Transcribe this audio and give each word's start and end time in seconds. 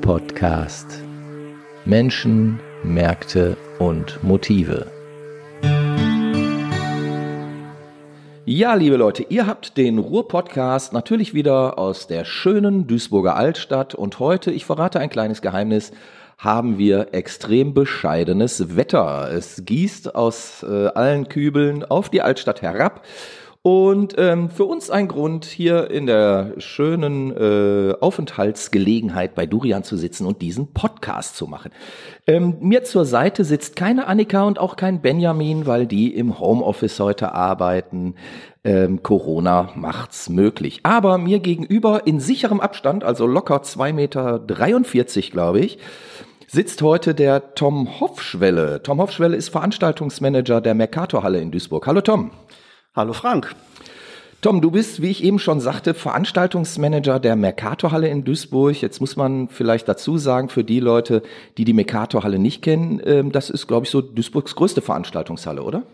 Ruhr-Podcast. 0.00 1.02
Menschen, 1.84 2.58
Märkte 2.82 3.58
und 3.78 4.22
Motive. 4.24 4.86
Ja, 8.46 8.74
liebe 8.74 8.96
Leute, 8.96 9.26
ihr 9.28 9.46
habt 9.46 9.76
den 9.76 9.98
Ruhr-Podcast 9.98 10.94
natürlich 10.94 11.34
wieder 11.34 11.78
aus 11.78 12.06
der 12.06 12.24
schönen 12.24 12.86
Duisburger 12.86 13.36
Altstadt 13.36 13.94
und 13.94 14.18
heute, 14.18 14.50
ich 14.50 14.64
verrate 14.64 15.00
ein 15.00 15.10
kleines 15.10 15.42
Geheimnis, 15.42 15.92
haben 16.38 16.78
wir 16.78 17.08
extrem 17.12 17.74
bescheidenes 17.74 18.76
Wetter. 18.76 19.30
Es 19.30 19.64
gießt 19.66 20.14
aus 20.14 20.62
äh, 20.62 20.86
allen 20.86 21.28
Kübeln 21.28 21.84
auf 21.84 22.08
die 22.08 22.22
Altstadt 22.22 22.62
herab. 22.62 23.04
Und 23.62 24.14
ähm, 24.16 24.48
für 24.48 24.64
uns 24.64 24.88
ein 24.88 25.06
Grund, 25.06 25.44
hier 25.44 25.90
in 25.90 26.06
der 26.06 26.54
schönen 26.56 27.30
äh, 27.36 27.94
Aufenthaltsgelegenheit 28.00 29.34
bei 29.34 29.44
Durian 29.44 29.84
zu 29.84 29.98
sitzen 29.98 30.24
und 30.24 30.40
diesen 30.40 30.72
Podcast 30.72 31.36
zu 31.36 31.46
machen. 31.46 31.70
Ähm, 32.26 32.56
mir 32.60 32.84
zur 32.84 33.04
Seite 33.04 33.44
sitzt 33.44 33.76
keine 33.76 34.06
Annika 34.06 34.44
und 34.44 34.58
auch 34.58 34.76
kein 34.76 35.02
Benjamin, 35.02 35.66
weil 35.66 35.86
die 35.86 36.14
im 36.14 36.40
Homeoffice 36.40 36.98
heute 37.00 37.34
arbeiten. 37.34 38.14
Ähm, 38.64 39.02
Corona 39.02 39.68
macht's 39.74 40.30
möglich. 40.30 40.80
Aber 40.84 41.18
mir 41.18 41.40
gegenüber 41.40 42.06
in 42.06 42.18
sicherem 42.18 42.60
Abstand, 42.60 43.04
also 43.04 43.26
locker 43.26 43.60
zwei 43.60 43.92
Meter, 43.92 44.38
dreiundvierzig, 44.38 45.32
glaube 45.32 45.60
ich, 45.60 45.78
sitzt 46.46 46.80
heute 46.80 47.14
der 47.14 47.54
Tom 47.54 48.00
Hoffschwelle. 48.00 48.82
Tom 48.82 49.02
Hoffschwelle 49.02 49.36
ist 49.36 49.50
Veranstaltungsmanager 49.50 50.62
der 50.62 50.74
Mercatorhalle 50.74 51.42
in 51.42 51.50
Duisburg. 51.50 51.86
Hallo 51.86 52.00
Tom. 52.00 52.30
Hallo 52.92 53.12
Frank. 53.12 53.54
Tom, 54.40 54.60
du 54.60 54.72
bist, 54.72 55.00
wie 55.00 55.10
ich 55.12 55.22
eben 55.22 55.38
schon 55.38 55.60
sagte, 55.60 55.94
Veranstaltungsmanager 55.94 57.20
der 57.20 57.36
Mercatorhalle 57.36 58.08
in 58.08 58.24
Duisburg. 58.24 58.82
Jetzt 58.82 59.00
muss 59.00 59.14
man 59.14 59.46
vielleicht 59.46 59.86
dazu 59.86 60.18
sagen, 60.18 60.48
für 60.48 60.64
die 60.64 60.80
Leute, 60.80 61.22
die 61.56 61.64
die 61.64 61.72
Mercatorhalle 61.72 62.40
nicht 62.40 62.62
kennen, 62.62 63.00
ähm, 63.04 63.30
das 63.30 63.48
ist, 63.48 63.68
glaube 63.68 63.84
ich, 63.86 63.90
so 63.90 64.00
Duisburgs 64.00 64.56
größte 64.56 64.82
Veranstaltungshalle, 64.82 65.62
oder? 65.62 65.84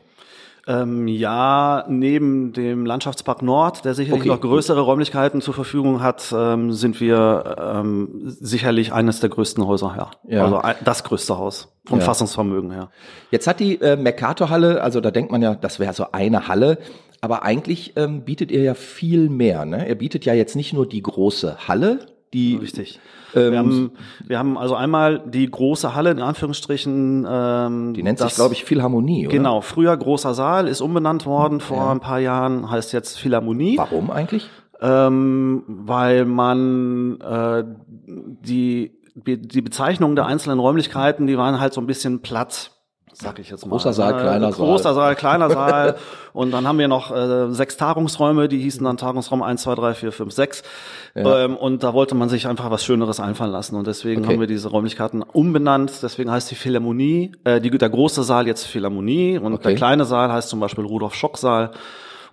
Ähm, 0.68 1.06
ja, 1.06 1.84
neben 1.88 2.52
dem 2.52 2.86
Landschaftspark 2.86 3.40
Nord, 3.40 3.84
der 3.84 3.94
sicherlich 3.94 4.22
okay. 4.22 4.28
noch 4.30 4.40
größere 4.40 4.80
Räumlichkeiten 4.80 5.40
zur 5.40 5.54
Verfügung 5.54 6.02
hat, 6.02 6.34
ähm, 6.36 6.72
sind 6.72 7.00
wir 7.00 7.56
ähm, 7.58 8.08
sicherlich 8.24 8.92
eines 8.92 9.20
der 9.20 9.30
größten 9.30 9.64
Häuser 9.64 9.94
her. 9.94 10.10
Ja. 10.26 10.44
Also 10.44 10.60
das 10.84 11.04
größte 11.04 11.38
Haus 11.38 11.72
vom 11.84 12.00
ja. 12.00 12.04
Fassungsvermögen 12.04 12.72
her. 12.72 12.90
Jetzt 13.30 13.46
hat 13.46 13.60
die 13.60 13.80
äh, 13.80 13.96
Mercator-Halle, 13.96 14.82
also 14.82 15.00
da 15.00 15.12
denkt 15.12 15.30
man 15.30 15.40
ja, 15.40 15.54
das 15.54 15.78
wäre 15.78 15.92
so 15.92 16.06
eine 16.10 16.48
Halle, 16.48 16.78
aber 17.20 17.44
eigentlich 17.44 17.92
ähm, 17.96 18.22
bietet 18.22 18.50
ihr 18.50 18.62
ja 18.62 18.74
viel 18.74 19.28
mehr. 19.28 19.64
Ne? 19.66 19.86
Er 19.88 19.94
bietet 19.94 20.24
ja 20.24 20.34
jetzt 20.34 20.56
nicht 20.56 20.72
nur 20.72 20.88
die 20.88 21.02
große 21.02 21.68
Halle, 21.68 22.06
die 22.36 22.56
richtig. 22.56 23.00
Ähm, 23.34 23.52
wir, 23.52 23.58
haben, 23.58 23.90
wir 24.26 24.38
haben 24.38 24.58
also 24.58 24.74
einmal 24.74 25.22
die 25.26 25.50
große 25.50 25.94
Halle 25.94 26.10
in 26.10 26.20
Anführungsstrichen. 26.20 27.26
Ähm, 27.28 27.94
die 27.94 28.02
nennt 28.02 28.20
das, 28.20 28.28
sich, 28.28 28.36
glaube 28.36 28.54
ich, 28.54 28.64
Philharmonie, 28.64 29.26
oder? 29.26 29.36
Genau, 29.36 29.60
früher 29.60 29.96
großer 29.96 30.34
Saal, 30.34 30.68
ist 30.68 30.80
umbenannt 30.80 31.26
worden 31.26 31.60
vor 31.60 31.78
ja. 31.78 31.92
ein 31.92 32.00
paar 32.00 32.20
Jahren, 32.20 32.70
heißt 32.70 32.92
jetzt 32.92 33.18
Philharmonie. 33.18 33.78
Warum 33.78 34.10
eigentlich? 34.10 34.48
Ähm, 34.80 35.62
weil 35.66 36.26
man 36.26 37.18
äh, 37.20 37.64
die 37.96 38.92
die 39.14 39.62
Bezeichnungen 39.62 40.14
der 40.14 40.26
einzelnen 40.26 40.58
Räumlichkeiten, 40.58 41.26
die 41.26 41.38
waren 41.38 41.58
halt 41.58 41.72
so 41.72 41.80
ein 41.80 41.86
bisschen 41.86 42.20
platt 42.20 42.75
sag 43.18 43.38
ich 43.38 43.50
jetzt 43.50 43.64
mal. 43.64 43.70
Großer 43.70 43.92
Saal, 43.92 44.14
kleiner 44.14 44.52
Saal. 44.52 44.66
Großer 44.66 44.94
Saal, 44.94 45.16
kleiner 45.16 45.50
Saal. 45.56 45.96
und 46.32 46.50
dann 46.50 46.66
haben 46.66 46.78
wir 46.78 46.88
noch 46.88 47.10
äh, 47.14 47.50
sechs 47.52 47.76
Tagungsräume, 47.76 48.48
die 48.48 48.58
hießen 48.58 48.84
dann 48.84 48.96
Tagungsraum 48.96 49.42
1, 49.42 49.62
2, 49.62 49.74
3, 49.74 49.94
4, 49.94 50.12
5, 50.12 50.32
6. 50.32 50.62
Ja. 51.14 51.44
Ähm, 51.44 51.56
und 51.56 51.82
da 51.82 51.94
wollte 51.94 52.14
man 52.14 52.28
sich 52.28 52.46
einfach 52.46 52.70
was 52.70 52.84
Schöneres 52.84 53.20
einfallen 53.20 53.52
lassen. 53.52 53.76
Und 53.76 53.86
deswegen 53.86 54.22
okay. 54.22 54.32
haben 54.34 54.40
wir 54.40 54.46
diese 54.46 54.68
Räumlichkeiten 54.68 55.22
umbenannt. 55.22 55.92
Deswegen 56.02 56.30
heißt 56.30 56.50
die 56.50 56.56
Philharmonie, 56.56 57.32
äh, 57.44 57.60
die, 57.60 57.70
der 57.70 57.90
große 57.90 58.22
Saal 58.22 58.46
jetzt 58.46 58.66
Philharmonie 58.66 59.38
und 59.38 59.54
okay. 59.54 59.68
der 59.68 59.74
kleine 59.76 60.04
Saal 60.04 60.30
heißt 60.30 60.48
zum 60.48 60.60
Beispiel 60.60 60.84
Rudolf 60.84 61.14
Schock 61.14 61.38
Saal. 61.38 61.70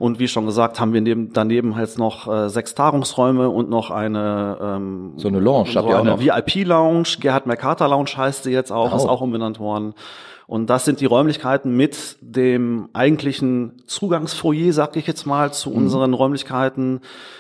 Und 0.04 0.20
wie 0.20 0.28
schon 0.28 0.46
gesagt, 0.46 0.82
haben 0.82 0.92
wir 0.92 1.00
neben, 1.00 1.32
daneben 1.32 1.78
halt 1.78 1.98
noch 1.98 2.28
äh, 2.28 2.50
sechs 2.50 2.76
Tagungsräume 2.76 3.50
und 3.50 3.70
noch 3.70 3.90
eine 3.90 4.58
ähm, 4.62 5.14
so 5.16 5.30
eine 5.30 5.40
Lounge, 5.40 5.70
so 5.72 5.80
eine 5.80 6.20
VIP-Lounge, 6.20 7.20
Gerhard 7.22 7.46
Mercator 7.46 7.88
Lounge 7.88 8.10
heißt 8.18 8.44
sie 8.44 8.52
jetzt 8.52 8.70
auch, 8.70 8.92
oh. 8.92 8.98
ist 8.98 9.06
auch 9.06 9.22
umbenannt 9.22 9.62
worden. 9.62 9.94
Und 10.46 10.70
das 10.70 10.84
sind 10.84 11.00
die 11.00 11.06
Räumlichkeiten 11.06 11.78
mit 11.78 12.18
dem 12.20 12.90
eigentlichen 12.92 13.82
Zugangsfoyer, 13.86 14.74
sag 14.74 14.98
ich 14.98 15.08
jetzt 15.08 15.26
mal, 15.26 15.54
zu 15.54 15.70
mhm. 15.70 15.78
unseren 15.78 16.14
Räumlichkeiten, 16.14 17.00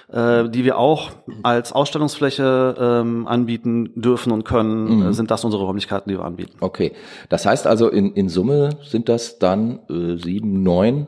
äh, 0.10 0.48
die 0.48 0.64
wir 0.64 0.78
auch 0.78 1.10
als 1.44 1.74
Ausstellungsfläche 1.74 2.76
ähm, 2.80 3.28
anbieten 3.28 3.92
dürfen 3.96 4.32
und 4.32 4.46
können, 4.46 5.00
mhm. 5.00 5.10
äh, 5.10 5.14
sind 5.14 5.32
das 5.32 5.44
unsere 5.44 5.66
Räumlichkeiten, 5.66 6.10
die 6.10 6.18
wir 6.18 6.24
anbieten. 6.24 6.54
Okay. 6.62 6.94
Das 7.28 7.46
heißt 7.46 7.68
also, 7.68 7.90
in, 7.90 8.14
in 8.14 8.30
Summe 8.30 8.70
sind 8.88 9.10
das 9.10 9.38
dann 9.38 9.80
äh, 9.90 10.16
sieben, 10.16 10.64
neun, 10.64 11.08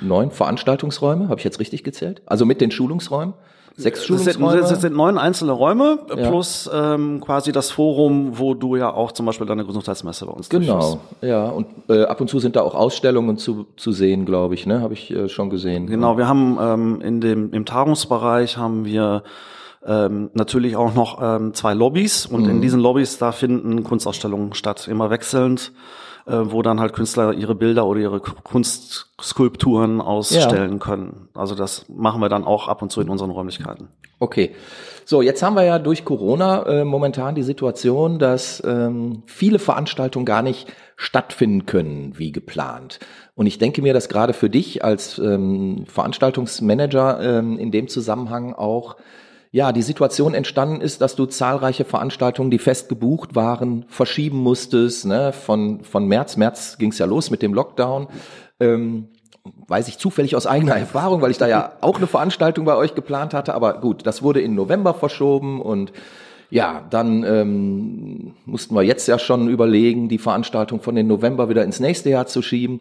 neun 0.00 0.30
Veranstaltungsräume, 0.30 1.28
habe 1.28 1.38
ich 1.38 1.44
jetzt 1.44 1.60
richtig 1.60 1.84
gezählt? 1.84 2.22
Also 2.26 2.44
mit 2.44 2.60
den 2.60 2.70
Schulungsräumen? 2.70 3.34
Sechs 3.76 4.04
Schulungsräume? 4.04 4.60
Es 4.60 4.68
sind, 4.68 4.80
sind 4.80 4.96
neun 4.96 5.16
einzelne 5.16 5.52
Räume 5.52 6.00
ja. 6.08 6.28
plus 6.28 6.68
ähm, 6.72 7.20
quasi 7.20 7.52
das 7.52 7.70
Forum, 7.70 8.38
wo 8.38 8.54
du 8.54 8.76
ja 8.76 8.92
auch 8.92 9.12
zum 9.12 9.26
Beispiel 9.26 9.46
deine 9.46 9.64
Gesundheitsmesse 9.64 10.26
bei 10.26 10.32
uns 10.32 10.48
Genau, 10.48 11.00
ja. 11.22 11.46
Und 11.46 11.66
äh, 11.88 12.04
ab 12.04 12.20
und 12.20 12.28
zu 12.28 12.40
sind 12.40 12.56
da 12.56 12.62
auch 12.62 12.74
Ausstellungen 12.74 13.38
zu, 13.38 13.66
zu 13.76 13.92
sehen, 13.92 14.26
glaube 14.26 14.54
ich, 14.54 14.66
ne? 14.66 14.80
Habe 14.80 14.94
ich 14.94 15.10
äh, 15.10 15.28
schon 15.28 15.50
gesehen. 15.50 15.86
Genau, 15.86 16.18
wir 16.18 16.28
haben 16.28 16.58
ähm, 16.60 17.00
in 17.00 17.20
dem 17.20 17.52
im 17.52 17.64
Tagungsbereich 17.64 18.56
haben 18.56 18.84
wir 18.84 19.22
ähm, 19.86 20.30
natürlich 20.34 20.76
auch 20.76 20.94
noch 20.94 21.20
ähm, 21.22 21.54
zwei 21.54 21.72
Lobbys 21.72 22.26
und 22.26 22.44
mhm. 22.44 22.50
in 22.50 22.60
diesen 22.60 22.80
Lobbys 22.80 23.18
da 23.18 23.32
finden 23.32 23.82
Kunstausstellungen 23.82 24.52
statt, 24.54 24.88
immer 24.88 25.10
wechselnd 25.10 25.72
wo 26.32 26.62
dann 26.62 26.80
halt 26.80 26.92
Künstler 26.92 27.32
ihre 27.32 27.54
Bilder 27.54 27.86
oder 27.86 28.00
ihre 28.00 28.20
Kunstskulpturen 28.20 30.00
ausstellen 30.00 30.72
ja. 30.72 30.78
können. 30.78 31.28
Also 31.34 31.54
das 31.54 31.88
machen 31.88 32.20
wir 32.20 32.28
dann 32.28 32.44
auch 32.44 32.68
ab 32.68 32.82
und 32.82 32.90
zu 32.90 33.00
in 33.00 33.08
unseren 33.08 33.30
Räumlichkeiten. 33.30 33.88
Okay. 34.18 34.54
So, 35.04 35.22
jetzt 35.22 35.42
haben 35.42 35.56
wir 35.56 35.64
ja 35.64 35.78
durch 35.78 36.04
Corona 36.04 36.62
äh, 36.66 36.84
momentan 36.84 37.34
die 37.34 37.42
Situation, 37.42 38.18
dass 38.18 38.62
ähm, 38.64 39.22
viele 39.26 39.58
Veranstaltungen 39.58 40.26
gar 40.26 40.42
nicht 40.42 40.68
stattfinden 40.96 41.66
können 41.66 42.18
wie 42.18 42.30
geplant. 42.30 43.00
Und 43.34 43.46
ich 43.46 43.58
denke 43.58 43.82
mir, 43.82 43.94
dass 43.94 44.08
gerade 44.08 44.34
für 44.34 44.50
dich 44.50 44.84
als 44.84 45.18
ähm, 45.18 45.84
Veranstaltungsmanager 45.86 47.38
ähm, 47.38 47.58
in 47.58 47.70
dem 47.70 47.88
Zusammenhang 47.88 48.54
auch 48.54 48.96
ja, 49.52 49.72
die 49.72 49.82
Situation 49.82 50.34
entstanden 50.34 50.80
ist, 50.80 51.00
dass 51.00 51.16
du 51.16 51.26
zahlreiche 51.26 51.84
Veranstaltungen, 51.84 52.50
die 52.50 52.58
fest 52.58 52.88
gebucht 52.88 53.34
waren, 53.34 53.84
verschieben 53.88 54.38
musstest. 54.38 55.06
Ne? 55.06 55.32
Von, 55.32 55.82
von 55.82 56.06
März, 56.06 56.36
März 56.36 56.78
ging 56.78 56.92
es 56.92 56.98
ja 56.98 57.06
los 57.06 57.30
mit 57.30 57.42
dem 57.42 57.52
Lockdown. 57.52 58.06
Ähm, 58.60 59.08
weiß 59.66 59.88
ich 59.88 59.98
zufällig 59.98 60.36
aus 60.36 60.46
eigener 60.46 60.76
Erfahrung, 60.76 61.20
weil 61.20 61.32
ich 61.32 61.38
da 61.38 61.48
ja 61.48 61.72
auch 61.80 61.96
eine 61.96 62.06
Veranstaltung 62.06 62.64
bei 62.64 62.76
euch 62.76 62.94
geplant 62.94 63.34
hatte. 63.34 63.54
Aber 63.54 63.80
gut, 63.80 64.06
das 64.06 64.22
wurde 64.22 64.40
in 64.40 64.54
November 64.54 64.94
verschoben 64.94 65.60
und 65.60 65.92
ja, 66.50 66.84
dann 66.90 67.22
ähm, 67.22 68.34
mussten 68.44 68.74
wir 68.74 68.82
jetzt 68.82 69.06
ja 69.06 69.18
schon 69.18 69.48
überlegen, 69.48 70.08
die 70.08 70.18
Veranstaltung 70.18 70.80
von 70.80 70.96
den 70.96 71.06
November 71.06 71.48
wieder 71.48 71.64
ins 71.64 71.80
nächste 71.80 72.10
Jahr 72.10 72.26
zu 72.26 72.42
schieben. 72.42 72.80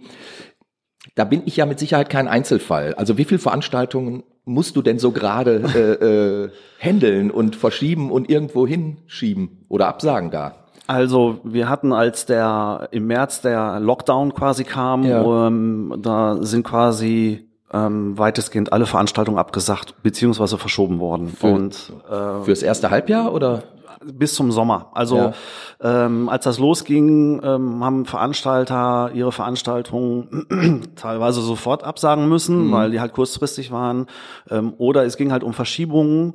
Da 1.16 1.24
bin 1.24 1.44
ich 1.46 1.57
ja 1.57 1.66
mit 1.66 1.80
Sicherheit 1.80 2.09
kein 2.09 2.28
Einzelfall. 2.28 2.96
Also 2.96 3.18
wie 3.18 3.25
viele 3.25 3.40
Veranstaltungen 3.40 4.24
musst 4.50 4.76
du 4.76 4.82
denn 4.82 5.00
so 5.00 5.12
gerade 5.12 5.64
äh, 5.76 6.06
äh, 6.06 6.50
handeln 6.80 7.32
und 7.32 7.56
verschieben 7.56 8.12
und 8.12 8.30
irgendwo 8.30 8.66
hinschieben 8.68 9.66
oder 9.70 9.88
absagen 9.88 10.32
da? 10.32 10.56
Also 10.88 11.40
wir 11.44 11.70
hatten, 11.70 11.94
als 11.94 12.26
der 12.26 12.90
im 12.92 13.06
März 13.06 13.42
der 13.42 13.80
Lockdown 13.80 14.34
quasi 14.34 14.64
kam, 14.64 15.04
ja. 15.04 15.48
ähm, 15.48 15.94
da 16.02 16.38
sind 16.42 16.64
quasi 16.64 17.48
ähm, 17.72 18.18
weitestgehend 18.18 18.74
alle 18.74 18.88
Veranstaltungen 18.88 19.38
abgesagt 19.38 20.02
beziehungsweise 20.02 20.58
verschoben 20.58 21.00
worden. 21.00 21.28
Für, 21.28 21.48
und 21.48 21.94
äh, 22.10 22.44
fürs 22.44 22.64
erste 22.64 22.90
Halbjahr 22.90 23.31
oder? 23.31 23.63
Bis 24.04 24.36
zum 24.36 24.51
Sommer. 24.51 24.88
Also 24.94 25.18
ja. 25.18 25.34
ähm, 25.81 26.30
als 26.30 26.44
das 26.44 26.60
losging, 26.60 27.42
ähm, 27.44 27.84
haben 27.84 28.06
Veranstalter 28.06 29.12
ihre 29.13 29.31
Veranstaltungen 29.31 30.92
teilweise 30.96 31.42
sofort 31.42 31.84
absagen 31.84 32.30
müssen, 32.30 32.68
mhm. 32.68 32.72
weil 32.72 32.92
die 32.92 33.00
halt 33.00 33.13
kurzfristig 33.13 33.72
waren. 33.72 34.07
Ähm, 34.50 34.74
oder 34.78 35.06
es 35.06 35.18
ging 35.18 35.31
halt 35.31 35.44
um 35.44 35.54
Verschiebungen. 35.54 36.34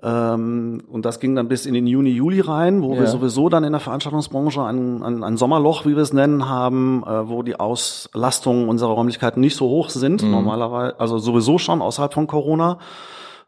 Ähm, 0.00 0.82
und 0.88 1.04
das 1.04 1.18
ging 1.18 1.34
dann 1.34 1.48
bis 1.48 1.66
in 1.66 1.74
den 1.74 1.86
Juni, 1.86 2.10
Juli 2.10 2.40
rein, 2.40 2.82
wo 2.82 2.94
ja. 2.94 3.00
wir 3.00 3.06
sowieso 3.08 3.48
dann 3.48 3.64
in 3.64 3.72
der 3.72 3.80
Veranstaltungsbranche 3.80 4.62
ein, 4.62 5.02
ein, 5.02 5.24
ein 5.24 5.36
Sommerloch, 5.36 5.86
wie 5.86 5.96
wir 5.96 6.02
es 6.02 6.12
nennen, 6.12 6.48
haben, 6.48 7.02
äh, 7.04 7.28
wo 7.28 7.42
die 7.42 7.58
Auslastungen 7.58 8.68
unserer 8.68 8.92
Räumlichkeiten 8.92 9.40
nicht 9.40 9.56
so 9.56 9.66
hoch 9.68 9.90
sind, 9.90 10.22
mhm. 10.22 10.30
normalerweise, 10.30 11.00
also 11.00 11.18
sowieso 11.18 11.58
schon 11.58 11.82
außerhalb 11.82 12.14
von 12.14 12.28
Corona. 12.28 12.78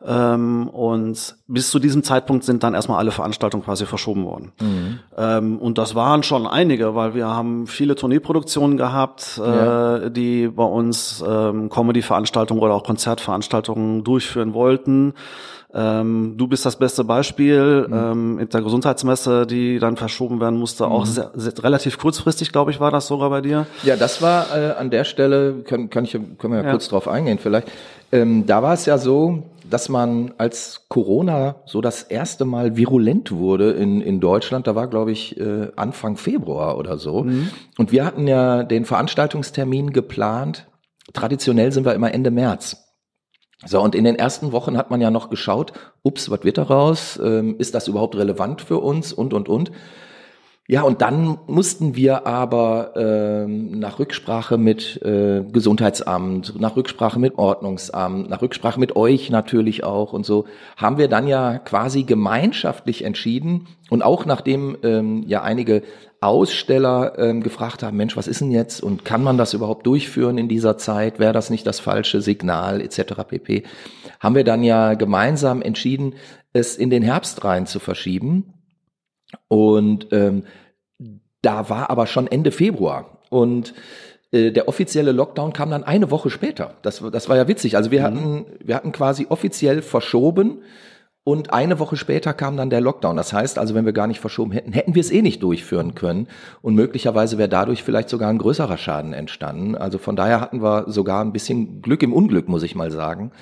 Ähm, 0.06 0.68
und 0.68 1.36
bis 1.46 1.70
zu 1.70 1.78
diesem 1.78 2.02
Zeitpunkt 2.02 2.44
sind 2.44 2.62
dann 2.62 2.72
erstmal 2.72 2.98
alle 2.98 3.10
Veranstaltungen 3.10 3.64
quasi 3.64 3.84
verschoben 3.84 4.24
worden. 4.24 4.52
Mhm. 4.60 4.98
Ähm, 5.16 5.58
und 5.58 5.76
das 5.76 5.94
waren 5.94 6.22
schon 6.22 6.46
einige, 6.46 6.94
weil 6.94 7.14
wir 7.14 7.26
haben 7.26 7.66
viele 7.66 7.96
Tourneeproduktionen 7.96 8.78
gehabt, 8.78 9.38
äh, 9.42 9.46
ja. 9.46 10.08
die 10.08 10.48
bei 10.48 10.64
uns 10.64 11.22
ähm, 11.26 11.68
Comedy-Veranstaltungen 11.68 12.62
oder 12.62 12.74
auch 12.74 12.84
Konzertveranstaltungen 12.84 14.02
durchführen 14.02 14.54
wollten. 14.54 15.14
Ähm, 15.72 16.34
du 16.36 16.48
bist 16.48 16.66
das 16.66 16.76
beste 16.76 17.04
Beispiel 17.04 17.86
mhm. 17.88 17.94
ähm, 17.94 18.34
mit 18.36 18.54
der 18.54 18.62
Gesundheitsmesse, 18.62 19.46
die 19.46 19.78
dann 19.78 19.96
verschoben 19.96 20.40
werden 20.40 20.58
musste. 20.58 20.86
Mhm. 20.86 20.92
Auch 20.92 21.06
sehr, 21.06 21.30
sehr, 21.34 21.52
relativ 21.62 21.98
kurzfristig, 21.98 22.52
glaube 22.52 22.70
ich, 22.70 22.80
war 22.80 22.90
das 22.90 23.06
sogar 23.06 23.30
bei 23.30 23.40
dir. 23.40 23.66
Ja, 23.84 23.96
das 23.96 24.20
war 24.20 24.46
äh, 24.56 24.72
an 24.72 24.90
der 24.90 25.04
Stelle, 25.04 25.62
kann, 25.64 25.90
kann 25.90 26.04
ich, 26.04 26.12
können 26.12 26.54
wir 26.54 26.60
ja, 26.60 26.64
ja. 26.64 26.70
kurz 26.70 26.88
drauf 26.88 27.06
eingehen 27.06 27.38
vielleicht. 27.38 27.68
Ähm, 28.12 28.46
da 28.46 28.62
war 28.62 28.74
es 28.74 28.86
ja 28.86 28.98
so, 28.98 29.44
dass 29.70 29.88
man 29.88 30.34
als 30.38 30.86
Corona 30.88 31.62
so 31.64 31.80
das 31.80 32.02
erste 32.02 32.44
Mal 32.44 32.76
virulent 32.76 33.32
wurde 33.32 33.70
in, 33.72 34.00
in 34.00 34.20
Deutschland, 34.20 34.66
da 34.66 34.74
war 34.74 34.88
glaube 34.88 35.12
ich 35.12 35.40
äh, 35.40 35.68
Anfang 35.76 36.16
Februar 36.16 36.76
oder 36.76 36.98
so. 36.98 37.24
Mhm. 37.24 37.50
Und 37.78 37.92
wir 37.92 38.04
hatten 38.04 38.26
ja 38.26 38.62
den 38.64 38.84
Veranstaltungstermin 38.84 39.92
geplant. 39.92 40.66
Traditionell 41.12 41.72
sind 41.72 41.86
wir 41.86 41.94
immer 41.94 42.12
Ende 42.12 42.30
März. 42.30 42.90
So, 43.66 43.80
und 43.82 43.94
in 43.94 44.04
den 44.04 44.16
ersten 44.16 44.52
Wochen 44.52 44.78
hat 44.78 44.90
man 44.90 45.00
ja 45.00 45.10
noch 45.10 45.28
geschaut, 45.28 45.72
ups, 46.02 46.30
was 46.30 46.44
wird 46.44 46.56
daraus? 46.56 47.20
Ähm, 47.22 47.56
ist 47.58 47.74
das 47.74 47.88
überhaupt 47.88 48.16
relevant 48.16 48.62
für 48.62 48.78
uns? 48.78 49.12
Und, 49.12 49.34
und, 49.34 49.48
und. 49.48 49.70
Ja, 50.70 50.82
und 50.82 51.02
dann 51.02 51.36
mussten 51.48 51.96
wir 51.96 52.28
aber 52.28 52.92
ähm, 52.94 53.80
nach 53.80 53.98
Rücksprache 53.98 54.56
mit 54.56 55.02
äh, 55.02 55.42
Gesundheitsamt, 55.42 56.60
nach 56.60 56.76
Rücksprache 56.76 57.18
mit 57.18 57.38
Ordnungsamt, 57.38 58.30
nach 58.30 58.40
Rücksprache 58.40 58.78
mit 58.78 58.94
euch 58.94 59.30
natürlich 59.30 59.82
auch 59.82 60.12
und 60.12 60.24
so, 60.24 60.44
haben 60.76 60.96
wir 60.96 61.08
dann 61.08 61.26
ja 61.26 61.58
quasi 61.58 62.04
gemeinschaftlich 62.04 63.02
entschieden 63.02 63.66
und 63.88 64.04
auch 64.04 64.26
nachdem 64.26 64.76
ähm, 64.84 65.24
ja 65.26 65.42
einige 65.42 65.82
Aussteller 66.20 67.18
ähm, 67.18 67.42
gefragt 67.42 67.82
haben, 67.82 67.96
Mensch, 67.96 68.16
was 68.16 68.28
ist 68.28 68.40
denn 68.40 68.52
jetzt 68.52 68.80
und 68.80 69.04
kann 69.04 69.24
man 69.24 69.38
das 69.38 69.54
überhaupt 69.54 69.88
durchführen 69.88 70.38
in 70.38 70.46
dieser 70.46 70.78
Zeit? 70.78 71.18
Wäre 71.18 71.32
das 71.32 71.50
nicht 71.50 71.66
das 71.66 71.80
falsche 71.80 72.20
Signal 72.20 72.80
etc. 72.80 73.24
pp. 73.26 73.64
Haben 74.20 74.36
wir 74.36 74.44
dann 74.44 74.62
ja 74.62 74.94
gemeinsam 74.94 75.62
entschieden, 75.62 76.14
es 76.52 76.76
in 76.76 76.90
den 76.90 77.02
Herbst 77.02 77.42
rein 77.42 77.66
zu 77.66 77.80
verschieben. 77.80 78.54
Und 79.48 80.08
ähm, 80.12 80.44
da 81.42 81.68
war 81.68 81.90
aber 81.90 82.06
schon 82.06 82.26
Ende 82.26 82.50
Februar 82.50 83.18
und 83.30 83.74
äh, 84.32 84.52
der 84.52 84.68
offizielle 84.68 85.12
Lockdown 85.12 85.52
kam 85.52 85.70
dann 85.70 85.84
eine 85.84 86.10
Woche 86.10 86.30
später. 86.30 86.74
Das, 86.82 87.02
das 87.12 87.28
war 87.28 87.36
ja 87.36 87.48
witzig. 87.48 87.76
Also 87.76 87.90
wir 87.90 88.00
mhm. 88.00 88.04
hatten, 88.04 88.46
wir 88.62 88.74
hatten 88.74 88.92
quasi 88.92 89.26
offiziell 89.28 89.82
verschoben 89.82 90.62
und 91.22 91.52
eine 91.52 91.78
Woche 91.78 91.96
später 91.96 92.32
kam 92.32 92.56
dann 92.56 92.70
der 92.70 92.80
Lockdown. 92.80 93.16
Das 93.16 93.32
heißt 93.32 93.58
also, 93.58 93.74
wenn 93.74 93.84
wir 93.84 93.92
gar 93.92 94.06
nicht 94.06 94.20
verschoben 94.20 94.52
hätten, 94.52 94.72
hätten 94.72 94.94
wir 94.94 95.00
es 95.00 95.10
eh 95.10 95.22
nicht 95.22 95.42
durchführen 95.42 95.94
können. 95.94 96.28
Und 96.62 96.74
möglicherweise 96.74 97.36
wäre 97.36 97.48
dadurch 97.48 97.82
vielleicht 97.82 98.08
sogar 98.08 98.30
ein 98.30 98.38
größerer 98.38 98.78
Schaden 98.78 99.12
entstanden. 99.12 99.74
Also 99.74 99.98
von 99.98 100.16
daher 100.16 100.40
hatten 100.40 100.62
wir 100.62 100.84
sogar 100.88 101.22
ein 101.22 101.32
bisschen 101.32 101.82
Glück 101.82 102.02
im 102.02 102.12
Unglück, 102.12 102.48
muss 102.48 102.62
ich 102.62 102.74
mal 102.74 102.90
sagen. 102.90 103.32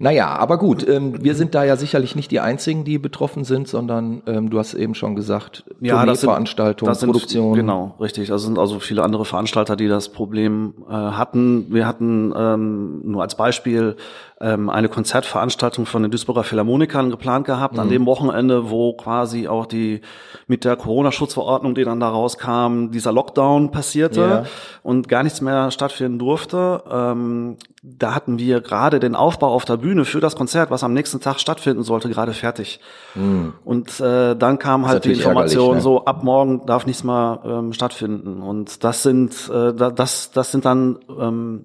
Naja, 0.00 0.28
aber 0.28 0.58
gut, 0.58 0.86
ähm, 0.88 1.24
wir 1.24 1.34
sind 1.34 1.56
da 1.56 1.64
ja 1.64 1.74
sicherlich 1.74 2.14
nicht 2.14 2.30
die 2.30 2.38
Einzigen, 2.38 2.84
die 2.84 2.98
betroffen 2.98 3.42
sind, 3.42 3.66
sondern 3.66 4.22
ähm, 4.26 4.48
du 4.48 4.60
hast 4.60 4.74
eben 4.74 4.94
schon 4.94 5.16
gesagt, 5.16 5.64
ja, 5.80 6.06
das 6.06 6.20
sind, 6.20 6.30
Veranstaltungen, 6.30 6.88
das 6.88 7.00
sind, 7.00 7.10
Produktion. 7.10 7.54
Genau, 7.54 7.96
richtig. 7.98 8.28
Das 8.28 8.42
sind 8.42 8.60
also 8.60 8.78
viele 8.78 9.02
andere 9.02 9.24
Veranstalter, 9.24 9.74
die 9.74 9.88
das 9.88 10.10
Problem 10.10 10.74
äh, 10.88 10.92
hatten. 10.92 11.66
Wir 11.74 11.84
hatten 11.84 12.32
ähm, 12.36 13.00
nur 13.10 13.22
als 13.22 13.34
Beispiel 13.34 13.96
ähm, 14.40 14.70
eine 14.70 14.88
Konzertveranstaltung 14.88 15.86
von 15.86 16.02
den 16.02 16.10
Duisburger 16.10 16.44
Philharmonikern 16.44 17.10
geplant 17.10 17.46
gehabt, 17.46 17.74
mhm. 17.74 17.80
an 17.80 17.88
dem 17.88 18.06
Wochenende, 18.06 18.70
wo 18.70 18.92
quasi 18.92 19.48
auch 19.48 19.66
die 19.66 20.00
mit 20.46 20.64
der 20.64 20.76
Corona-Schutzverordnung, 20.76 21.74
die 21.74 21.84
dann 21.84 21.98
da 21.98 22.08
rauskam, 22.08 22.90
dieser 22.90 23.12
Lockdown 23.12 23.70
passierte 23.70 24.20
ja. 24.20 24.44
und 24.82 25.08
gar 25.08 25.24
nichts 25.24 25.40
mehr 25.40 25.70
stattfinden 25.70 26.18
durfte. 26.18 26.82
Ähm, 26.90 27.56
da 27.82 28.14
hatten 28.14 28.38
wir 28.38 28.60
gerade 28.60 29.00
den 29.00 29.14
Aufbau 29.14 29.48
auf 29.48 29.64
der 29.64 29.76
Bühne 29.76 30.04
für 30.04 30.20
das 30.20 30.36
Konzert, 30.36 30.70
was 30.70 30.84
am 30.84 30.92
nächsten 30.92 31.20
Tag 31.20 31.40
stattfinden 31.40 31.82
sollte, 31.82 32.08
gerade 32.08 32.32
fertig. 32.32 32.80
Mhm. 33.14 33.54
Und 33.64 34.00
äh, 34.00 34.36
dann 34.36 34.58
kam 34.58 34.86
halt 34.86 35.04
die 35.04 35.12
Information, 35.12 35.76
ne? 35.76 35.80
so 35.80 36.04
ab 36.04 36.22
morgen 36.22 36.64
darf 36.66 36.86
nichts 36.86 37.02
mehr 37.02 37.40
ähm, 37.44 37.72
stattfinden. 37.72 38.42
Und 38.42 38.84
das 38.84 39.02
sind 39.02 39.50
äh, 39.52 39.72
das 39.74 40.30
das 40.30 40.52
sind 40.52 40.64
dann 40.64 40.98
ähm, 41.18 41.64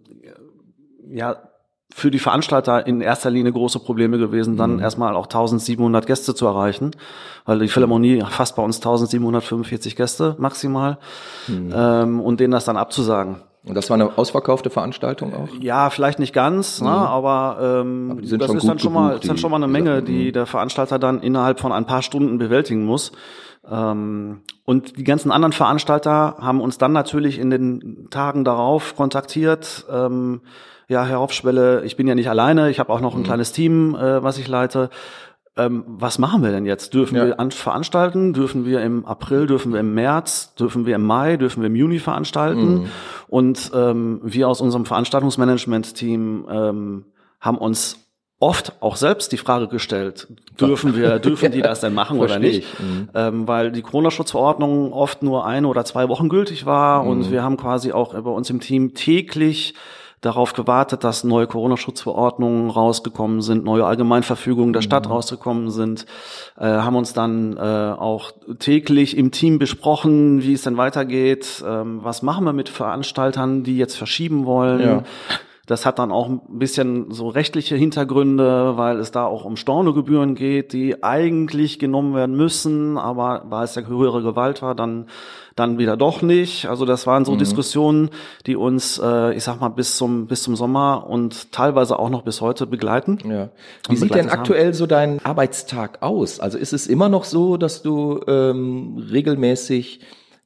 ja 1.09 1.37
für 1.95 2.09
die 2.09 2.19
Veranstalter 2.19 2.87
in 2.87 3.01
erster 3.01 3.29
Linie 3.29 3.51
große 3.51 3.79
Probleme 3.79 4.17
gewesen, 4.17 4.57
dann 4.57 4.75
mhm. 4.75 4.79
erstmal 4.79 5.15
auch 5.15 5.25
1700 5.25 6.07
Gäste 6.07 6.33
zu 6.33 6.45
erreichen, 6.47 6.91
weil 7.45 7.59
die 7.59 7.67
Philharmonie 7.67 8.23
fasst 8.29 8.55
bei 8.55 8.63
uns 8.63 8.77
1745 8.77 9.95
Gäste 9.95 10.35
maximal 10.39 10.97
mhm. 11.47 11.71
ähm, 11.75 12.19
und 12.19 12.39
denen 12.39 12.51
das 12.51 12.65
dann 12.65 12.77
abzusagen. 12.77 13.41
Und 13.65 13.75
das 13.75 13.89
war 13.89 13.95
eine 13.95 14.17
ausverkaufte 14.17 14.69
Veranstaltung 14.69 15.33
auch? 15.33 15.47
Ja, 15.61 15.89
vielleicht 15.89 16.19
nicht 16.19 16.33
ganz, 16.33 16.81
ne, 16.81 16.89
mhm. 16.89 16.95
ne, 16.95 17.07
aber, 17.07 17.57
ähm, 17.61 18.11
aber 18.11 18.21
das 18.21 18.53
ist 18.53 18.67
dann 18.67 18.79
schon 18.79 18.91
mal, 18.91 19.15
ist 19.15 19.29
dann 19.29 19.37
schon 19.37 19.51
mal 19.51 19.57
eine 19.57 19.67
Menge, 19.67 20.01
die 20.01 20.27
mhm. 20.27 20.33
der 20.33 20.45
Veranstalter 20.47 20.99
dann 20.99 21.21
innerhalb 21.21 21.59
von 21.59 21.71
ein 21.71 21.85
paar 21.85 22.01
Stunden 22.01 22.39
bewältigen 22.39 22.85
muss. 22.85 23.11
Ähm, 23.69 24.41
und 24.65 24.97
die 24.97 25.03
ganzen 25.03 25.31
anderen 25.31 25.53
Veranstalter 25.53 26.37
haben 26.39 26.59
uns 26.59 26.77
dann 26.77 26.91
natürlich 26.91 27.39
in 27.39 27.51
den 27.51 28.07
Tagen 28.09 28.43
darauf 28.43 28.95
kontaktiert. 28.95 29.85
Ähm, 29.89 30.41
ja, 30.93 31.05
Herr 31.05 31.19
Hofschwelle, 31.19 31.83
ich 31.83 31.97
bin 31.97 32.07
ja 32.07 32.15
nicht 32.15 32.29
alleine, 32.29 32.69
ich 32.69 32.79
habe 32.79 32.93
auch 32.93 33.01
noch 33.01 33.15
ein 33.15 33.21
mhm. 33.21 33.25
kleines 33.25 33.51
Team, 33.51 33.95
äh, 33.95 34.23
was 34.23 34.37
ich 34.37 34.47
leite. 34.47 34.89
Ähm, 35.55 35.83
was 35.87 36.17
machen 36.17 36.41
wir 36.41 36.51
denn 36.51 36.65
jetzt? 36.65 36.93
Dürfen 36.93 37.15
ja. 37.15 37.25
wir 37.25 37.39
an 37.39 37.51
veranstalten? 37.51 38.33
Dürfen 38.33 38.65
wir 38.65 38.81
im 38.81 39.05
April, 39.05 39.45
dürfen 39.45 39.73
wir 39.73 39.79
im 39.79 39.93
März, 39.93 40.55
dürfen 40.55 40.85
wir 40.85 40.95
im 40.95 41.03
Mai, 41.03 41.37
dürfen 41.37 41.61
wir 41.61 41.67
im 41.67 41.75
Juni 41.75 41.99
veranstalten? 41.99 42.73
Mhm. 42.73 42.85
Und 43.27 43.71
ähm, 43.75 44.19
wir 44.23 44.47
aus 44.47 44.61
unserem 44.61 44.85
Veranstaltungsmanagement-Team 44.85 46.47
ähm, 46.49 47.05
haben 47.39 47.57
uns 47.57 47.99
oft 48.39 48.73
auch 48.81 48.95
selbst 48.95 49.31
die 49.31 49.37
Frage 49.37 49.67
gestellt, 49.67 50.27
dürfen 50.59 50.95
wir, 50.95 51.19
dürfen 51.29 51.51
die 51.51 51.61
das 51.61 51.79
denn 51.79 51.93
machen 51.93 52.19
oder 52.19 52.39
nicht? 52.39 52.67
Mhm. 52.79 53.09
Ähm, 53.13 53.47
weil 53.47 53.71
die 53.71 53.81
Corona-Schutzverordnung 53.81 54.91
oft 54.91 55.23
nur 55.23 55.45
eine 55.45 55.67
oder 55.67 55.85
zwei 55.85 56.09
Wochen 56.09 56.29
gültig 56.29 56.65
war 56.65 57.03
mhm. 57.03 57.09
und 57.09 57.31
wir 57.31 57.43
haben 57.43 57.57
quasi 57.57 57.91
auch 57.91 58.13
bei 58.13 58.29
uns 58.29 58.49
im 58.49 58.59
Team 58.59 58.95
täglich 58.95 59.75
darauf 60.25 60.53
gewartet, 60.53 61.03
dass 61.03 61.23
neue 61.23 61.47
Corona-Schutzverordnungen 61.47 62.69
rausgekommen 62.69 63.41
sind, 63.41 63.63
neue 63.63 63.85
Allgemeinverfügungen 63.85 64.73
der 64.73 64.81
Stadt 64.81 65.05
mhm. 65.05 65.11
rausgekommen 65.11 65.69
sind, 65.69 66.05
äh, 66.57 66.65
haben 66.65 66.95
uns 66.95 67.13
dann 67.13 67.57
äh, 67.57 67.59
auch 67.59 68.31
täglich 68.59 69.17
im 69.17 69.31
Team 69.31 69.59
besprochen, 69.59 70.41
wie 70.41 70.53
es 70.53 70.63
denn 70.63 70.77
weitergeht, 70.77 71.63
ähm, 71.67 71.99
was 72.03 72.21
machen 72.21 72.45
wir 72.45 72.53
mit 72.53 72.69
Veranstaltern, 72.69 73.63
die 73.63 73.77
jetzt 73.77 73.95
verschieben 73.95 74.45
wollen. 74.45 74.81
Ja. 74.81 75.03
Das 75.65 75.85
hat 75.85 75.97
dann 75.97 76.11
auch 76.11 76.27
ein 76.27 76.41
bisschen 76.49 77.11
so 77.11 77.29
rechtliche 77.29 77.77
Hintergründe, 77.77 78.75
weil 78.75 78.99
es 78.99 79.11
da 79.11 79.25
auch 79.25 79.45
um 79.45 79.55
Stornogebühren 79.55 80.35
geht, 80.35 80.73
die 80.73 81.03
eigentlich 81.03 81.79
genommen 81.79 82.13
werden 82.15 82.35
müssen, 82.35 82.97
aber 82.97 83.45
weil 83.47 83.63
es 83.63 83.75
ja 83.75 83.83
höhere 83.83 84.21
Gewalt 84.21 84.61
war, 84.61 84.75
dann 84.75 85.07
dann 85.55 85.77
wieder 85.77 85.95
doch 85.95 86.21
nicht. 86.21 86.65
Also 86.65 86.83
das 86.83 87.07
waren 87.07 87.25
so 87.25 87.33
mhm. 87.33 87.37
Diskussionen, 87.37 88.09
die 88.45 88.55
uns, 88.55 88.99
äh, 89.01 89.33
ich 89.35 89.43
sag 89.43 89.61
mal, 89.61 89.69
bis 89.69 89.95
zum 89.95 90.27
bis 90.27 90.43
zum 90.43 90.55
Sommer 90.55 91.05
und 91.07 91.51
teilweise 91.51 91.97
auch 91.97 92.09
noch 92.09 92.23
bis 92.23 92.41
heute 92.41 92.67
begleiten. 92.67 93.19
Ja. 93.23 93.49
Wie 93.87 93.95
sieht 93.95 94.15
denn 94.15 94.29
aktuell 94.29 94.67
haben. 94.67 94.73
so 94.73 94.85
dein 94.85 95.23
Arbeitstag 95.23 96.01
aus? 96.01 96.39
Also 96.39 96.57
ist 96.57 96.73
es 96.73 96.87
immer 96.87 97.07
noch 97.07 97.23
so, 97.23 97.55
dass 97.55 97.83
du 97.83 98.19
ähm, 98.27 98.97
regelmäßig 99.11 100.01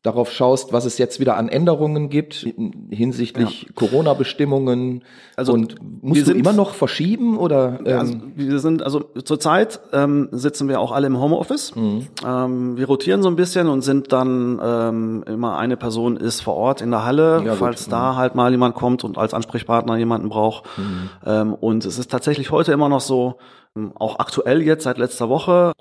darauf 0.07 0.31
schaust, 0.31 0.73
was 0.73 0.85
es 0.85 0.97
jetzt 0.97 1.19
wieder 1.19 1.37
an 1.37 1.49
Änderungen 1.49 2.09
gibt 2.09 2.47
hinsichtlich 2.89 3.63
ja. 3.63 3.69
Corona-Bestimmungen. 3.75 5.03
Also 5.35 5.53
und 5.53 5.75
musst 6.01 6.21
du 6.21 6.25
sind, 6.25 6.37
immer 6.37 6.53
noch 6.53 6.73
verschieben 6.73 7.37
oder? 7.37 7.79
Ähm? 7.85 7.99
Also 7.99 8.13
wir 8.35 8.59
sind 8.59 8.81
also 8.81 9.01
zurzeit 9.23 9.79
ähm, 9.93 10.29
sitzen 10.31 10.67
wir 10.69 10.79
auch 10.79 10.91
alle 10.91 11.07
im 11.07 11.19
Homeoffice. 11.19 11.75
Mhm. 11.75 12.07
Ähm, 12.25 12.77
wir 12.77 12.87
rotieren 12.87 13.21
so 13.21 13.29
ein 13.29 13.35
bisschen 13.35 13.67
und 13.67 13.81
sind 13.81 14.11
dann 14.11 14.59
ähm, 14.63 15.23
immer 15.27 15.57
eine 15.57 15.77
Person 15.77 16.17
ist 16.17 16.41
vor 16.41 16.55
Ort 16.55 16.81
in 16.81 16.89
der 16.89 17.05
Halle, 17.05 17.43
ja, 17.45 17.53
falls 17.53 17.85
gut. 17.85 17.93
da 17.93 18.13
mhm. 18.13 18.15
halt 18.15 18.35
mal 18.35 18.51
jemand 18.51 18.75
kommt 18.75 19.03
und 19.03 19.17
als 19.17 19.33
Ansprechpartner 19.33 19.97
jemanden 19.97 20.29
braucht. 20.29 20.65
Mhm. 20.77 21.09
Ähm, 21.25 21.53
und 21.53 21.85
es 21.85 21.99
ist 21.99 22.09
tatsächlich 22.09 22.51
heute 22.51 22.71
immer 22.71 22.89
noch 22.89 23.01
so, 23.01 23.35
ähm, 23.75 23.91
auch 23.95 24.19
aktuell 24.19 24.61
jetzt 24.61 24.83
seit 24.83 24.97
letzter 24.97 25.29
Woche 25.29 25.73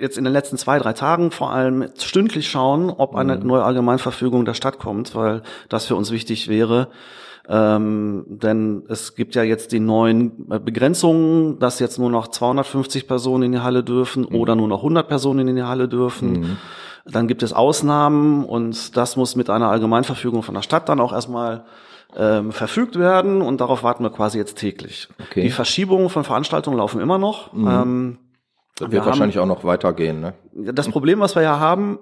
jetzt 0.00 0.18
in 0.18 0.24
den 0.24 0.32
letzten 0.32 0.56
zwei, 0.56 0.78
drei 0.78 0.92
Tagen 0.92 1.30
vor 1.30 1.52
allem 1.52 1.88
stündlich 1.98 2.48
schauen, 2.50 2.90
ob 2.90 3.14
eine 3.14 3.36
mhm. 3.36 3.46
neue 3.46 3.64
Allgemeinverfügung 3.64 4.44
der 4.44 4.54
Stadt 4.54 4.78
kommt, 4.78 5.14
weil 5.14 5.42
das 5.68 5.86
für 5.86 5.96
uns 5.96 6.10
wichtig 6.10 6.48
wäre. 6.48 6.88
Ähm, 7.48 8.26
denn 8.28 8.84
es 8.88 9.14
gibt 9.16 9.34
ja 9.34 9.42
jetzt 9.42 9.72
die 9.72 9.80
neuen 9.80 10.50
äh, 10.50 10.58
Begrenzungen, 10.58 11.58
dass 11.58 11.80
jetzt 11.80 11.98
nur 11.98 12.10
noch 12.10 12.28
250 12.28 13.08
Personen 13.08 13.44
in 13.44 13.52
die 13.52 13.58
Halle 13.58 13.82
dürfen 13.82 14.26
mhm. 14.28 14.36
oder 14.36 14.54
nur 14.54 14.68
noch 14.68 14.78
100 14.78 15.08
Personen 15.08 15.48
in 15.48 15.56
die 15.56 15.62
Halle 15.62 15.88
dürfen. 15.88 16.32
Mhm. 16.32 16.56
Dann 17.06 17.26
gibt 17.26 17.42
es 17.42 17.52
Ausnahmen 17.52 18.44
und 18.44 18.96
das 18.96 19.16
muss 19.16 19.34
mit 19.34 19.50
einer 19.50 19.68
Allgemeinverfügung 19.68 20.42
von 20.42 20.54
der 20.54 20.62
Stadt 20.62 20.88
dann 20.88 21.00
auch 21.00 21.12
erstmal 21.12 21.64
ähm, 22.16 22.52
verfügt 22.52 22.98
werden 22.98 23.42
und 23.42 23.60
darauf 23.60 23.82
warten 23.82 24.04
wir 24.04 24.10
quasi 24.10 24.38
jetzt 24.38 24.56
täglich. 24.56 25.08
Okay. 25.28 25.42
Die 25.42 25.50
Verschiebungen 25.50 26.08
von 26.08 26.24
Veranstaltungen 26.24 26.76
laufen 26.76 27.00
immer 27.00 27.18
noch. 27.18 27.52
Mhm. 27.52 27.68
Ähm, 27.68 28.18
Das 28.80 28.88
wir 28.88 28.92
wird 28.94 29.02
haben- 29.02 29.10
wahrscheinlich 29.10 29.38
auch 29.38 29.46
noch 29.46 29.64
weitergehen, 29.64 30.20
ne? 30.20 30.34
das 30.52 30.88
Problem, 30.88 31.20
was 31.20 31.34
wir 31.34 31.42
ja 31.42 31.58
haben, 31.60 31.98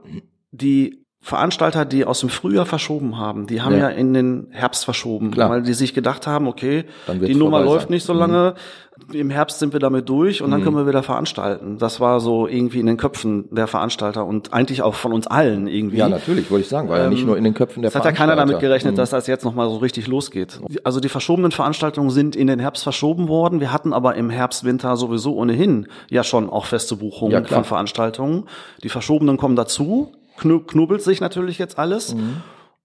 die 0.50 1.04
Veranstalter, 1.20 1.84
die 1.84 2.04
aus 2.04 2.20
dem 2.20 2.28
Frühjahr 2.28 2.64
verschoben 2.64 3.18
haben, 3.18 3.46
die 3.48 3.60
haben 3.60 3.72
Ja. 3.74 3.80
ja, 3.80 3.88
in 3.88 4.14
den 4.14 4.46
Herbst 4.50 4.84
verschoben, 4.84 5.32
Klar. 5.32 5.50
weil 5.50 5.62
die 5.62 5.74
sich 5.74 5.92
gedacht 5.92 6.26
haben, 6.28 6.46
okay, 6.46 6.84
die 7.08 7.34
Nummer 7.34 7.60
läuft 7.60 7.82
sein. 7.82 7.88
Mhm. 7.88 7.94
nicht 7.94 8.04
so 8.06 8.12
lange, 8.12 8.54
im 9.12 9.30
Herbst 9.30 9.58
sind 9.58 9.72
wir 9.72 9.80
damit 9.80 10.08
durch 10.08 10.42
und 10.42 10.50
dann 10.50 10.62
können 10.64 10.76
wir 10.76 10.86
wieder 10.86 11.02
veranstalten. 11.04 11.78
Das 11.78 12.00
war 12.00 12.18
so 12.20 12.46
irgendwie 12.48 12.80
in 12.80 12.86
den 12.86 12.96
Köpfen 12.96 13.44
der 13.54 13.66
Veranstalter 13.68 14.26
und 14.26 14.52
eigentlich 14.52 14.82
auch 14.82 14.94
von 14.94 15.12
uns 15.12 15.26
allen 15.28 15.66
irgendwie. 15.68 15.98
Ja, 15.98 16.08
natürlich, 16.08 16.50
wollte 16.50 16.62
ich 16.62 16.68
sagen, 16.68 16.88
war 16.88 16.98
ja 16.98 17.08
nicht 17.08 17.24
nur 17.26 17.36
in 17.36 17.44
den 17.44 17.54
Köpfen 17.54 17.82
der 17.82 17.90
Es 17.90 17.94
hat 17.94 18.04
ja 18.04 18.10
keiner 18.12 18.34
damit 18.34 18.54
Veranstalter. 18.56 18.66
gerechnet, 18.68 18.92
Mhm. 18.94 18.96
dass 18.96 19.10
das 19.10 19.26
jetzt 19.26 19.44
nochmal 19.44 19.68
so 19.68 19.76
richtig 19.76 20.06
losgeht. 20.08 20.60
Also 20.82 20.98
die 21.00 21.08
verschobenen 21.08 21.50
Veranstaltungen 21.52 22.10
sind 22.10 22.34
in 22.36 22.46
den 22.48 22.58
Herbst 22.58 22.82
verschoben 22.82 23.28
worden. 23.28 23.60
Wir 23.60 23.72
hatten 23.72 23.92
aber 23.92 24.14
im 24.16 24.30
Herbst, 24.30 24.64
Winter 24.64 24.96
sowieso 24.96 25.34
ohnehin 25.36 25.86
ja 26.10 26.24
schon 26.24 26.48
auch 26.50 26.64
feste 26.66 26.96
Buchungen 26.96 27.32
Ja, 27.32 27.44
von 27.44 27.64
Veranstaltungen. 27.64 28.44
Die 28.82 28.88
verschobenen 28.88 29.36
kommen 29.36 29.54
dazu, 29.56 30.12
knubbelt 30.38 31.02
sich 31.02 31.20
natürlich 31.20 31.58
jetzt 31.58 31.78
alles. 31.78 32.14
Mhm. 32.14 32.42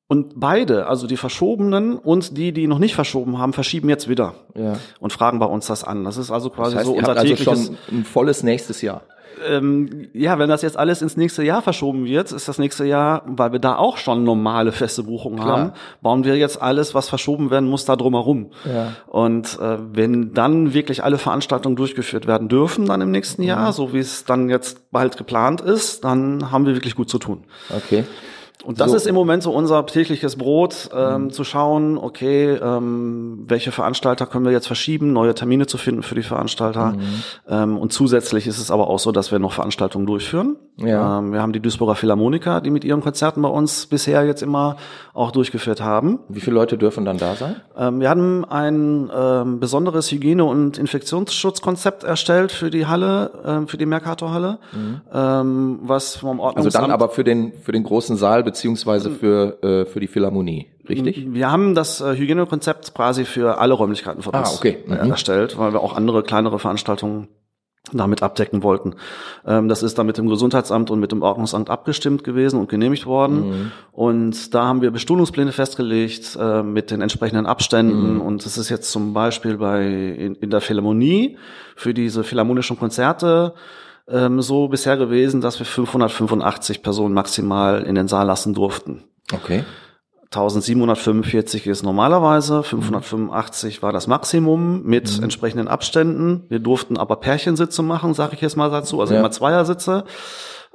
Und 0.07 0.39
beide, 0.39 0.85
also 0.87 1.07
die 1.07 1.17
verschobenen 1.17 1.97
und 1.97 2.37
die, 2.37 2.51
die 2.51 2.67
noch 2.67 2.77
nicht 2.77 2.93
verschoben 2.93 3.39
haben, 3.39 3.53
verschieben 3.53 3.89
jetzt 3.89 4.09
wieder 4.09 4.35
Ja. 4.53 4.77
und 4.99 5.13
fragen 5.13 5.39
bei 5.39 5.45
uns 5.45 5.65
das 5.67 5.83
an. 5.83 6.03
Das 6.03 6.17
ist 6.17 6.29
also 6.29 6.49
quasi 6.49 6.71
Das 6.75 6.79
heißt, 6.79 6.85
so 6.87 6.93
ihr 6.93 6.99
unser 6.99 7.11
habt 7.11 7.19
also 7.19 7.35
tägliches 7.35 7.65
schon 7.67 7.77
ein 7.91 8.03
volles 8.03 8.43
nächstes 8.43 8.81
Jahr. 8.81 9.01
Ähm, 9.47 10.09
ja, 10.13 10.39
wenn 10.39 10.49
das 10.49 10.61
jetzt 10.61 10.77
alles 10.77 11.01
ins 11.01 11.17
nächste 11.17 11.43
Jahr 11.43 11.61
verschoben 11.61 12.05
wird, 12.05 12.31
ist 12.31 12.47
das 12.47 12.57
nächste 12.57 12.85
Jahr, 12.85 13.23
weil 13.25 13.51
wir 13.51 13.59
da 13.59 13.75
auch 13.77 13.97
schon 13.97 14.23
normale 14.23 14.71
feste 14.71 15.03
Buchungen 15.03 15.39
Klar. 15.39 15.57
haben, 15.57 15.71
bauen 16.01 16.23
wir 16.23 16.37
jetzt 16.37 16.61
alles, 16.61 16.95
was 16.95 17.09
verschoben 17.09 17.51
werden 17.51 17.69
muss, 17.69 17.85
da 17.85 17.95
drumherum. 17.95 18.51
Ja. 18.65 18.93
Und 19.07 19.59
äh, 19.59 19.77
wenn 19.91 20.33
dann 20.33 20.73
wirklich 20.73 21.03
alle 21.03 21.17
Veranstaltungen 21.17 21.75
durchgeführt 21.75 22.27
werden 22.27 22.47
dürfen, 22.47 22.85
dann 22.85 23.01
im 23.01 23.11
nächsten 23.11 23.43
Jahr, 23.43 23.73
so 23.73 23.93
wie 23.93 23.99
es 23.99 24.25
dann 24.25 24.49
jetzt 24.49 24.91
bald 24.91 25.17
geplant 25.17 25.61
ist, 25.61 26.03
dann 26.03 26.51
haben 26.51 26.65
wir 26.65 26.73
wirklich 26.73 26.95
gut 26.95 27.09
zu 27.09 27.19
tun. 27.19 27.43
Okay. 27.69 28.05
Und 28.63 28.79
das 28.79 28.91
So. 28.91 28.97
ist 28.97 29.07
im 29.07 29.15
Moment 29.15 29.43
so 29.43 29.51
unser 29.51 29.85
tägliches 29.85 30.35
Brot, 30.37 30.89
ähm, 30.95 31.31
zu 31.31 31.43
schauen, 31.43 31.97
okay, 31.97 32.51
ähm, 32.53 33.43
welche 33.47 33.71
Veranstalter 33.71 34.25
können 34.25 34.45
wir 34.45 34.51
jetzt 34.51 34.67
verschieben, 34.67 35.13
neue 35.13 35.33
Termine 35.33 35.67
zu 35.67 35.77
finden 35.77 36.03
für 36.03 36.15
die 36.15 36.23
Veranstalter. 36.23 36.95
Ähm, 37.49 37.77
und 37.77 37.91
zusätzlich 37.93 38.47
ist 38.47 38.59
es 38.59 38.71
aber 38.71 38.87
auch 38.89 38.99
so, 38.99 39.11
dass 39.11 39.31
wir 39.31 39.39
noch 39.39 39.53
Veranstaltungen 39.53 40.05
durchführen. 40.05 40.55
Ja. 40.77 41.19
Ähm, 41.19 41.33
wir 41.33 41.41
haben 41.41 41.53
die 41.53 41.59
Duisburger 41.59 41.95
Philharmoniker, 41.95 42.61
die 42.61 42.69
mit 42.69 42.83
ihren 42.83 43.01
Konzerten 43.01 43.41
bei 43.41 43.49
uns 43.49 43.85
bisher 43.85 44.25
jetzt 44.25 44.41
immer 44.41 44.77
auch 45.13 45.31
durchgeführt 45.31 45.81
haben. 45.81 46.19
Wie 46.29 46.39
viele 46.39 46.55
Leute 46.55 46.77
dürfen 46.77 47.05
dann 47.05 47.17
da 47.17 47.35
sein? 47.35 47.57
Ähm, 47.77 47.99
wir 47.99 48.09
haben 48.09 48.45
ein 48.45 49.11
ähm, 49.15 49.59
besonderes 49.59 50.11
Hygiene- 50.11 50.45
und 50.45 50.77
Infektionsschutzkonzept 50.77 52.03
erstellt 52.03 52.51
für 52.51 52.69
die 52.69 52.85
Halle, 52.85 53.31
ähm, 53.45 53.67
für 53.67 53.77
die 53.77 53.85
Mercator-Halle, 53.85 54.59
ähm, 55.13 55.79
was 55.83 56.15
vom 56.17 56.33
Mhm. 56.37 56.41
Also 56.41 56.47
Ordnungsamt 56.57 56.83
dann 56.83 56.91
aber 56.91 57.09
für 57.09 57.23
den 57.23 57.53
für 57.53 57.71
den 57.71 57.83
großen 57.83 58.17
Saal 58.17 58.43
beziehungsweise 58.53 59.09
für 59.11 59.61
äh, 59.63 59.85
für 59.85 59.99
die 59.99 60.07
Philharmonie, 60.07 60.67
richtig? 60.87 61.25
Wir 61.33 61.51
haben 61.51 61.75
das 61.75 62.01
äh, 62.01 62.15
Hygienekonzept 62.15 62.93
quasi 62.93 63.25
für 63.25 63.57
alle 63.59 63.73
Räumlichkeiten 63.73 64.21
von 64.21 64.33
Ah, 64.33 64.43
okay. 64.55 64.77
äh, 64.87 65.03
Mhm. 65.03 65.11
erstellt, 65.11 65.57
weil 65.57 65.73
wir 65.73 65.81
auch 65.81 65.95
andere 65.95 66.23
kleinere 66.23 66.59
Veranstaltungen 66.59 67.27
damit 67.91 68.23
abdecken 68.23 68.63
wollten. 68.63 68.95
Ähm, 69.45 69.67
das 69.67 69.83
ist 69.83 69.97
dann 69.97 70.05
mit 70.05 70.17
dem 70.17 70.27
Gesundheitsamt 70.29 70.89
und 70.89 71.01
mit 71.01 71.11
dem 71.11 71.21
Ordnungsamt 71.21 71.69
abgestimmt 71.69 72.23
gewesen 72.23 72.57
und 72.57 72.69
genehmigt 72.69 73.05
worden. 73.05 73.37
Mhm. 73.49 73.71
Und 73.91 74.53
da 74.55 74.65
haben 74.67 74.81
wir 74.81 74.89
Bestuhlungspläne 74.91 75.51
festgelegt 75.51 76.37
äh, 76.39 76.63
mit 76.63 76.91
den 76.91 77.01
entsprechenden 77.01 77.43
Mhm. 77.43 77.49
Abständen. 77.49 78.21
Und 78.21 78.45
es 78.45 78.57
ist 78.57 78.69
jetzt 78.69 78.89
zum 78.89 79.13
Beispiel 79.13 79.57
bei 79.57 79.83
in, 79.85 80.35
in 80.35 80.49
der 80.49 80.61
Philharmonie 80.61 81.37
für 81.75 81.93
diese 81.93 82.23
philharmonischen 82.23 82.79
Konzerte 82.79 83.53
ähm, 84.07 84.41
so 84.41 84.67
bisher 84.67 84.97
gewesen, 84.97 85.41
dass 85.41 85.59
wir 85.59 85.65
585 85.65 86.81
Personen 86.83 87.13
maximal 87.13 87.83
in 87.83 87.95
den 87.95 88.07
Saal 88.07 88.25
lassen 88.27 88.53
durften. 88.53 89.03
Okay. 89.33 89.63
1745 90.25 91.67
ist 91.67 91.83
normalerweise, 91.83 92.63
585 92.63 93.83
war 93.83 93.93
das 93.93 94.07
Maximum 94.07 94.81
mit 94.83 95.21
entsprechenden 95.21 95.67
Abständen. 95.67 96.45
Wir 96.49 96.59
durften 96.59 96.97
aber 96.97 97.17
Pärchensitze 97.17 97.83
machen, 97.83 98.13
sage 98.15 98.33
ich 98.33 98.41
jetzt 98.41 98.57
mal 98.57 98.71
dazu, 98.71 98.99
also 98.99 99.13
Ja. 99.13 99.19
immer 99.19 99.29
Zweiersitze. 99.31 100.05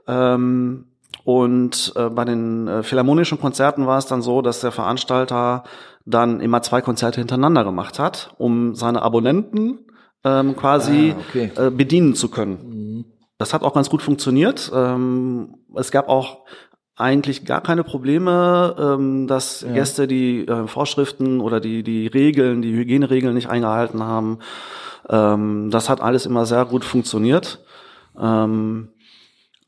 Ähm, 0.07 0.87
und 1.25 1.93
äh, 1.97 2.09
bei 2.09 2.25
den 2.25 2.69
äh, 2.69 2.83
philharmonischen 2.85 3.41
Konzerten 3.41 3.87
war 3.87 3.99
es 3.99 4.07
dann 4.07 4.23
so, 4.23 4.43
dass 4.43 4.61
der 4.61 4.71
Veranstalter 4.71 5.65
dann 6.07 6.41
immer 6.41 6.63
zwei 6.63 6.81
Konzerte 6.81 7.21
hintereinander 7.21 7.65
gemacht 7.65 7.99
hat, 7.99 8.33
um 8.39 8.75
seine 8.77 9.03
Abonnenten 9.03 9.81
ähm, 10.25 10.57
quasi 10.57 11.15
Ah, 11.17 11.21
okay. 11.29 11.51
äh, 11.57 11.71
bedienen 11.71 12.15
zu 12.15 12.29
können. 12.31 13.05
Das 13.39 13.55
hat 13.55 13.63
auch 13.63 13.75
ganz 13.75 13.89
gut 13.89 14.03
funktioniert. 14.03 14.71
Ähm, 14.75 15.55
es 15.77 15.91
gab 15.91 16.09
auch 16.09 16.45
eigentlich 16.97 17.45
gar 17.45 17.61
keine 17.61 17.85
Probleme, 17.85 18.75
ähm, 18.79 19.29
dass 19.29 19.65
Gäste 19.73 20.09
die 20.09 20.47
äh, 20.47 20.67
Vorschriften 20.67 21.41
oder 21.41 21.61
die, 21.61 21.85
die 21.85 22.09
Regeln, 22.09 22.61
die 22.61 22.73
Hygieneregeln 22.73 23.35
nicht 23.35 23.49
eingehalten 23.49 24.03
haben. 24.03 24.41
Ähm, 25.09 25.71
das 25.71 25.89
hat 25.89 26.01
alles 26.01 26.27
immer 26.27 26.45
sehr 26.45 26.65
gut 26.65 26.85
funktioniert. 26.85 27.65
Ähm, 28.21 28.89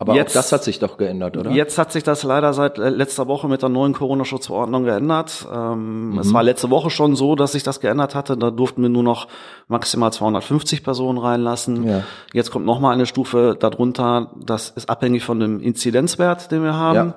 Aber 0.03 0.15
Jetzt- 0.15 0.31
auch 0.31 0.41
das 0.41 0.51
hat 0.53 0.65
sich 0.65 0.79
doch 0.79 0.97
geändert, 0.97 1.37
oder? 1.37 1.51
Jetzt 1.51 1.77
hat 1.77 1.93
sich 1.93 2.03
das 2.03 2.23
leider 2.23 2.55
seit 2.55 2.79
letzter 2.79 3.29
Woche 3.29 3.49
mit 3.49 3.61
der 3.61 3.69
neuen 3.69 3.93
Corona-Schutzverordnung 3.93 4.85
geändert. 4.85 5.47
Ähm, 5.55 6.19
Es 6.19 6.33
war 6.33 6.43
letzte 6.43 6.71
Woche 6.71 6.89
schon 6.89 7.17
so, 7.17 7.35
dass 7.37 7.53
sich 7.53 7.65
das 7.65 7.81
geändert 7.81 8.15
hatte. 8.15 8.39
Da 8.39 8.51
durften 8.51 8.81
wir 8.81 8.89
nur 8.89 9.03
noch 9.03 9.29
maximal 9.69 10.11
250 10.11 10.83
Personen 10.83 11.19
reinlassen. 11.19 11.87
Ja. 11.87 12.03
Jetzt 12.33 12.51
kommt 12.51 12.65
noch 12.65 12.81
mal 12.81 12.93
eine 12.93 13.05
Stufe 13.05 13.57
darunter. 13.61 14.31
Das 14.43 14.71
ist 14.71 14.89
abhängig 14.89 15.23
von 15.23 15.39
dem 15.39 15.61
Inzidenzwert, 15.61 16.51
den 16.51 16.63
wir 16.63 16.75
haben. 16.77 17.13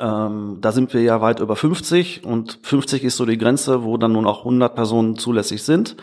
Ähm, 0.00 0.58
da 0.62 0.72
sind 0.72 0.94
wir 0.94 1.02
ja 1.02 1.20
weit 1.20 1.40
über 1.40 1.54
50 1.54 2.24
und 2.24 2.60
50 2.62 3.04
ist 3.04 3.18
so 3.18 3.26
die 3.26 3.36
Grenze, 3.36 3.84
wo 3.84 3.98
dann 3.98 4.12
nur 4.12 4.22
noch 4.22 4.40
100 4.44 4.74
Personen 4.74 5.16
zulässig 5.18 5.62
sind. 5.64 5.96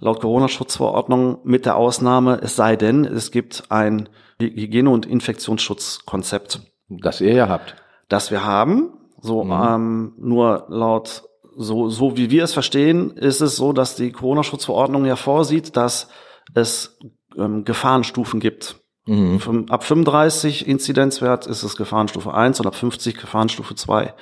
Laut 0.00 0.20
Corona-Schutzverordnung 0.20 1.38
mit 1.44 1.64
der 1.66 1.76
Ausnahme, 1.76 2.40
es 2.42 2.56
sei 2.56 2.76
denn, 2.76 3.04
es 3.04 3.30
gibt 3.30 3.64
ein 3.70 4.08
Hygiene- 4.40 4.90
und 4.90 5.06
Infektionsschutzkonzept, 5.06 6.60
Das 6.88 7.20
ihr 7.20 7.32
ja 7.34 7.48
habt. 7.48 7.76
das 8.08 8.30
wir 8.30 8.44
haben. 8.44 8.92
So, 9.20 9.42
ähm, 9.42 10.12
nur 10.18 10.66
laut, 10.68 11.24
so, 11.56 11.88
so 11.88 12.16
wie 12.16 12.30
wir 12.30 12.44
es 12.44 12.52
verstehen, 12.52 13.10
ist 13.12 13.40
es 13.40 13.56
so, 13.56 13.72
dass 13.72 13.96
die 13.96 14.12
Corona-Schutzverordnung 14.12 15.04
ja 15.06 15.16
vorsieht, 15.16 15.76
dass 15.76 16.08
es 16.54 16.98
ähm, 17.36 17.64
Gefahrenstufen 17.64 18.38
gibt. 18.40 18.76
Mhm. 19.06 19.66
Ab 19.70 19.82
35 19.84 20.68
Inzidenzwert 20.68 21.46
ist 21.46 21.62
es 21.62 21.76
Gefahrenstufe 21.76 22.32
1 22.32 22.60
und 22.60 22.66
ab 22.66 22.74
50 22.74 23.16
Gefahrenstufe 23.16 23.74
2. 23.74 24.14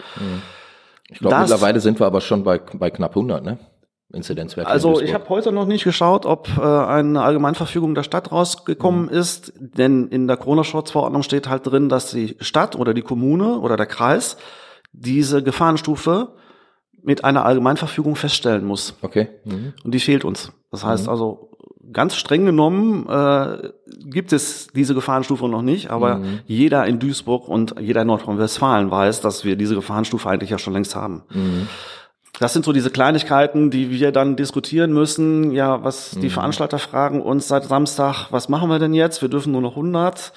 Ich 1.10 1.18
glaube, 1.18 1.38
mittlerweile 1.40 1.80
sind 1.80 2.00
wir 2.00 2.06
aber 2.06 2.20
schon 2.20 2.42
bei, 2.44 2.58
bei 2.58 2.90
knapp 2.90 3.10
100, 3.16 3.44
ne? 3.44 3.58
Inzidenzwert. 4.12 4.66
in 4.66 4.72
Also 4.72 5.00
ich 5.00 5.14
habe 5.14 5.28
heute 5.28 5.52
noch 5.52 5.66
nicht 5.66 5.84
geschaut, 5.84 6.26
ob 6.26 6.48
äh, 6.58 6.60
eine 6.60 7.22
Allgemeinverfügung 7.22 7.94
der 7.94 8.04
Stadt 8.04 8.30
rausgekommen 8.30 9.08
ist, 9.08 9.52
denn 9.58 10.08
in 10.08 10.28
der 10.28 10.36
Corona-Schutzverordnung 10.36 11.22
steht 11.22 11.48
halt 11.48 11.66
drin, 11.66 11.88
dass 11.88 12.10
die 12.12 12.36
Stadt 12.40 12.76
oder 12.76 12.94
die 12.94 13.02
Kommune 13.02 13.58
oder 13.58 13.76
der 13.76 13.86
Kreis 13.86 14.36
diese 14.92 15.42
Gefahrenstufe 15.42 16.34
mit 17.02 17.24
einer 17.24 17.44
Allgemeinverfügung 17.44 18.16
feststellen 18.16 18.64
muss. 18.64 18.94
Okay. 19.02 19.28
Mhm. 19.44 19.74
Und 19.84 19.92
die 19.92 20.00
fehlt 20.00 20.24
uns. 20.24 20.52
Das 20.70 20.84
heißt 20.84 21.08
also, 21.08 21.50
ganz 21.92 22.16
streng 22.16 22.44
genommen 22.44 23.08
äh, 23.08 23.70
gibt 24.04 24.32
es 24.32 24.68
diese 24.68 24.94
Gefahrenstufe 24.94 25.48
noch 25.48 25.62
nicht, 25.62 25.90
aber 25.90 26.20
jeder 26.46 26.86
in 26.86 26.98
Duisburg 26.98 27.48
und 27.48 27.76
jeder 27.80 28.02
in 28.02 28.08
Nordrhein-Westfalen 28.08 28.90
weiß, 28.90 29.20
dass 29.20 29.44
wir 29.44 29.56
diese 29.56 29.74
Gefahrenstufe 29.74 30.28
eigentlich 30.28 30.50
ja 30.50 30.58
schon 30.58 30.72
längst 30.72 30.96
haben. 30.96 31.22
Das 32.38 32.52
sind 32.52 32.64
so 32.64 32.72
diese 32.72 32.90
Kleinigkeiten, 32.90 33.70
die 33.70 33.90
wir 33.90 34.12
dann 34.12 34.36
diskutieren 34.36 34.92
müssen. 34.92 35.52
Ja, 35.52 35.82
was 35.84 36.10
die 36.10 36.28
Veranstalter 36.28 36.78
fragen 36.78 37.22
uns 37.22 37.48
seit 37.48 37.64
Samstag, 37.64 38.26
was 38.30 38.48
machen 38.48 38.68
wir 38.68 38.78
denn 38.78 38.92
jetzt? 38.92 39.22
Wir 39.22 39.28
dürfen 39.28 39.52
nur 39.52 39.62
noch 39.62 39.72
100 39.72 40.32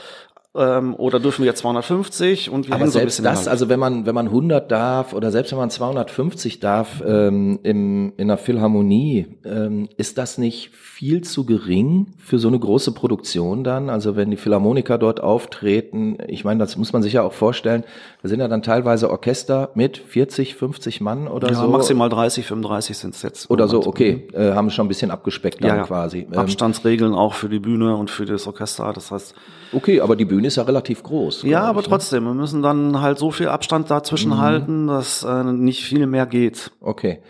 ähm, 0.60 0.94
oder 0.96 1.20
dürfen 1.20 1.44
wir 1.44 1.48
jetzt 1.48 1.60
250 1.60 2.50
und 2.50 2.68
wir 2.68 2.75
Aber 2.75 2.86
so 2.86 2.92
selbst 2.92 3.20
in 3.20 3.25
das, 3.25 3.48
also 3.48 3.70
wenn 3.70 3.80
man, 3.80 4.06
wenn 4.06 4.13
man 4.13 4.28
100 4.28 4.70
darf 4.70 5.13
oder 5.13 5.32
selbst 5.32 5.51
wenn 5.51 5.60
man 5.60 5.70
250 5.70 6.60
darf 6.60 7.01
ähm, 7.06 7.60
im, 7.63 8.13
in 8.18 8.24
einer 8.24 8.38
Philharmonie, 8.38 9.28
ähm, 9.46 9.88
ist 9.96 10.18
das 10.18 10.38
nicht 10.38 10.72
viel 10.75 11.24
zu 11.24 11.46
gering 11.46 12.08
für 12.18 12.39
so 12.39 12.50
eine 12.50 12.60
große 12.60 12.92
Produktion 12.92 13.63
dann? 13.63 13.89
Also 13.89 14.18
wenn 14.18 14.32
die 14.32 14.38
Philharmoniker 14.38 14.98
dort 14.98 15.22
auftreten, 15.22 16.18
ich 16.28 16.44
meine, 16.44 16.60
das 16.60 16.75
muss 16.75 16.92
man 16.92 17.01
sich 17.01 17.13
ja 17.13 17.24
auch 17.24 17.34
vorstellen, 17.34 17.86
da 18.22 18.28
sind 18.28 18.42
ja 18.42 18.50
dann 18.50 18.62
teilweise 18.62 19.10
Orchester 19.10 19.70
mit 19.75 19.98
40, 19.98 20.56
50 20.56 21.00
Mann 21.00 21.30
oder 21.30 21.48
ja, 21.48 21.56
so. 21.56 21.70
maximal 21.70 22.10
30, 22.10 22.46
35 22.46 22.98
sind 22.98 23.16
es 23.16 23.22
jetzt. 23.22 23.50
Oder 23.50 23.70
so, 23.70 23.86
okay, 23.86 24.28
äh, 24.34 24.51
haben 24.51 24.70
schon 24.72 24.86
ein 24.86 24.89
bisschen 24.89 25.10
abgespeckt 25.10 25.63
dann 25.63 25.70
Ja, 25.70 25.75
ja. 25.78 25.84
quasi. 25.84 26.28
Ähm, 26.30 26.38
Abstandsregeln 26.38 27.13
auch 27.13 27.34
für 27.34 27.48
die 27.48 27.60
Bühne 27.60 27.96
und 27.96 28.10
für 28.10 28.25
das 28.25 28.46
Orchester. 28.46 28.92
Das 28.94 29.12
heißt, 29.12 29.36
Okay, 29.72 30.01
aber 30.01 30.16
die 30.16 30.25
Bühne 30.25 30.48
ist 30.50 30.58
ja 30.58 30.63
relativ 30.63 31.03
groß. 31.03 31.44
Ja, 31.44 31.62
aber 31.63 31.79
ich, 31.79 31.88
ne? 31.88 31.91
trotzdem, 31.91 32.25
wir 32.25 32.34
müssen 32.34 32.62
dann 32.62 33.01
halt 33.01 33.18
so 33.18 33.32
viel 33.32 33.48
Abstand 33.48 33.89
dazwischen 33.89 34.32
mhm. 34.32 34.38
halten, 34.39 34.88
dass 34.88 35.24
äh, 35.24 35.44
nicht 35.44 35.84
viel 35.84 36.06
mehr 36.06 36.25
geht. 36.25 36.72
Okay. 36.82 37.24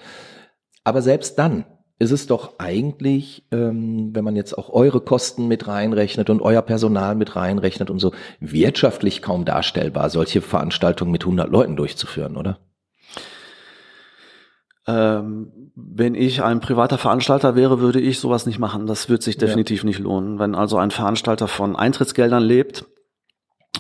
Aber 0.84 1.02
selbst 1.02 1.38
dann 1.38 1.66
ist 2.00 2.12
es 2.12 2.28
doch 2.28 2.54
eigentlich, 2.60 3.46
ähm, 3.52 4.16
wenn 4.16 4.24
man 4.24 4.36
jetzt 4.38 4.58
auch 4.58 4.70
eure 4.70 5.02
Kosten 5.02 5.48
mit 5.48 5.68
reinrechnet 5.68 6.30
und 6.30 6.42
euer 6.42 6.62
Personal 6.62 7.14
mit 7.14 7.36
reinrechnet 7.36 7.90
und 7.90 8.00
so, 8.00 8.14
wirtschaftlich 8.40 9.22
kaum 9.22 9.44
darstellbar, 9.44 10.10
solche 10.10 10.42
Veranstaltungen 10.42 11.12
mit 11.12 11.24
100 11.24 11.50
Leuten 11.50 11.76
durchzuführen, 11.76 12.38
oder? 12.38 12.60
Ähm, 14.88 15.52
wenn 15.76 16.16
ich 16.16 16.42
ein 16.42 16.62
privater 16.62 16.98
Veranstalter 16.98 17.56
wäre, 17.56 17.80
würde 17.80 18.00
ich 18.00 18.20
sowas 18.20 18.46
nicht 18.46 18.60
machen. 18.60 18.88
Das 18.88 19.10
wird 19.10 19.22
sich 19.22 19.38
definitiv 19.38 19.84
ja. 19.84 19.88
nicht 19.88 20.00
lohnen. 20.00 20.40
Wenn 20.40 20.56
also 20.56 20.78
ein 20.78 20.92
Veranstalter 20.92 21.48
von 21.48 21.76
Eintrittsgeldern 21.76 22.42
lebt, 22.42 22.86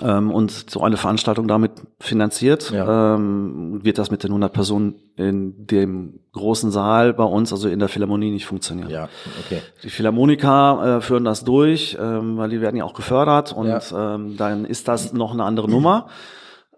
ähm, 0.03 0.31
und 0.31 0.69
so 0.69 0.81
eine 0.81 0.97
Veranstaltung 0.97 1.47
damit 1.47 1.71
finanziert, 1.99 2.71
ja. 2.71 3.15
ähm, 3.15 3.83
wird 3.83 3.97
das 3.97 4.11
mit 4.11 4.23
den 4.23 4.29
100 4.29 4.53
Personen 4.53 4.95
in 5.15 5.67
dem 5.67 6.19
großen 6.31 6.71
Saal 6.71 7.13
bei 7.13 7.23
uns, 7.23 7.51
also 7.51 7.67
in 7.67 7.79
der 7.79 7.89
Philharmonie, 7.89 8.31
nicht 8.31 8.45
funktionieren. 8.45 8.89
Ja, 8.89 9.09
okay. 9.45 9.61
Die 9.83 9.89
Philharmoniker 9.89 10.97
äh, 10.97 11.01
führen 11.01 11.25
das 11.25 11.43
durch, 11.43 11.97
ähm, 11.99 12.37
weil 12.37 12.49
die 12.49 12.61
werden 12.61 12.77
ja 12.77 12.85
auch 12.85 12.93
gefördert 12.93 13.51
und 13.51 13.67
ja. 13.67 14.15
ähm, 14.15 14.37
dann 14.37 14.65
ist 14.65 14.87
das 14.87 15.13
noch 15.13 15.33
eine 15.33 15.43
andere 15.43 15.69
Nummer. 15.69 16.07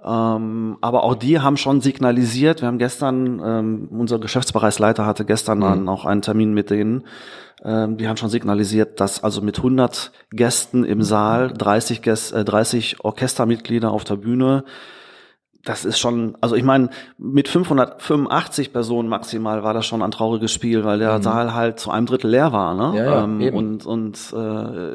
Ähm, 0.04 0.78
aber 0.82 1.04
auch 1.04 1.16
die 1.16 1.40
haben 1.40 1.58
schon 1.58 1.82
signalisiert, 1.82 2.62
wir 2.62 2.68
haben 2.68 2.80
gestern, 2.80 3.40
ähm, 3.44 3.88
unser 3.92 4.18
Geschäftsbereichsleiter 4.18 5.06
hatte 5.06 5.26
gestern 5.26 5.60
mhm. 5.60 5.64
dann 5.64 5.90
auch 5.90 6.06
einen 6.06 6.24
Termin 6.24 6.54
mit 6.54 6.72
denen, 6.72 7.04
ähm, 7.64 7.98
die 7.98 8.08
haben 8.08 8.18
schon 8.18 8.30
signalisiert, 8.30 9.00
dass 9.00 9.24
also 9.24 9.42
mit 9.42 9.58
100 9.58 10.12
Gästen 10.32 10.84
im 10.84 11.04
Saal, 11.04 11.54
30, 11.54 12.02
Gäste, 12.02 12.40
äh, 12.40 12.46
30 12.46 13.04
Orchestermitglieder 13.04 13.92
auf 13.92 14.04
der 14.04 14.16
Bühne, 14.16 14.64
das 15.64 15.86
ist 15.86 16.00
schon, 16.00 16.36
also 16.42 16.56
ich 16.56 16.64
meine, 16.64 16.90
mit 17.18 17.48
585 17.48 18.74
Personen 18.74 19.08
maximal 19.08 19.64
war 19.64 19.74
das 19.74 19.86
schon 19.86 20.02
ein 20.02 20.10
trauriges 20.10 20.52
Spiel, 20.52 20.84
weil 20.84 21.00
der 21.00 21.20
mhm. 21.20 21.24
Saal 21.24 21.54
halt 21.54 21.80
zu 21.80 21.92
einem 21.92 22.08
Drittel 22.08 22.32
leer 22.32 22.52
war, 22.52 22.74
ne? 22.74 22.98
Ja, 22.98 23.06
ja, 23.06 23.24
ähm, 23.24 23.54
und 23.54 23.86
und 23.86 24.18
äh, 24.34 24.38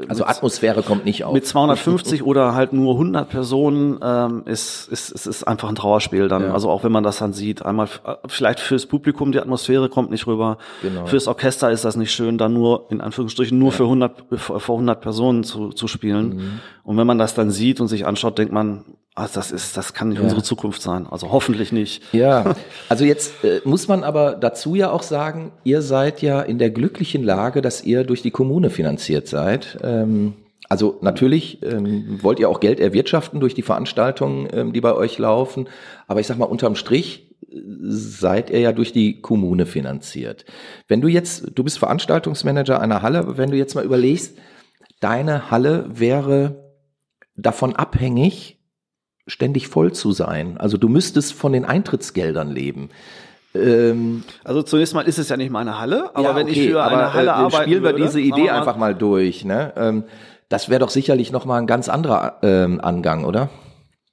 also 0.09 0.25
Atmosphäre 0.25 0.83
kommt 0.83 1.05
nicht 1.05 1.25
auf. 1.25 1.35
Mit 1.35 1.47
250 1.47 2.25
oder 2.25 2.55
halt 2.55 2.73
nur 2.73 2.95
100 2.95 3.29
Personen 3.29 3.99
ähm, 4.03 4.43
ist 4.47 4.89
ist 4.89 5.11
ist, 5.11 5.27
ist 5.27 5.45
einfach 5.45 5.69
ein 5.69 5.77
Trauerspiel 5.77 6.27
dann. 6.27 6.43
Ja. 6.43 6.53
Also 6.53 6.69
auch 6.69 6.83
wenn 6.83 6.93
man 6.93 7.05
das 7.05 7.19
dann 7.19 7.33
sieht, 7.33 7.65
einmal 7.65 7.89
vielleicht 8.27 8.59
fürs 8.59 8.87
Publikum 8.87 9.31
die 9.31 9.41
Atmosphäre 9.41 9.89
kommt 9.89 10.11
nicht 10.11 10.27
rüber. 10.27 10.59
Genau. 10.83 11.07
Fürs 11.07 11.29
Orchester 11.29 11.71
ist 11.71 11.85
das 11.85 11.97
nicht 11.97 12.13
schön, 12.13 12.39
dann 12.39 12.53
nur 12.53 12.87
in 12.91 13.01
Anführungsstrichen 13.01 13.57
nur 13.57 13.71
für 13.71 13.85
100 13.85 14.25
vor 14.37 14.75
100 14.77 15.01
Personen 15.01 15.45
zu 15.45 15.71
zu 15.71 15.87
spielen. 15.87 16.29
Mhm. 16.29 16.61
Und 16.83 16.97
wenn 16.97 17.07
man 17.07 17.19
das 17.19 17.35
dann 17.35 17.51
sieht 17.51 17.81
und 17.81 17.89
sich 17.89 18.07
anschaut, 18.07 18.39
denkt 18.39 18.53
man, 18.53 18.85
also 19.17 19.41
das 19.41 19.51
ist, 19.51 19.79
das 19.79 19.95
kann 19.95 20.11
nicht 20.11 20.19
ja. 20.19 20.25
unsere 20.25 20.43
Zukunft 20.43 20.83
sein. 20.83 21.07
Also 21.11 21.33
hoffentlich 21.33 21.73
nicht. 21.73 22.03
Ja, 22.13 22.55
also 22.91 23.07
jetzt 23.07 23.43
äh, 23.43 23.63
muss 23.65 23.89
man 23.89 24.05
aber 24.05 24.35
dazu 24.35 24.75
ja 24.75 24.91
auch 24.91 25.03
sagen, 25.03 25.53
ihr 25.65 25.81
seid 25.81 26.21
ja 26.21 26.43
in 26.43 26.59
der 26.59 26.69
glücklichen 26.69 27.25
Lage, 27.25 27.63
dass 27.63 27.83
ihr 27.83 28.05
durch 28.05 28.21
die 28.21 28.31
Kommune 28.31 28.69
finanziert 28.69 29.27
seid. 29.27 29.79
Ähm, 29.83 30.35
also 30.69 30.99
natürlich 31.01 31.63
ähm, 31.63 32.19
wollt 32.23 32.39
ihr 32.41 32.51
auch 32.51 32.61
Geld 32.61 32.79
erwirtschaften 32.79 33.41
durch 33.41 33.55
die 33.55 33.63
Veranstaltungen, 33.63 34.49
ähm, 34.53 34.73
die 34.75 34.83
bei 34.83 34.95
euch 34.95 35.17
laufen. 35.17 35.67
Aber 36.07 36.21
ich 36.21 36.27
sag 36.27 36.37
mal, 36.37 36.45
unterm 36.45 36.75
Strich 36.75 37.35
äh, 37.49 37.57
seid 37.81 38.51
ihr 38.51 38.61
ja 38.61 38.73
durch 38.73 38.93
die 38.93 39.23
Kommune 39.23 39.65
finanziert. 39.65 40.45
Wenn 40.89 41.01
du 41.01 41.09
jetzt, 41.09 41.53
du 41.55 41.65
bist 41.65 41.79
Veranstaltungsmanager 41.79 42.83
einer 42.83 43.01
Halle, 43.01 43.39
wenn 43.39 43.51
du 43.51 43.57
jetzt 43.57 43.77
mal 43.77 43.85
überlegst, 43.85 44.37
deine 45.01 45.51
Halle 45.51 45.87
wäre 45.89 46.75
davon 47.35 47.75
abhängig, 47.75 48.56
ständig 49.27 49.69
voll 49.69 49.93
zu 49.93 50.13
sein. 50.13 50.57
Also 50.59 50.77
du 50.77 50.89
müsstest 50.89 51.35
von 51.35 51.53
den 51.53 51.65
Eintrittsgeldern 51.65 52.51
leben. 52.51 52.91
Ähm, 53.55 54.25
also 54.45 54.63
zunächst 54.63 54.95
mal 54.95 55.03
ist 55.03 55.19
es 55.19 55.29
ja 55.29 55.37
nicht 55.37 55.51
meine 55.51 55.79
Halle, 55.79 56.11
aber 56.15 56.31
ja, 56.31 56.37
wenn 56.37 56.47
okay, 56.47 56.67
ich 56.67 56.71
für 56.71 56.83
eine 56.83 57.13
Halle 57.13 57.29
äh, 57.29 57.33
arbeite, 57.33 57.63
spielen 57.63 57.83
wir 57.83 57.93
diese 57.93 58.21
Idee 58.21 58.45
mal, 58.45 58.59
einfach 58.59 58.77
mal 58.77 58.95
durch. 58.95 59.45
Ne? 59.45 59.73
Ähm, 59.77 60.05
das 60.49 60.69
wäre 60.69 60.81
doch 60.81 60.91
sicherlich 60.91 61.33
noch 61.33 61.45
mal 61.45 61.59
ein 61.59 61.67
ganz 61.67 61.89
anderer 61.89 62.39
ähm, 62.43 62.81
Angang, 62.81 63.25
oder? 63.25 63.49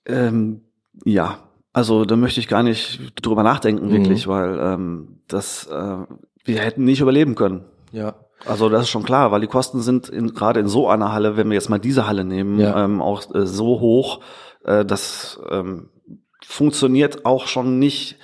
Ähm, 0.06 0.62
ja, 1.06 1.40
also 1.74 2.06
da 2.06 2.16
möchte 2.16 2.40
ich 2.40 2.48
gar 2.48 2.64
nicht 2.64 3.00
drüber 3.22 3.44
nachdenken, 3.44 3.92
wirklich, 3.92 4.28
mhm. 4.28 4.32
weil 4.32 4.60
ähm, 4.60 5.20
das 5.28 5.68
äh, 5.68 5.98
wir 6.46 6.60
hätten 6.60 6.84
nicht 6.84 7.02
überleben 7.02 7.36
können. 7.36 7.66
Ja. 7.92 8.16
Also 8.46 8.70
das 8.70 8.84
ist 8.84 8.90
schon 8.90 9.04
klar, 9.04 9.32
weil 9.32 9.42
die 9.42 9.48
Kosten 9.48 9.82
sind 9.82 10.10
in, 10.10 10.34
gerade 10.34 10.60
in 10.60 10.68
so 10.68 10.90
einer 10.90 11.14
Halle, 11.14 11.38
wenn 11.38 11.48
wir 11.50 11.56
jetzt 11.56 11.70
mal 11.70 11.80
diese 11.80 12.08
Halle 12.08 12.26
nehmen, 12.26 12.60
ja. 12.60 12.84
ähm, 12.84 13.02
auch 13.02 13.34
äh, 13.34 13.46
so 13.46 13.80
hoch, 13.80 14.20
äh, 14.64 14.86
das 14.86 15.40
ähm, 15.50 15.90
funktioniert 16.46 17.26
auch 17.26 17.48
schon 17.48 17.80
nicht, 17.80 18.18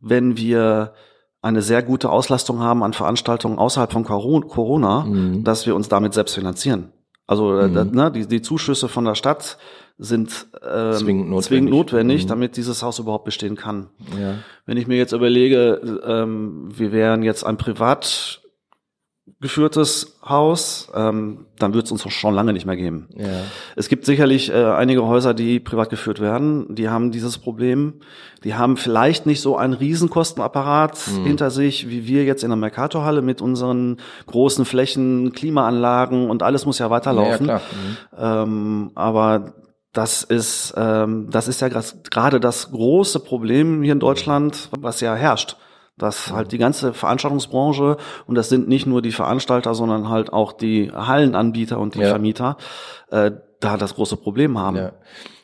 wenn 0.00 0.36
wir 0.36 0.94
eine 1.42 1.62
sehr 1.62 1.82
gute 1.82 2.10
Auslastung 2.10 2.60
haben 2.60 2.82
an 2.82 2.92
Veranstaltungen 2.92 3.58
außerhalb 3.58 3.92
von 3.92 4.04
Corona, 4.04 5.04
mhm. 5.04 5.44
dass 5.44 5.66
wir 5.66 5.76
uns 5.76 5.88
damit 5.88 6.14
selbst 6.14 6.34
finanzieren. 6.34 6.92
Also 7.26 7.58
äh, 7.58 7.68
mhm. 7.68 7.90
ne, 7.92 8.10
die, 8.12 8.26
die 8.26 8.42
Zuschüsse 8.42 8.88
von 8.88 9.04
der 9.04 9.14
Stadt 9.14 9.58
sind 9.98 10.46
ähm, 10.62 10.92
zwingend 10.92 11.30
notwendig, 11.30 11.42
zwingend 11.48 11.70
notwendig 11.70 12.24
mhm. 12.24 12.28
damit 12.28 12.56
dieses 12.56 12.82
Haus 12.82 12.98
überhaupt 12.98 13.24
bestehen 13.24 13.56
kann. 13.56 13.88
Ja. 14.20 14.36
Wenn 14.66 14.76
ich 14.76 14.86
mir 14.86 14.96
jetzt 14.96 15.12
überlege, 15.12 16.02
ähm, 16.06 16.68
wir 16.76 16.92
wären 16.92 17.22
jetzt 17.22 17.44
ein 17.44 17.56
Privat 17.56 18.42
geführtes 19.40 20.18
Haus, 20.24 20.90
ähm, 20.94 21.46
dann 21.58 21.74
wird 21.74 21.86
es 21.86 21.92
uns 21.92 22.02
schon 22.10 22.34
lange 22.34 22.52
nicht 22.52 22.64
mehr 22.64 22.76
geben. 22.76 23.08
Ja. 23.16 23.26
Es 23.74 23.88
gibt 23.88 24.06
sicherlich 24.06 24.50
äh, 24.50 24.64
einige 24.64 25.04
Häuser, 25.04 25.34
die 25.34 25.60
privat 25.60 25.90
geführt 25.90 26.20
werden, 26.20 26.74
die 26.74 26.88
haben 26.88 27.10
dieses 27.10 27.38
Problem. 27.38 28.00
Die 28.44 28.54
haben 28.54 28.76
vielleicht 28.76 29.26
nicht 29.26 29.40
so 29.40 29.56
einen 29.56 29.74
Riesenkostenapparat 29.74 30.98
mhm. 31.08 31.24
hinter 31.24 31.50
sich, 31.50 31.90
wie 31.90 32.06
wir 32.06 32.24
jetzt 32.24 32.44
in 32.44 32.50
der 32.50 32.56
Mercatorhalle 32.56 33.20
mit 33.20 33.42
unseren 33.42 33.98
großen 34.26 34.64
Flächen, 34.64 35.32
Klimaanlagen 35.32 36.30
und 36.30 36.42
alles 36.42 36.64
muss 36.64 36.78
ja 36.78 36.88
weiterlaufen. 36.88 37.46
Ja, 37.46 37.60
ja, 38.16 38.42
mhm. 38.44 38.44
ähm, 38.48 38.90
aber 38.94 39.54
das 39.92 40.22
ist, 40.22 40.74
ähm, 40.76 41.28
das 41.30 41.48
ist 41.48 41.60
ja 41.60 41.68
gerade 41.68 42.38
das 42.38 42.70
große 42.70 43.20
Problem 43.20 43.82
hier 43.82 43.92
in 43.92 44.00
Deutschland, 44.00 44.70
was 44.78 45.00
ja 45.00 45.14
herrscht 45.14 45.56
dass 45.98 46.30
halt 46.30 46.52
die 46.52 46.58
ganze 46.58 46.92
Veranstaltungsbranche, 46.92 47.96
und 48.26 48.34
das 48.34 48.48
sind 48.48 48.68
nicht 48.68 48.86
nur 48.86 49.02
die 49.02 49.12
Veranstalter, 49.12 49.74
sondern 49.74 50.08
halt 50.08 50.32
auch 50.32 50.52
die 50.52 50.92
Hallenanbieter 50.92 51.78
und 51.78 51.94
die 51.94 52.00
ja. 52.00 52.08
Vermieter, 52.08 52.56
äh, 53.10 53.32
da 53.60 53.76
das 53.76 53.94
große 53.94 54.16
Problem 54.16 54.58
haben. 54.58 54.76
Ja. 54.76 54.92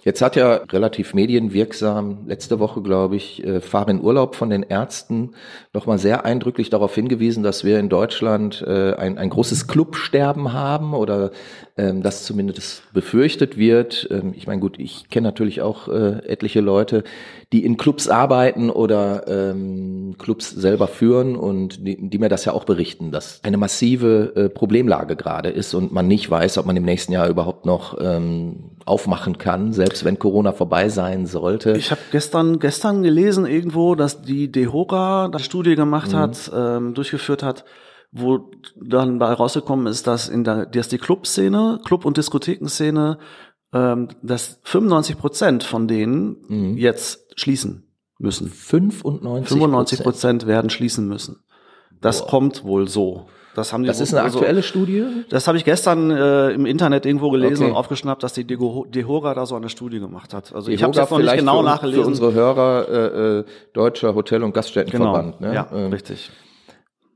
Jetzt 0.05 0.21
hat 0.21 0.35
ja 0.35 0.55
relativ 0.73 1.15
medienwirksam 1.15 2.27
letzte 2.27 2.59
Woche, 2.59 2.83
glaube 2.83 3.15
ich, 3.15 3.45
äh, 3.45 3.61
Farin 3.61 4.01
Urlaub 4.01 4.35
von 4.35 4.51
den 4.51 4.65
Ärzten 4.65 5.31
nochmal 5.73 5.99
sehr 5.99 6.25
eindrücklich 6.25 6.71
darauf 6.71 6.93
hingewiesen, 6.97 7.45
dass 7.45 7.63
wir 7.63 7.79
in 7.79 7.89
Deutschland 7.89 8.65
äh, 8.67 8.95
ein, 8.95 9.17
ein 9.17 9.31
großes 9.31 9.69
Clubsterben 9.69 10.53
haben 10.53 10.93
oder 10.93 11.31
ähm, 11.77 12.03
das 12.03 12.25
zumindest 12.25 12.83
befürchtet 12.93 13.57
wird. 13.57 14.09
Ähm, 14.11 14.35
ich 14.37 14.49
meine, 14.49 14.61
gut, 14.61 14.77
ich 14.81 15.09
kenne 15.09 15.29
natürlich 15.29 15.63
auch 15.63 15.87
äh, 15.87 16.27
etliche 16.27 16.61
Leute, 16.61 17.05
die 17.53 17.65
in 17.65 17.77
Clubs 17.77 18.09
arbeiten 18.09 18.71
oder 18.71 19.29
ähm, 19.29 20.17
Clubs 20.19 20.51
selber 20.51 20.89
führen 20.89 21.37
und 21.37 21.87
die, 21.87 22.11
die 22.11 22.19
mir 22.19 22.29
das 22.29 22.45
ja 22.45 22.55
auch 22.55 22.65
berichten, 22.65 23.13
dass 23.13 23.41
eine 23.45 23.57
massive 23.57 24.51
Problemlage 24.55 25.17
gerade 25.17 25.51
ist 25.51 25.75
und 25.75 25.93
man 25.93 26.09
nicht 26.09 26.31
weiß, 26.31 26.59
ob 26.59 26.67
man 26.67 26.77
im 26.77 26.85
nächsten 26.85 27.13
Jahr 27.13 27.29
überhaupt 27.29 27.67
noch 27.67 27.99
ähm, 28.01 28.71
aufmachen 28.85 29.39
kann, 29.39 29.73
selbst 29.73 29.92
wenn 30.05 30.19
Corona 30.19 30.53
vorbei 30.53 30.89
sein 30.89 31.27
sollte. 31.27 31.73
Ich 31.73 31.91
habe 31.91 32.01
gestern 32.11 32.59
gestern 32.59 33.03
gelesen 33.03 33.47
irgendwo, 33.47 33.95
dass 33.95 34.23
die 34.23 34.51
Dehora 34.51 35.27
eine 35.27 35.39
Studie 35.39 35.75
gemacht 35.75 36.13
mhm. 36.13 36.17
hat, 36.17 36.51
ähm, 36.55 36.95
durchgeführt 36.95 37.43
hat, 37.43 37.65
wo 38.11 38.51
dann 38.77 39.19
bei 39.19 39.33
rausgekommen 39.33 39.87
ist, 39.87 40.07
dass 40.07 40.29
in 40.29 40.45
der, 40.45 40.67
dass 40.67 40.89
die 40.89 40.99
Clubszene, 40.99 41.81
Club- 41.85 42.05
und 42.05 42.17
Diskothekenszene, 42.17 43.19
ähm, 43.73 44.09
dass 44.23 44.61
95 44.65 45.19
Prozent 45.19 45.65
von 45.65 45.89
denen 45.89 46.37
mhm. 46.49 46.77
jetzt 46.77 47.41
schließen 47.41 47.89
müssen. 48.19 48.49
95 48.49 49.49
95 49.49 50.03
Prozent 50.03 50.47
werden 50.47 50.71
schließen 50.71 51.09
müssen. 51.09 51.41
Das 52.01 52.21
Boah. 52.21 52.29
kommt 52.29 52.65
wohl 52.65 52.89
so. 52.89 53.27
Das 53.55 53.73
haben 53.73 53.83
die. 53.83 53.89
Das 53.89 54.01
ist 54.01 54.15
eine 54.15 54.25
aktuelle 54.27 54.63
so, 54.63 54.69
Studie. 54.69 55.05
Das 55.29 55.47
habe 55.47 55.59
ich 55.59 55.65
gestern 55.65 56.11
äh, 56.11 56.51
im 56.51 56.67
Internet 56.67 57.05
irgendwo 57.05 57.31
gelesen 57.31 57.65
okay. 57.65 57.71
und 57.73 57.77
aufgeschnappt, 57.77 58.23
dass 58.23 58.33
die 58.33 58.47
Dehora 58.47 59.35
da 59.35 59.47
so 59.47 59.57
eine 59.57 59.69
Studie 59.69 60.01
gemacht 60.01 60.33
hat. 60.33 60.55
Also 60.55 60.71
ich 60.71 60.83
habe 60.83 60.95
das 60.95 61.11
noch 61.11 61.19
nicht 61.19 61.37
genau 61.37 61.59
für, 61.59 61.65
nachgelesen. 61.65 62.03
Für 62.03 62.09
unsere 62.09 62.33
Hörer 62.33 62.89
äh, 62.89 63.39
äh, 63.39 63.45
deutscher 63.75 64.15
Hotel- 64.15 64.43
und 64.43 64.55
Gaststättenverband. 64.55 65.39
Genau. 65.39 65.51
Ne? 65.51 65.55
Ja, 65.55 65.69
ähm, 65.73 65.93
richtig. 65.93 66.31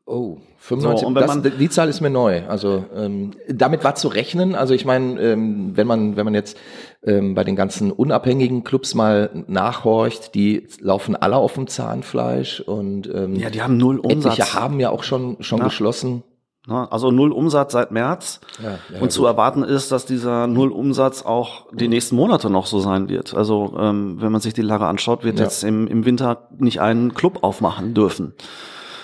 Oh, 0.08 0.36
95. 0.58 1.08
So, 1.08 1.14
das, 1.14 1.56
die 1.58 1.68
Zahl 1.68 1.88
ist 1.88 2.00
mir 2.00 2.10
neu. 2.10 2.42
Also 2.46 2.84
ähm, 2.94 3.32
damit 3.48 3.82
war 3.82 3.96
zu 3.96 4.06
rechnen. 4.06 4.54
Also 4.54 4.72
ich 4.72 4.84
meine, 4.84 5.20
ähm, 5.20 5.76
wenn 5.76 5.86
man 5.88 6.16
wenn 6.16 6.24
man 6.24 6.34
jetzt 6.34 6.56
ähm, 7.02 7.34
bei 7.34 7.42
den 7.42 7.56
ganzen 7.56 7.90
unabhängigen 7.90 8.62
Clubs 8.62 8.94
mal 8.94 9.44
nachhorcht, 9.48 10.34
die 10.36 10.68
laufen 10.80 11.16
alle 11.16 11.36
auf 11.36 11.54
dem 11.54 11.66
Zahnfleisch 11.66 12.60
und 12.60 13.12
ähm, 13.12 13.34
ja, 13.34 13.50
die 13.50 13.62
haben 13.62 13.76
null 13.76 13.98
Umsatz. 13.98 14.38
Etliche 14.38 14.54
haben 14.54 14.78
ja 14.78 14.90
auch 14.90 15.02
schon 15.02 15.38
schon 15.40 15.58
ja. 15.58 15.64
geschlossen. 15.64 16.22
Ne? 16.66 16.90
Also 16.90 17.10
null 17.10 17.32
Umsatz 17.32 17.72
seit 17.72 17.92
März. 17.92 18.40
Ja, 18.62 18.78
ja, 18.92 19.00
und 19.00 19.12
zu 19.12 19.24
erwarten 19.24 19.62
ist, 19.62 19.92
dass 19.92 20.04
dieser 20.04 20.46
null 20.46 20.72
Umsatz 20.72 21.22
auch 21.22 21.66
die 21.72 21.88
nächsten 21.88 22.16
Monate 22.16 22.50
noch 22.50 22.66
so 22.66 22.80
sein 22.80 23.08
wird. 23.08 23.34
Also 23.34 23.76
ähm, 23.78 24.20
wenn 24.20 24.32
man 24.32 24.40
sich 24.40 24.54
die 24.54 24.62
Lage 24.62 24.86
anschaut, 24.86 25.24
wird 25.24 25.38
ja. 25.38 25.44
jetzt 25.44 25.62
im, 25.64 25.86
im 25.86 26.04
Winter 26.04 26.48
nicht 26.58 26.80
einen 26.80 27.14
Club 27.14 27.38
aufmachen 27.42 27.94
dürfen. 27.94 28.34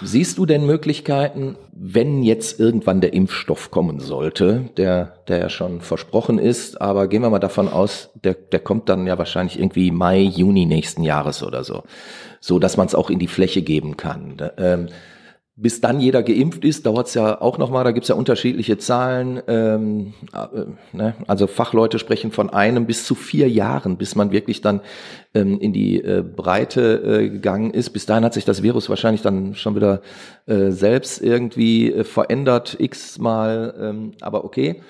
Siehst 0.05 0.37
du 0.39 0.47
denn 0.47 0.67
Möglichkeiten, 0.67 1.57
wenn 1.73 2.25
jetzt 2.25 2.59
irgendwann 2.59 3.01
der 3.01 3.13
Impfstoff 3.13 3.71
kommen 3.71 4.01
sollte, 4.01 4.71
der, 4.77 5.15
der 5.29 5.39
ja 5.39 5.49
schon 5.49 5.81
versprochen 5.81 6.41
ist, 6.41 6.81
aber 6.81 7.07
gehen 7.07 7.23
wir 7.23 7.31
mal 7.31 7.39
davon 7.39 7.69
aus, 7.69 8.11
der, 8.25 8.35
der 8.35 8.59
kommt 8.59 8.89
dann 8.89 9.07
ja 9.07 9.17
wahrscheinlich 9.17 9.61
irgendwie 9.61 9.93
Mai, 9.93 10.21
Juni 10.21 10.67
nächsten 10.67 11.05
Jahres 11.05 11.45
oder 11.45 11.63
so, 11.63 11.85
so 12.41 12.59
dass 12.59 12.77
man 12.77 12.89
es 12.89 12.97
auch 12.97 13.11
in 13.11 13.21
die 13.21 13.29
Fläche 13.29 13.63
geben 13.63 13.97
kann. 13.97 14.39
Ähm, 14.57 14.89
bis 15.55 15.83
dann 15.83 16.01
jeder 16.01 16.23
geimpft 16.23 16.65
ist, 16.65 16.87
dauert 16.87 17.09
es 17.09 17.15
ja 17.15 17.41
auch 17.41 17.59
nochmal, 17.59 17.85
da 17.85 17.91
gibt's 17.91 18.09
ja 18.09 18.15
unterschiedliche 18.15 18.79
Zahlen. 18.79 19.43
Ähm, 19.47 20.15
äh, 20.33 20.65
ne? 20.97 21.15
Also 21.27 21.47
Fachleute 21.47 21.99
sprechen 21.99 22.33
von 22.33 22.49
einem 22.49 22.87
bis 22.87 23.05
zu 23.05 23.15
vier 23.15 23.51
Jahren, 23.51 23.99
bis 23.99 24.15
man 24.15 24.33
wirklich 24.33 24.63
dann 24.63 24.81
ähm, 25.35 25.61
in 25.61 25.75
die 25.75 26.03
äh, 26.03 26.23
Breite 26.23 27.03
äh, 27.05 27.29
gegangen 27.29 27.71
ist. 27.71 27.91
Bis 27.91 28.07
dahin 28.07 28.25
hat 28.25 28.33
sich 28.33 28.47
das 28.47 28.63
Virus 28.63 28.89
wahrscheinlich 28.89 29.21
dann 29.21 29.55
schon 29.55 29.77
wieder 29.77 30.01
äh, 30.47 30.71
selbst 30.71 31.21
irgendwie 31.23 31.93
äh, 31.93 32.05
verändert, 32.05 32.77
x-mal, 32.79 33.75
ähm, 33.79 34.13
aber 34.23 34.45
okay. 34.45 34.83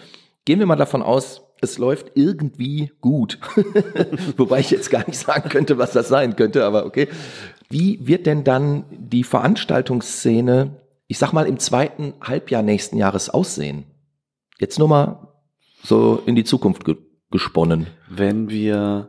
Gehen 0.44 0.58
wir 0.58 0.66
mal 0.66 0.76
davon 0.76 1.02
aus, 1.02 1.42
es 1.62 1.78
läuft 1.78 2.12
irgendwie 2.14 2.90
gut. 3.00 3.38
Wobei 4.36 4.58
ich 4.58 4.70
jetzt 4.70 4.90
gar 4.90 5.06
nicht 5.06 5.18
sagen 5.18 5.48
könnte, 5.48 5.78
was 5.78 5.92
das 5.92 6.08
sein 6.08 6.34
könnte, 6.34 6.64
aber 6.64 6.84
okay. 6.84 7.08
Wie 7.72 8.06
wird 8.06 8.26
denn 8.26 8.44
dann 8.44 8.84
die 8.90 9.24
Veranstaltungsszene, 9.24 10.82
ich 11.06 11.18
sag 11.18 11.32
mal, 11.32 11.46
im 11.46 11.58
zweiten 11.58 12.12
Halbjahr 12.20 12.62
nächsten 12.62 12.98
Jahres 12.98 13.30
aussehen? 13.30 13.84
Jetzt 14.58 14.78
nur 14.78 14.88
mal 14.88 15.28
so 15.82 16.22
in 16.26 16.36
die 16.36 16.44
Zukunft 16.44 16.84
ge 16.84 16.96
gesponnen. 17.30 17.86
Wenn 18.10 18.50
wir 18.50 19.08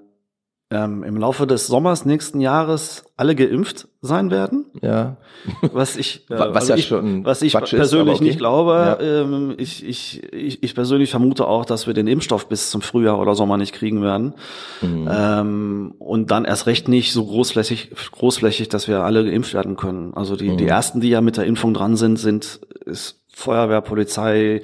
ähm, 0.74 1.04
im 1.04 1.18
Laufe 1.18 1.48
des 1.48 1.68
Sommers 1.68 2.06
nächsten 2.06 2.40
Jahres 2.40 3.06
alle 3.16 3.36
geimpft 3.36 3.88
sein 4.02 4.32
werden. 4.32 4.66
Ja. 4.82 5.18
Was 5.62 5.96
ich, 5.96 6.26
äh, 6.30 6.40
was, 6.40 6.56
also 6.56 6.74
ja 6.74 6.78
ich, 6.78 6.88
schon 6.88 7.26
was 7.26 7.42
ich 7.42 7.54
Quatsch 7.54 7.76
persönlich 7.76 8.16
ist, 8.16 8.20
okay. 8.20 8.28
nicht 8.28 8.38
glaube. 8.38 8.98
Ja. 9.00 9.22
Ähm, 9.22 9.56
ich, 9.58 9.86
ich, 9.86 10.24
ich, 10.34 10.64
ich 10.64 10.76
persönlich 10.76 11.12
vermute 11.12 11.48
auch, 11.48 11.66
dass 11.66 11.88
wir 11.88 11.94
den 11.94 12.08
Impfstoff 12.08 12.50
bis 12.50 12.70
zum 12.70 12.82
Frühjahr 12.82 13.20
oder 13.20 13.36
Sommer 13.36 13.58
nicht 13.58 13.74
kriegen 13.74 14.02
werden. 14.02 14.34
Mhm. 14.82 15.10
Ähm, 15.12 15.96
und 16.00 16.32
dann 16.32 16.46
erst 16.46 16.68
recht 16.68 16.88
nicht 16.88 17.14
so 17.14 17.26
großflächig, 17.26 17.92
großflächig, 18.12 18.70
dass 18.70 18.88
wir 18.88 19.04
alle 19.04 19.24
geimpft 19.24 19.54
werden 19.54 19.76
können. 19.76 20.14
Also 20.14 20.36
die, 20.36 20.50
mhm. 20.50 20.58
die 20.58 20.68
ersten, 20.68 21.00
die 21.00 21.10
ja 21.10 21.22
mit 21.22 21.38
der 21.38 21.46
Impfung 21.46 21.74
dran 21.74 21.96
sind, 21.96 22.18
sind, 22.18 22.62
ist 22.86 23.23
Feuerwehr, 23.34 23.82
Polizei, 23.82 24.62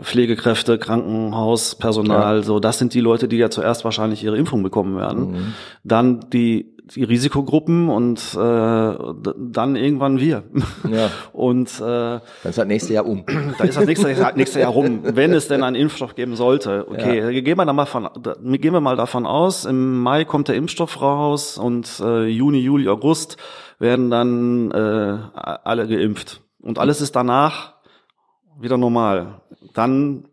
Pflegekräfte, 0.00 0.78
Krankenhaus, 0.78 1.74
Personal, 1.74 2.36
ja. 2.36 2.42
so 2.42 2.60
das 2.60 2.78
sind 2.78 2.94
die 2.94 3.00
Leute, 3.00 3.28
die 3.28 3.38
ja 3.38 3.50
zuerst 3.50 3.84
wahrscheinlich 3.84 4.22
ihre 4.22 4.36
Impfung 4.36 4.62
bekommen 4.62 4.96
werden. 4.96 5.30
Mhm. 5.30 5.54
Dann 5.84 6.20
die 6.30 6.76
die 6.94 7.04
Risikogruppen 7.04 7.88
und 7.88 8.18
äh, 8.34 8.36
dann 8.36 9.76
irgendwann 9.76 10.18
wir. 10.18 10.42
Ja. 10.90 11.10
Und 11.32 11.68
äh, 11.80 11.80
dann 11.80 12.20
ist 12.44 12.58
das 12.58 12.66
nächste 12.66 12.94
Jahr 12.94 13.06
um. 13.06 13.24
Da 13.58 13.64
ist 13.64 13.76
das 13.76 13.86
nächste 13.86 14.10
Jahr, 14.10 14.32
nächste 14.34 14.60
Jahr 14.60 14.72
rum, 14.72 15.00
wenn 15.02 15.32
es 15.32 15.48
denn 15.48 15.62
einen 15.62 15.76
Impfstoff 15.76 16.14
geben 16.14 16.36
sollte. 16.36 16.86
Okay, 16.88 17.32
ja. 17.32 17.40
gehen 17.40 17.56
wir 17.56 17.64
da 17.64 17.72
mal 17.72 17.86
von, 17.86 18.08
gehen 18.22 18.72
wir 18.72 18.80
mal 18.80 18.96
davon 18.96 19.26
aus, 19.26 19.64
im 19.64 20.00
Mai 20.00 20.24
kommt 20.24 20.48
der 20.48 20.56
Impfstoff 20.56 21.00
raus 21.00 21.58
und 21.58 22.00
äh, 22.00 22.26
Juni, 22.26 22.58
Juli, 22.58 22.88
August 22.88 23.36
werden 23.78 24.10
dann 24.10 24.70
äh, 24.70 25.18
alle 25.34 25.86
geimpft. 25.86 26.42
Und 26.60 26.78
alles 26.78 27.00
ist 27.00 27.16
danach 27.16 27.74
wieder 28.60 28.76
normal. 28.76 29.40
Dann 29.74 30.24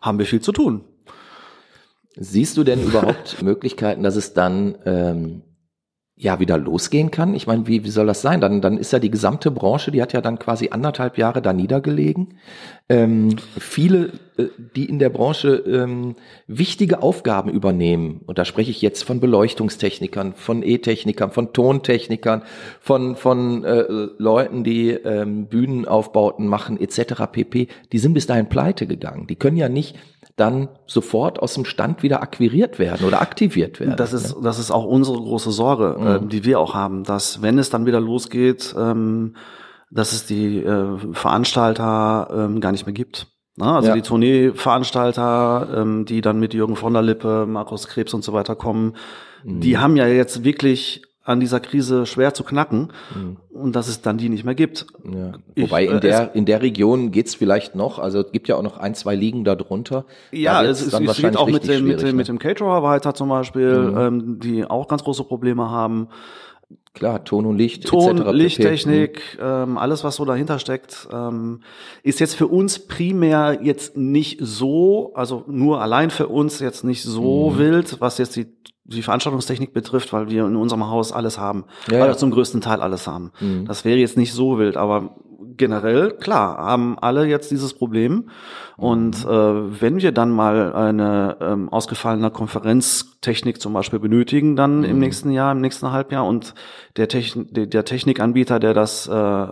haben 0.00 0.18
wir 0.18 0.26
viel 0.26 0.40
zu 0.40 0.52
tun. 0.52 0.84
Siehst 2.14 2.56
du 2.56 2.64
denn 2.64 2.82
überhaupt 2.82 3.42
Möglichkeiten, 3.42 4.02
dass 4.02 4.16
es 4.16 4.34
dann 4.34 4.76
ähm, 4.84 5.42
ja 6.16 6.38
wieder 6.38 6.58
losgehen 6.58 7.10
kann? 7.10 7.34
Ich 7.34 7.46
meine, 7.46 7.66
wie, 7.66 7.84
wie 7.84 7.90
soll 7.90 8.06
das 8.06 8.22
sein? 8.22 8.40
Dann, 8.40 8.60
dann 8.60 8.76
ist 8.76 8.92
ja 8.92 8.98
die 8.98 9.10
gesamte 9.10 9.50
Branche, 9.50 9.90
die 9.90 10.02
hat 10.02 10.12
ja 10.12 10.20
dann 10.20 10.38
quasi 10.38 10.68
anderthalb 10.70 11.18
Jahre 11.18 11.40
da 11.40 11.52
niedergelegen. 11.52 12.34
Ähm, 12.88 13.36
viele, 13.58 14.12
äh, 14.36 14.44
die 14.76 14.84
in 14.84 14.98
der 14.98 15.08
Branche 15.08 15.54
ähm, 15.66 16.16
wichtige 16.46 17.02
Aufgaben 17.02 17.50
übernehmen, 17.50 18.20
und 18.26 18.38
da 18.38 18.44
spreche 18.44 18.70
ich 18.70 18.82
jetzt 18.82 19.02
von 19.02 19.20
Beleuchtungstechnikern, 19.20 20.34
von 20.34 20.62
E-Technikern, 20.62 21.30
von 21.30 21.52
Tontechnikern, 21.52 22.42
von, 22.80 23.16
von 23.16 23.64
äh, 23.64 23.84
Leuten, 24.18 24.64
die 24.64 24.90
ähm, 24.90 25.46
Bühnenaufbauten 25.46 26.46
machen, 26.46 26.78
etc. 26.78 27.24
pp., 27.32 27.68
die 27.90 27.98
sind 27.98 28.12
bis 28.12 28.26
dahin 28.26 28.48
pleite 28.48 28.86
gegangen. 28.86 29.26
Die 29.26 29.36
können 29.36 29.56
ja 29.56 29.68
nicht 29.68 29.96
dann 30.36 30.68
sofort 30.86 31.40
aus 31.40 31.54
dem 31.54 31.64
Stand 31.64 32.02
wieder 32.02 32.22
akquiriert 32.22 32.78
werden 32.78 33.06
oder 33.06 33.20
aktiviert 33.20 33.80
werden. 33.80 33.96
Das 33.96 34.12
ist, 34.12 34.36
ne? 34.36 34.42
das 34.42 34.58
ist 34.58 34.70
auch 34.70 34.84
unsere 34.84 35.18
große 35.18 35.52
Sorge, 35.52 35.96
mhm. 35.98 36.06
äh, 36.06 36.28
die 36.28 36.44
wir 36.44 36.58
auch 36.58 36.74
haben, 36.74 37.04
dass 37.04 37.42
wenn 37.42 37.58
es 37.58 37.70
dann 37.70 37.86
wieder 37.86 38.00
losgeht, 38.00 38.74
ähm, 38.78 39.36
dass 39.90 40.12
es 40.12 40.26
die 40.26 40.58
äh, 40.58 40.98
Veranstalter 41.12 42.28
ähm, 42.32 42.60
gar 42.60 42.72
nicht 42.72 42.86
mehr 42.86 42.94
gibt. 42.94 43.26
Na, 43.56 43.76
also 43.76 43.88
ja. 43.88 43.94
die 43.94 44.00
Tourneeveranstalter, 44.00 45.68
ähm, 45.76 46.06
die 46.06 46.22
dann 46.22 46.40
mit 46.40 46.54
Jürgen 46.54 46.76
von 46.76 46.94
der 46.94 47.02
Lippe, 47.02 47.44
Markus 47.46 47.86
Krebs 47.86 48.14
und 48.14 48.24
so 48.24 48.32
weiter 48.32 48.56
kommen, 48.56 48.96
mhm. 49.44 49.60
die 49.60 49.76
haben 49.76 49.96
ja 49.96 50.06
jetzt 50.06 50.44
wirklich 50.44 51.02
an 51.24 51.40
dieser 51.40 51.60
Krise 51.60 52.04
schwer 52.06 52.34
zu 52.34 52.42
knacken 52.42 52.88
mhm. 53.14 53.36
und 53.50 53.76
dass 53.76 53.88
es 53.88 54.02
dann 54.02 54.18
die 54.18 54.28
nicht 54.28 54.44
mehr 54.44 54.54
gibt. 54.54 54.86
Ja. 55.04 55.32
Wobei 55.56 55.84
ich, 55.84 55.90
in 55.90 55.96
äh, 55.98 56.00
der 56.00 56.34
in 56.34 56.46
der 56.46 56.62
Region 56.62 57.12
geht's 57.12 57.34
vielleicht 57.34 57.74
noch, 57.74 57.98
also 57.98 58.20
es 58.20 58.32
gibt 58.32 58.48
ja 58.48 58.56
auch 58.56 58.62
noch 58.62 58.78
ein, 58.78 58.94
zwei 58.94 59.14
Ligen 59.14 59.44
darunter. 59.44 60.04
Ja, 60.32 60.62
es, 60.64 60.80
es, 60.80 60.92
es 60.92 61.16
geht 61.16 61.36
auch 61.36 61.48
mit 61.48 61.68
dem, 61.68 61.86
mit, 61.86 62.00
dem, 62.00 62.08
ne? 62.08 62.12
mit 62.14 62.28
dem 62.28 62.38
Caterer 62.38 62.82
weiter 62.82 63.14
zum 63.14 63.28
Beispiel, 63.28 63.78
mhm. 63.78 63.98
ähm, 63.98 64.40
die 64.40 64.64
auch 64.64 64.88
ganz 64.88 65.04
große 65.04 65.24
Probleme 65.24 65.70
haben. 65.70 66.08
Klar, 66.94 67.24
Ton 67.24 67.46
und 67.46 67.56
Licht, 67.56 67.86
Ton, 67.86 68.18
etc. 68.18 68.30
Lichttechnik, 68.32 69.22
mhm. 69.38 69.44
ähm, 69.44 69.78
alles 69.78 70.04
was 70.04 70.16
so 70.16 70.24
dahinter 70.24 70.58
steckt, 70.58 71.08
ähm, 71.10 71.60
ist 72.02 72.20
jetzt 72.20 72.34
für 72.34 72.48
uns 72.48 72.80
primär 72.80 73.60
jetzt 73.62 73.96
nicht 73.96 74.38
so, 74.42 75.12
also 75.14 75.44
nur 75.46 75.80
allein 75.80 76.10
für 76.10 76.28
uns 76.28 76.58
jetzt 76.58 76.84
nicht 76.84 77.02
so 77.02 77.50
mhm. 77.50 77.58
wild, 77.58 78.00
was 78.00 78.18
jetzt 78.18 78.36
die 78.36 78.46
die 78.84 79.02
Veranstaltungstechnik 79.02 79.72
betrifft, 79.72 80.12
weil 80.12 80.28
wir 80.28 80.44
in 80.46 80.56
unserem 80.56 80.88
Haus 80.88 81.12
alles 81.12 81.38
haben. 81.38 81.64
Ja, 81.90 81.98
ja. 82.04 82.16
zum 82.16 82.30
größten 82.30 82.60
Teil 82.60 82.80
alles 82.80 83.06
haben. 83.06 83.32
Mhm. 83.40 83.64
Das 83.66 83.84
wäre 83.84 83.98
jetzt 83.98 84.16
nicht 84.16 84.32
so 84.32 84.58
wild, 84.58 84.76
aber 84.76 85.16
generell, 85.56 86.12
klar, 86.12 86.58
haben 86.58 86.98
alle 86.98 87.26
jetzt 87.26 87.50
dieses 87.50 87.74
Problem. 87.74 88.30
Und 88.76 89.24
mhm. 89.24 89.30
äh, 89.30 89.80
wenn 89.80 90.00
wir 90.00 90.12
dann 90.12 90.30
mal 90.30 90.72
eine 90.72 91.36
ähm, 91.40 91.68
ausgefallene 91.68 92.30
Konferenztechnik 92.30 93.60
zum 93.60 93.72
Beispiel 93.72 93.98
benötigen, 93.98 94.56
dann 94.56 94.78
mhm. 94.78 94.84
im 94.84 94.98
nächsten 94.98 95.30
Jahr, 95.30 95.52
im 95.52 95.60
nächsten 95.60 95.92
Halbjahr 95.92 96.26
und 96.26 96.54
der, 96.96 97.08
Techn 97.08 97.48
der 97.52 97.84
Technikanbieter, 97.84 98.58
der 98.58 98.74
das 98.74 99.06
äh, 99.06 99.46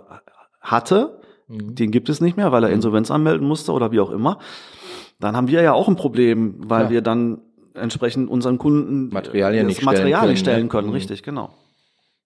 hatte, 0.61 1.21
mhm. 1.49 1.75
den 1.75 1.90
gibt 1.90 2.09
es 2.09 2.21
nicht 2.21 2.37
mehr, 2.37 2.53
weil 2.53 2.64
er 2.64 2.71
mhm. 2.71 2.77
Insolvenz 2.77 3.11
anmelden 3.11 3.47
musste 3.47 3.73
oder 3.73 3.93
wie 3.93 4.01
auch 4.01 4.11
immer, 4.11 4.38
dann 5.21 5.37
haben 5.37 5.49
wir 5.49 5.62
ja 5.62 5.75
auch 5.75 5.88
ein 5.88 5.97
Problem, 5.97 6.55
weil 6.59 6.85
ja. 6.85 6.90
wir 6.90 7.03
dann 7.03 7.43
entsprechend 7.75 8.31
unseren 8.31 8.59
Kunden 8.59 9.09
Materialien 9.09 9.67
nicht 9.67 9.83
Material 9.83 10.23
stellen, 10.23 10.37
stellen 10.37 10.69
können. 10.69 10.89
Mhm. 10.89 10.95
Richtig, 10.95 11.23
genau. 11.23 11.51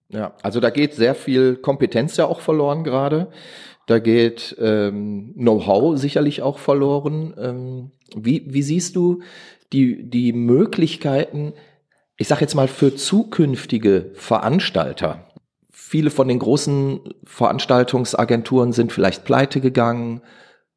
Ja, 0.09 0.33
also 0.43 0.59
da 0.59 0.69
geht 0.69 0.93
sehr 0.93 1.15
viel 1.15 1.55
Kompetenz 1.55 2.17
ja 2.17 2.25
auch 2.25 2.39
verloren 2.39 2.83
gerade. 2.83 3.27
Da 3.87 3.99
geht 3.99 4.55
ähm, 4.59 5.33
Know-how 5.35 5.97
sicherlich 5.97 6.41
auch 6.41 6.57
verloren. 6.57 7.33
Ähm, 7.37 7.91
wie, 8.15 8.45
wie 8.47 8.63
siehst 8.63 8.95
du 8.95 9.21
die, 9.73 10.09
die 10.09 10.33
Möglichkeiten, 10.33 11.53
ich 12.17 12.27
sage 12.27 12.41
jetzt 12.41 12.55
mal, 12.55 12.67
für 12.67 12.95
zukünftige 12.95 14.11
Veranstalter? 14.13 15.27
Viele 15.71 16.09
von 16.09 16.27
den 16.27 16.39
großen 16.39 17.01
Veranstaltungsagenturen 17.25 18.73
sind 18.73 18.91
vielleicht 18.91 19.23
pleite 19.23 19.61
gegangen. 19.61 20.21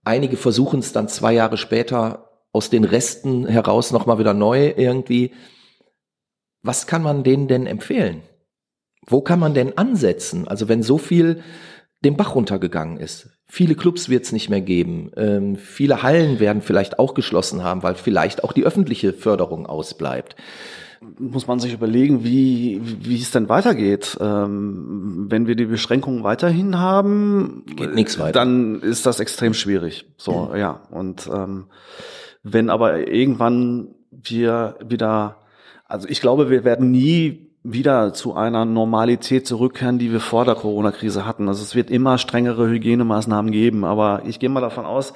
Einige 0.04 0.36
versuchen 0.36 0.80
es 0.80 0.92
dann 0.92 1.08
zwei 1.08 1.32
Jahre 1.32 1.56
später 1.56 2.27
aus 2.52 2.70
den 2.70 2.84
Resten 2.84 3.46
heraus 3.46 3.92
nochmal 3.92 4.18
wieder 4.18 4.34
neu 4.34 4.72
irgendwie. 4.76 5.32
Was 6.62 6.86
kann 6.86 7.02
man 7.02 7.22
denen 7.24 7.48
denn 7.48 7.66
empfehlen? 7.66 8.22
Wo 9.06 9.20
kann 9.20 9.38
man 9.38 9.54
denn 9.54 9.76
ansetzen? 9.78 10.48
Also 10.48 10.68
wenn 10.68 10.82
so 10.82 10.98
viel 10.98 11.42
den 12.04 12.16
Bach 12.16 12.34
runtergegangen 12.34 12.96
ist. 12.98 13.30
Viele 13.46 13.74
Clubs 13.74 14.08
wird 14.08 14.24
es 14.24 14.32
nicht 14.32 14.50
mehr 14.50 14.60
geben. 14.60 15.10
Ähm, 15.16 15.56
viele 15.56 16.02
Hallen 16.02 16.38
werden 16.38 16.62
vielleicht 16.62 16.98
auch 16.98 17.14
geschlossen 17.14 17.64
haben, 17.64 17.82
weil 17.82 17.94
vielleicht 17.94 18.44
auch 18.44 18.52
die 18.52 18.64
öffentliche 18.64 19.12
Förderung 19.12 19.66
ausbleibt. 19.66 20.36
Muss 21.18 21.46
man 21.46 21.58
sich 21.58 21.72
überlegen, 21.72 22.22
wie, 22.24 22.80
wie 22.82 23.16
es 23.20 23.30
denn 23.30 23.48
weitergeht. 23.48 24.16
Ähm, 24.20 25.26
wenn 25.30 25.46
wir 25.46 25.54
die 25.56 25.64
Beschränkungen 25.64 26.24
weiterhin 26.24 26.78
haben, 26.78 27.64
Geht 27.74 27.94
nichts 27.94 28.18
weiter. 28.18 28.32
dann 28.32 28.80
ist 28.82 29.06
das 29.06 29.18
extrem 29.20 29.54
schwierig. 29.54 30.06
So, 30.18 30.52
ja. 30.54 30.82
Und 30.90 31.28
ähm, 31.32 31.66
wenn 32.42 32.70
aber 32.70 33.08
irgendwann 33.08 33.94
wir 34.10 34.76
wieder, 34.84 35.36
also 35.86 36.08
ich 36.08 36.20
glaube, 36.20 36.50
wir 36.50 36.64
werden 36.64 36.90
nie 36.90 37.48
wieder 37.62 38.14
zu 38.14 38.34
einer 38.34 38.64
Normalität 38.64 39.46
zurückkehren, 39.46 39.98
die 39.98 40.12
wir 40.12 40.20
vor 40.20 40.44
der 40.44 40.54
Corona-Krise 40.54 41.26
hatten. 41.26 41.48
Also 41.48 41.62
es 41.62 41.74
wird 41.74 41.90
immer 41.90 42.18
strengere 42.18 42.68
Hygienemaßnahmen 42.68 43.50
geben, 43.52 43.84
aber 43.84 44.22
ich 44.24 44.38
gehe 44.38 44.48
mal 44.48 44.60
davon 44.60 44.86
aus, 44.86 45.12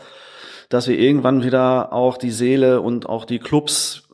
dass 0.69 0.89
wir 0.89 0.99
irgendwann 0.99 1.45
wieder 1.45 1.93
auch 1.93 2.17
die 2.17 2.31
Seele 2.31 2.81
und 2.81 3.09
auch 3.09 3.25
die 3.25 3.39
Clubs 3.39 4.09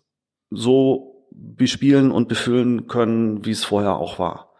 so 0.50 1.26
bespielen 1.30 2.10
und 2.10 2.28
befüllen 2.28 2.86
können, 2.86 3.44
wie 3.44 3.50
es 3.50 3.64
vorher 3.64 3.96
auch 3.96 4.18
war. 4.18 4.52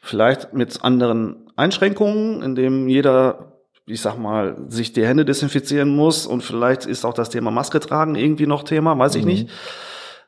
Vielleicht 0.00 0.54
mit 0.54 0.84
anderen 0.84 1.50
Einschränkungen, 1.56 2.42
indem 2.42 2.88
jeder 2.88 3.57
ich 3.88 4.00
sag 4.00 4.18
mal, 4.18 4.56
sich 4.68 4.92
die 4.92 5.06
Hände 5.06 5.24
desinfizieren 5.24 5.94
muss 5.94 6.26
und 6.26 6.42
vielleicht 6.42 6.86
ist 6.86 7.04
auch 7.04 7.14
das 7.14 7.30
Thema 7.30 7.50
Maske 7.50 7.80
tragen 7.80 8.14
irgendwie 8.14 8.46
noch 8.46 8.62
Thema, 8.62 8.98
weiß 8.98 9.14
ich 9.16 9.22
mhm. 9.22 9.28
nicht. 9.28 9.50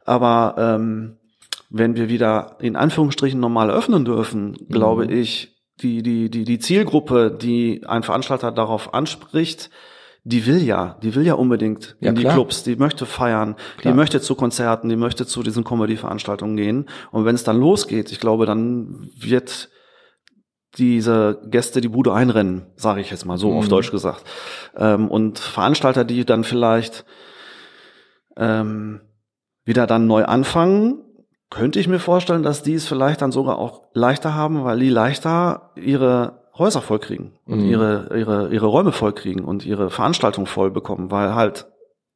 Aber 0.05 0.55
ähm, 0.59 1.17
wenn 1.69 1.97
wir 1.97 2.09
wieder 2.09 2.57
in 2.61 2.77
Anführungsstrichen 2.77 3.39
normal 3.39 3.71
öffnen 3.71 4.05
dürfen, 4.05 4.51
mhm. 4.51 4.69
glaube 4.69 5.07
ich, 5.07 5.57
die, 5.83 6.03
die, 6.03 6.31
die, 6.31 6.45
die 6.45 6.59
Zielgruppe, 6.59 7.31
die 7.31 7.83
ein 7.87 8.03
Veranstalter 8.03 8.53
darauf 8.53 8.93
anspricht, 8.93 9.71
die 10.25 10.45
will 10.47 10.63
ja, 10.63 10.99
die 11.03 11.15
will 11.15 11.25
ja 11.25 11.35
unbedingt 11.35 11.97
in 12.01 12.15
die 12.15 12.25
Clubs, 12.25 12.63
die 12.63 12.77
möchte 12.77 13.07
feiern, 13.07 13.57
klar. 13.79 13.93
die 13.93 13.97
möchte 13.97 14.21
zu 14.21 14.35
Konzerten, 14.35 14.91
die 14.91 14.97
möchte 14.97 15.27
zu 15.27 15.43
diesen 15.43 15.65
Comedy-Veranstaltungen 15.65 16.57
gehen. 16.57 16.89
Und 17.11 17.25
wenn 17.25 17.35
es 17.35 17.45
dann 17.45 17.59
losgeht, 17.59 18.13
ich 18.13 18.21
glaube, 18.21 18.45
dann 18.45 19.09
wird 19.19 19.71
diese 20.79 21.41
Gäste 21.47 21.81
die 21.81 21.89
Bude 21.89 22.13
einrennen, 22.13 22.67
sage 22.77 23.01
ich 23.01 23.11
jetzt 23.11 23.25
mal 23.25 23.39
so 23.39 23.51
mhm. 23.51 23.59
auf 23.59 23.69
Deutsch 23.69 23.91
gesagt. 23.91 24.25
Ähm, 24.77 25.09
und 25.09 25.39
Veranstalter, 25.39 26.05
die 26.05 26.25
dann 26.25 26.45
vielleicht 26.45 27.05
ähm, 28.37 29.01
wieder 29.65 29.87
dann 29.87 30.07
neu 30.07 30.25
anfangen, 30.25 30.99
könnte 31.51 31.81
ich 31.81 31.89
mir 31.89 31.99
vorstellen, 31.99 32.45
dass 32.45 32.63
die 32.63 32.75
es 32.75 32.87
vielleicht 32.87 33.23
dann 33.23 33.33
sogar 33.33 33.59
auch 33.59 33.83
leichter 33.93 34.35
haben, 34.35 34.65
weil 34.65 34.79
die 34.79 34.89
leichter 34.89 35.73
ihre 35.75 36.41
Häuser 36.57 36.81
vollkriegen 36.81 37.33
und 37.47 37.65
mhm. 37.65 37.71
ihre, 37.71 38.19
ihre, 38.19 38.49
ihre 38.53 38.67
Räume 38.67 38.93
vollkriegen 38.93 39.45
und 39.45 39.67
ihre 39.67 39.91
Veranstaltung 39.91 40.47
voll 40.47 40.71
bekommen, 40.71 41.11
weil 41.11 41.35
halt 41.35 41.67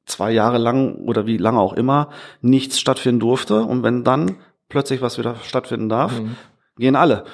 zwei 0.06 0.30
Jahre 0.30 0.58
lang 0.58 0.96
oder 1.06 1.26
wie 1.26 1.38
lange 1.38 1.58
auch 1.58 1.72
immer 1.72 2.10
nichts 2.40 2.78
stattfinden 2.78 3.20
durfte. 3.20 3.62
Und 3.62 3.82
wenn 3.82 4.04
dann 4.04 4.36
plötzlich 4.68 5.00
was 5.00 5.18
wieder 5.18 5.36
stattfinden 5.36 5.88
darf, 5.88 6.20
mhm. 6.20 6.36
gehen 6.76 6.94
alle. 6.94 7.24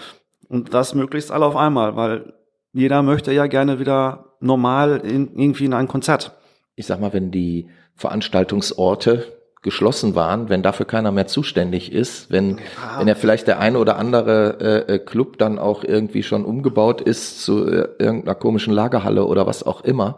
Und 0.50 0.74
das 0.74 0.96
möglichst 0.96 1.30
alle 1.30 1.46
auf 1.46 1.54
einmal, 1.54 1.94
weil 1.94 2.32
jeder 2.72 3.02
möchte 3.02 3.32
ja 3.32 3.46
gerne 3.46 3.78
wieder 3.78 4.34
normal 4.40 5.00
in, 5.04 5.36
irgendwie 5.36 5.66
in 5.66 5.74
ein 5.74 5.86
Konzert. 5.86 6.32
Ich 6.74 6.86
sag 6.86 7.00
mal, 7.00 7.12
wenn 7.12 7.30
die 7.30 7.68
Veranstaltungsorte 7.94 9.26
geschlossen 9.62 10.16
waren, 10.16 10.48
wenn 10.48 10.62
dafür 10.62 10.86
keiner 10.86 11.12
mehr 11.12 11.28
zuständig 11.28 11.92
ist, 11.92 12.32
wenn, 12.32 12.58
ja. 12.58 12.98
wenn 12.98 13.06
ja 13.06 13.14
vielleicht 13.14 13.46
der 13.46 13.60
eine 13.60 13.78
oder 13.78 13.96
andere 13.96 14.86
äh, 14.88 14.94
äh, 14.94 14.98
Club 14.98 15.38
dann 15.38 15.60
auch 15.60 15.84
irgendwie 15.84 16.24
schon 16.24 16.44
umgebaut 16.44 17.00
ist 17.00 17.44
zu 17.44 17.66
äh, 17.68 17.88
irgendeiner 18.00 18.34
komischen 18.34 18.74
Lagerhalle 18.74 19.26
oder 19.26 19.46
was 19.46 19.62
auch 19.62 19.82
immer, 19.82 20.16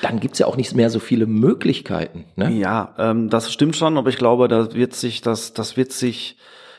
dann 0.00 0.20
gibt's 0.20 0.38
ja 0.38 0.46
auch 0.46 0.56
nicht 0.56 0.76
mehr 0.76 0.90
so 0.90 1.00
viele 1.00 1.26
Möglichkeiten. 1.26 2.26
Ne? 2.36 2.52
Ja, 2.52 2.94
ähm, 2.98 3.30
das 3.30 3.52
stimmt 3.52 3.74
schon, 3.74 3.98
aber 3.98 4.10
ich 4.10 4.18
glaube, 4.18 4.46
da 4.46 4.74
wird 4.74 4.94
sich 4.94 5.22
das, 5.22 5.54
das 5.54 5.76
wird 5.76 5.90
sich 5.90 6.36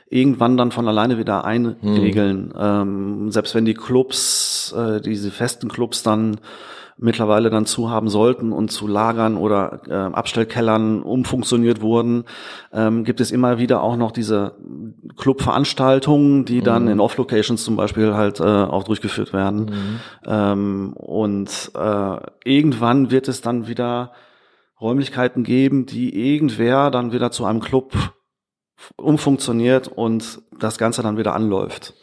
irgendwann 0.09 0.57
dann 0.57 0.71
von 0.71 0.87
alleine 0.87 1.17
wieder 1.17 1.45
einregeln. 1.45 2.51
Hm. 2.55 2.59
Ähm, 2.59 3.31
selbst 3.31 3.53
wenn 3.55 3.65
die 3.65 3.75
Clubs, 3.75 4.73
äh, 4.77 5.01
diese 5.01 5.31
festen 5.31 5.69
Clubs 5.69 6.03
dann 6.03 6.39
mittlerweile 7.01 7.49
dann 7.49 7.65
zu 7.65 7.89
haben 7.89 8.09
sollten 8.09 8.51
und 8.51 8.71
zu 8.71 8.85
Lagern 8.85 9.37
oder 9.37 9.81
äh, 9.87 9.93
Abstellkellern 9.93 11.01
umfunktioniert 11.01 11.81
wurden, 11.81 12.25
ähm, 12.73 13.05
gibt 13.05 13.21
es 13.21 13.31
immer 13.31 13.57
wieder 13.57 13.81
auch 13.81 13.95
noch 13.95 14.11
diese 14.11 14.57
Clubveranstaltungen, 15.15 16.43
die 16.43 16.61
dann 16.61 16.83
mhm. 16.83 16.89
in 16.89 16.99
Off-Locations 16.99 17.63
zum 17.63 17.77
Beispiel 17.77 18.15
halt 18.15 18.41
äh, 18.41 18.43
auch 18.43 18.83
durchgeführt 18.83 19.31
werden. 19.31 19.59
Mhm. 19.59 19.99
Ähm, 20.27 20.93
und 20.93 21.71
äh, 21.73 22.17
irgendwann 22.43 23.11
wird 23.11 23.29
es 23.29 23.39
dann 23.39 23.67
wieder 23.67 24.11
Räumlichkeiten 24.81 25.43
geben, 25.43 25.85
die 25.85 26.33
irgendwer 26.33 26.91
dann 26.91 27.13
wieder 27.13 27.31
zu 27.31 27.45
einem 27.45 27.61
Club 27.61 27.93
umfunktioniert 28.97 29.87
und 29.87 30.41
das 30.59 30.77
Ganze 30.77 31.01
dann 31.03 31.17
wieder 31.17 31.33
anläuft. 31.33 31.93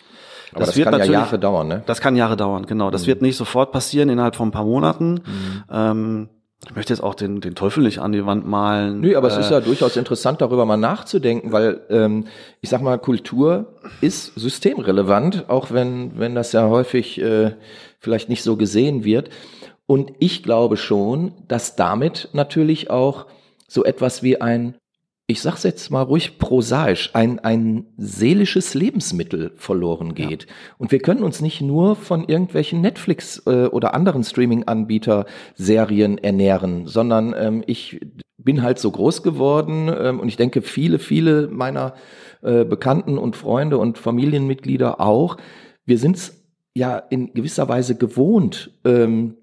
Aber 0.52 0.60
das, 0.60 0.70
das 0.70 0.76
wird 0.76 0.90
kann 0.90 0.98
ja 1.00 1.06
Jahre 1.06 1.38
dauern, 1.38 1.68
ne? 1.68 1.82
Das 1.86 2.00
kann 2.00 2.16
Jahre 2.16 2.36
dauern, 2.36 2.66
genau. 2.66 2.90
Das 2.90 3.02
mhm. 3.02 3.06
wird 3.08 3.22
nicht 3.22 3.36
sofort 3.36 3.72
passieren 3.72 4.08
innerhalb 4.08 4.36
von 4.36 4.48
ein 4.48 4.52
paar 4.52 4.64
Monaten. 4.64 5.14
Mhm. 5.14 5.64
Ähm, 5.70 6.28
ich 6.68 6.74
möchte 6.74 6.92
jetzt 6.92 7.02
auch 7.02 7.14
den, 7.14 7.40
den 7.40 7.54
Teufel 7.54 7.82
nicht 7.82 7.98
an 7.98 8.12
die 8.12 8.24
Wand 8.24 8.46
malen. 8.46 9.00
Nö, 9.00 9.16
aber 9.16 9.28
äh, 9.28 9.32
es 9.32 9.38
ist 9.38 9.50
ja 9.50 9.60
durchaus 9.60 9.96
interessant, 9.96 10.40
darüber 10.40 10.64
mal 10.64 10.76
nachzudenken, 10.76 11.52
weil 11.52 11.82
ähm, 11.90 12.26
ich 12.60 12.70
sag 12.70 12.80
mal, 12.80 12.98
Kultur 12.98 13.74
ist 14.00 14.34
systemrelevant, 14.34 15.48
auch 15.48 15.70
wenn, 15.70 16.18
wenn 16.18 16.34
das 16.34 16.52
ja 16.52 16.68
häufig 16.68 17.20
äh, 17.20 17.52
vielleicht 17.98 18.28
nicht 18.28 18.42
so 18.42 18.56
gesehen 18.56 19.04
wird. 19.04 19.30
Und 19.86 20.12
ich 20.18 20.42
glaube 20.42 20.76
schon, 20.76 21.32
dass 21.46 21.76
damit 21.76 22.30
natürlich 22.32 22.90
auch 22.90 23.26
so 23.68 23.84
etwas 23.84 24.22
wie 24.22 24.40
ein 24.40 24.76
ich 25.28 25.42
sag's 25.42 25.64
jetzt 25.64 25.90
mal 25.90 26.02
ruhig 26.02 26.38
prosaisch, 26.38 27.10
ein, 27.14 27.40
ein 27.40 27.86
seelisches 27.96 28.74
Lebensmittel 28.74 29.52
verloren 29.56 30.14
geht. 30.14 30.44
Ja. 30.44 30.52
Und 30.78 30.92
wir 30.92 31.00
können 31.00 31.24
uns 31.24 31.40
nicht 31.40 31.60
nur 31.60 31.96
von 31.96 32.28
irgendwelchen 32.28 32.80
Netflix 32.80 33.42
äh, 33.46 33.66
oder 33.66 33.94
anderen 33.94 34.22
Streaming-Anbieter-Serien 34.22 36.18
ernähren, 36.18 36.86
sondern 36.86 37.34
ähm, 37.36 37.64
ich 37.66 38.00
bin 38.38 38.62
halt 38.62 38.78
so 38.78 38.88
groß 38.92 39.24
geworden 39.24 39.92
ähm, 39.92 40.20
und 40.20 40.28
ich 40.28 40.36
denke, 40.36 40.62
viele, 40.62 41.00
viele 41.00 41.48
meiner 41.48 41.94
äh, 42.42 42.64
Bekannten 42.64 43.18
und 43.18 43.34
Freunde 43.34 43.78
und 43.78 43.98
Familienmitglieder 43.98 45.00
auch. 45.00 45.38
Wir 45.84 45.98
sind's 45.98 46.46
ja 46.74 46.98
in 46.98 47.34
gewisser 47.34 47.68
Weise 47.68 47.96
gewohnt, 47.96 48.70
ähm, 48.84 49.36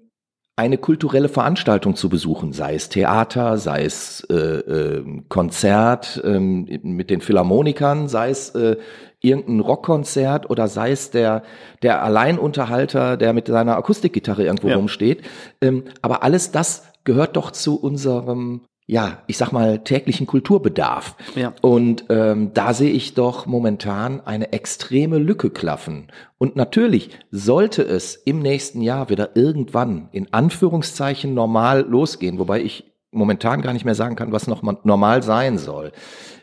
eine 0.56 0.78
kulturelle 0.78 1.28
Veranstaltung 1.28 1.96
zu 1.96 2.08
besuchen, 2.08 2.52
sei 2.52 2.74
es 2.74 2.88
Theater, 2.88 3.58
sei 3.58 3.84
es 3.84 4.24
äh, 4.30 4.34
äh, 4.34 5.22
Konzert 5.28 6.22
äh, 6.24 6.38
mit 6.38 7.10
den 7.10 7.20
Philharmonikern, 7.20 8.08
sei 8.08 8.30
es 8.30 8.50
äh, 8.50 8.76
irgendein 9.20 9.60
Rockkonzert 9.60 10.48
oder 10.50 10.68
sei 10.68 10.92
es 10.92 11.10
der 11.10 11.42
der 11.82 12.04
Alleinunterhalter, 12.04 13.16
der 13.16 13.32
mit 13.32 13.48
seiner 13.48 13.76
Akustikgitarre 13.76 14.44
irgendwo 14.44 14.68
ja. 14.68 14.76
rumsteht. 14.76 15.22
Ähm, 15.60 15.84
aber 16.02 16.22
alles 16.22 16.52
das 16.52 16.84
gehört 17.02 17.36
doch 17.36 17.50
zu 17.50 17.80
unserem 17.80 18.62
ja, 18.86 19.22
ich 19.26 19.38
sag 19.38 19.50
mal, 19.50 19.82
täglichen 19.82 20.26
Kulturbedarf. 20.26 21.16
Ja. 21.34 21.54
Und 21.62 22.04
ähm, 22.10 22.52
da 22.52 22.74
sehe 22.74 22.90
ich 22.90 23.14
doch 23.14 23.46
momentan 23.46 24.20
eine 24.20 24.52
extreme 24.52 25.18
Lücke 25.18 25.50
klaffen. 25.50 26.08
Und 26.36 26.54
natürlich 26.56 27.10
sollte 27.30 27.82
es 27.82 28.14
im 28.14 28.40
nächsten 28.40 28.82
Jahr 28.82 29.08
wieder 29.08 29.36
irgendwann 29.36 30.08
in 30.12 30.32
Anführungszeichen 30.32 31.32
normal 31.32 31.86
losgehen, 31.88 32.38
wobei 32.38 32.60
ich 32.60 32.92
momentan 33.10 33.62
gar 33.62 33.72
nicht 33.72 33.84
mehr 33.86 33.94
sagen 33.94 34.16
kann, 34.16 34.32
was 34.32 34.48
noch 34.48 34.62
normal 34.84 35.22
sein 35.22 35.56
soll, 35.56 35.92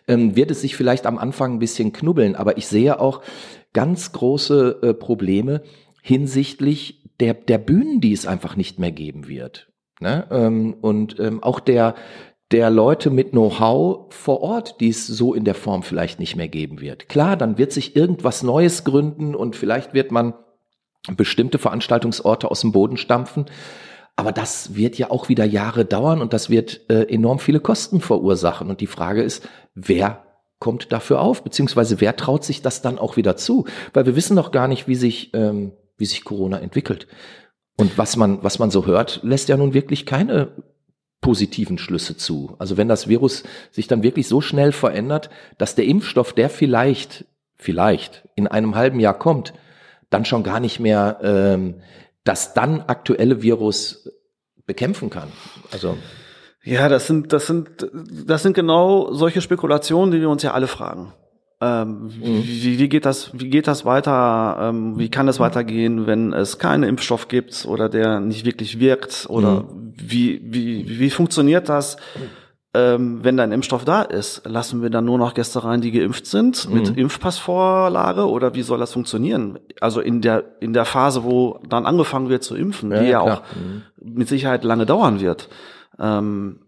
ähm, 0.08 0.36
wird 0.36 0.50
es 0.50 0.62
sich 0.62 0.76
vielleicht 0.76 1.06
am 1.06 1.20
Anfang 1.20 1.56
ein 1.56 1.60
bisschen 1.60 1.94
knubbeln. 1.94 2.36
Aber 2.36 2.58
ich 2.58 2.66
sehe 2.66 3.00
auch 3.00 3.22
ganz 3.74 4.14
große 4.14 4.80
äh, 4.82 4.94
Probleme 4.96 5.62
hinsichtlich 6.02 7.04
der, 7.20 7.36
der 7.36 7.60
Bühnen, 7.60 8.02
die 8.02 8.14
es 8.14 8.26
einfach 8.26 8.56
nicht 8.56 8.80
mehr 8.80 8.92
geben 8.92 9.28
wird. 9.28 9.68
Ne? 10.00 10.26
Ähm, 10.32 10.76
und 10.82 11.20
ähm, 11.20 11.44
auch 11.44 11.60
der, 11.60 11.94
der 12.52 12.70
Leute 12.70 13.10
mit 13.10 13.32
Know-how 13.32 14.14
vor 14.14 14.42
Ort, 14.42 14.80
die 14.82 14.90
es 14.90 15.08
so 15.08 15.34
in 15.34 15.46
der 15.46 15.56
Form 15.56 15.84
vielleicht 15.84 16.20
nicht 16.20 16.36
mehr 16.36 16.50
geben 16.50 16.82
wird. 16.82 17.08
Klar, 17.08 17.38
dann 17.38 17.58
wird 17.58 17.72
sich 17.72 17.96
irgendwas 17.96 18.44
Neues 18.44 18.84
gründen 18.84 19.36
und 19.36 19.56
vielleicht 19.56 19.94
wird 19.94 20.12
man 20.12 20.34
bestimmte 21.16 21.58
Veranstaltungsorte 21.58 22.52
aus 22.52 22.62
dem 22.62 22.72
Boden 22.72 22.98
stampfen. 22.98 23.46
Aber 24.16 24.32
das 24.32 24.76
wird 24.76 24.98
ja 24.98 25.10
auch 25.10 25.30
wieder 25.30 25.46
Jahre 25.46 25.86
dauern 25.86 26.22
und 26.22 26.34
das 26.34 26.50
wird 26.50 26.82
äh, 26.90 27.04
enorm 27.04 27.40
viele 27.40 27.60
Kosten 27.60 28.02
verursachen. 28.02 28.70
Und 28.70 28.82
die 28.82 28.88
Frage 28.88 29.24
ist, 29.24 29.48
wer 29.74 30.26
kommt 30.60 30.92
dafür 30.92 31.22
auf, 31.22 31.44
beziehungsweise 31.44 32.02
wer 32.02 32.16
traut 32.16 32.44
sich 32.44 32.62
das 32.62 32.82
dann 32.82 33.00
auch 33.00 33.18
wieder 33.18 33.36
zu? 33.38 33.66
Weil 33.94 34.06
wir 34.06 34.16
wissen 34.16 34.36
noch 34.36 34.52
gar 34.52 34.68
nicht, 34.68 34.88
wie 34.88 34.96
sich, 34.96 35.34
ähm, 35.34 35.72
wie 35.98 36.06
sich 36.06 36.24
Corona 36.24 36.60
entwickelt. 36.60 37.08
Und 37.78 37.98
was 37.98 38.16
man, 38.16 38.44
was 38.44 38.60
man 38.60 38.70
so 38.70 38.86
hört, 38.86 39.22
lässt 39.24 39.50
ja 39.50 39.58
nun 39.58 39.74
wirklich 39.74 40.06
keine 40.06 40.52
positiven 41.22 41.78
Schlüsse 41.78 42.18
zu. 42.18 42.56
Also 42.58 42.78
wenn 42.78 42.88
das 42.88 43.08
Virus 43.08 43.44
sich 43.70 43.88
dann 43.88 44.04
wirklich 44.04 44.28
so 44.28 44.42
schnell 44.42 44.72
verändert, 44.72 45.30
dass 45.58 45.76
der 45.76 45.86
Impfstoff, 45.86 46.34
der 46.34 46.50
vielleicht, 46.50 47.26
vielleicht 47.56 48.28
in 48.36 48.48
einem 48.48 48.76
halben 48.76 49.00
Jahr 49.00 49.18
kommt, 49.18 49.54
dann 50.10 50.26
schon 50.26 50.44
gar 50.44 50.60
nicht 50.60 50.80
mehr 50.80 51.20
ähm, 51.22 51.76
das 52.24 52.54
dann 52.54 52.82
aktuelle 52.82 53.42
Virus 53.42 54.10
bekämpfen 54.66 55.10
kann. 55.10 55.32
Also 55.72 55.98
ja, 56.64 56.90
das 56.90 57.08
sind 57.08 57.34
das 57.34 57.48
sind 57.48 57.88
das 57.94 58.44
sind 58.44 58.54
genau 58.54 59.14
solche 59.14 59.42
Spekulationen, 59.42 60.12
die 60.12 60.22
wir 60.22 60.30
uns 60.30 60.44
ja 60.44 60.54
alle 60.54 60.68
fragen. 60.68 61.14
Ähm, 61.62 62.06
mhm. 62.06 62.44
wie, 62.44 62.80
wie 62.80 62.90
geht 62.90 63.06
das, 63.06 63.32
wie 63.34 63.50
geht 63.50 63.68
das 63.68 63.86
weiter? 63.86 64.58
Ähm, 64.60 64.98
wie 64.98 65.10
kann 65.10 65.28
es 65.28 65.40
weitergehen, 65.40 66.08
wenn 66.08 66.34
es 66.34 66.58
keinen 66.58 66.84
Impfstoff 66.84 67.28
gibt 67.28 67.66
oder 67.66 67.88
der 67.88 68.20
nicht 68.20 68.46
wirklich 68.46 68.80
wirkt? 68.80 69.28
Oder 69.30 69.62
mhm. 69.62 69.94
wie, 69.96 70.42
wie, 70.44 71.00
wie 71.00 71.10
funktioniert 71.10 71.70
das? 71.70 71.98
ähm, 72.74 73.20
wenn 73.24 73.36
dein 73.36 73.52
Impfstoff 73.52 73.84
da 73.84 74.02
ist, 74.02 74.44
lassen 74.46 74.82
wir 74.82 74.90
dann 74.90 75.04
nur 75.04 75.18
noch 75.18 75.34
Gäste 75.34 75.64
rein, 75.64 75.82
die 75.82 75.92
geimpft 75.92 76.26
sind, 76.26 76.70
mhm. 76.70 76.74
mit 76.76 76.98
Impfpassvorlage 76.98 78.30
oder 78.30 78.56
wie 78.56 78.62
soll 78.62 78.80
das 78.80 78.94
funktionieren? 78.94 79.60
Also 79.82 80.00
in 80.00 80.22
der, 80.22 80.62
in 80.62 80.72
der 80.72 80.86
Phase, 80.86 81.24
wo 81.24 81.60
dann 81.68 81.86
angefangen 81.86 82.30
wird 82.30 82.44
zu 82.44 82.56
impfen, 82.56 82.92
ja, 82.92 83.00
die 83.00 83.10
ja, 83.10 83.20
auch 83.20 83.42
mhm. 83.56 83.84
mit 84.02 84.30
Sicherheit 84.30 84.64
lange 84.64 84.86
dauern 84.86 85.20
wird. 85.20 85.50
Ähm, 86.00 86.62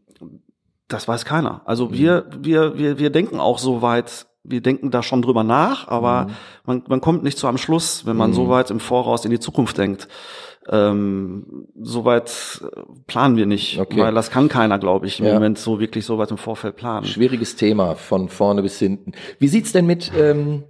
das 0.90 1.08
weiß 1.08 1.24
keiner. 1.24 1.62
Also 1.66 1.88
mhm. 1.88 1.94
wir, 1.94 2.26
wir, 2.38 2.78
wir, 2.78 3.00
wir 3.00 3.10
denken 3.10 3.40
auch 3.40 3.58
so 3.58 3.82
weit, 3.82 4.28
wir 4.44 4.62
denken 4.62 4.92
da 4.92 5.04
schon 5.04 5.22
drüber 5.22 5.44
nach, 5.44 5.88
aber 5.88 6.26
mhm. 6.26 6.32
man, 6.66 6.84
man 6.88 7.02
kommt 7.02 7.24
nicht 7.24 7.38
zu 7.38 7.48
einem 7.48 7.58
Schluss, 7.58 8.06
wenn 8.06 8.18
man 8.18 8.32
mhm. 8.32 8.36
so 8.36 8.50
weit 8.50 8.72
im 8.72 8.80
Voraus 8.80 9.26
in 9.26 9.32
die 9.32 9.40
Zukunft 9.40 9.78
denkt. 9.78 10.08
Ähm, 10.70 11.68
Soweit 11.82 12.62
äh, 12.64 12.82
planen 13.08 13.36
wir 13.36 13.46
nicht, 13.46 13.80
okay. 13.80 14.00
weil 14.00 14.14
das 14.14 14.32
kann 14.32 14.48
keiner, 14.48 14.80
glaube 14.80 15.08
ich, 15.08 15.20
im 15.20 15.26
ja. 15.26 15.34
Moment 15.34 15.58
so 15.58 15.80
wirklich 15.80 16.06
so 16.06 16.18
weit 16.18 16.32
im 16.32 16.38
Vorfeld 16.38 16.76
planen. 16.78 17.06
Schwieriges 17.06 17.56
Thema 17.56 17.96
von 17.96 18.30
vorne 18.30 18.62
bis 18.62 18.80
hinten. 18.80 19.12
Wie 19.40 19.48
sieht's 19.48 19.74
denn 19.74 19.86
mit 19.86 20.12
ähm, 20.18 20.64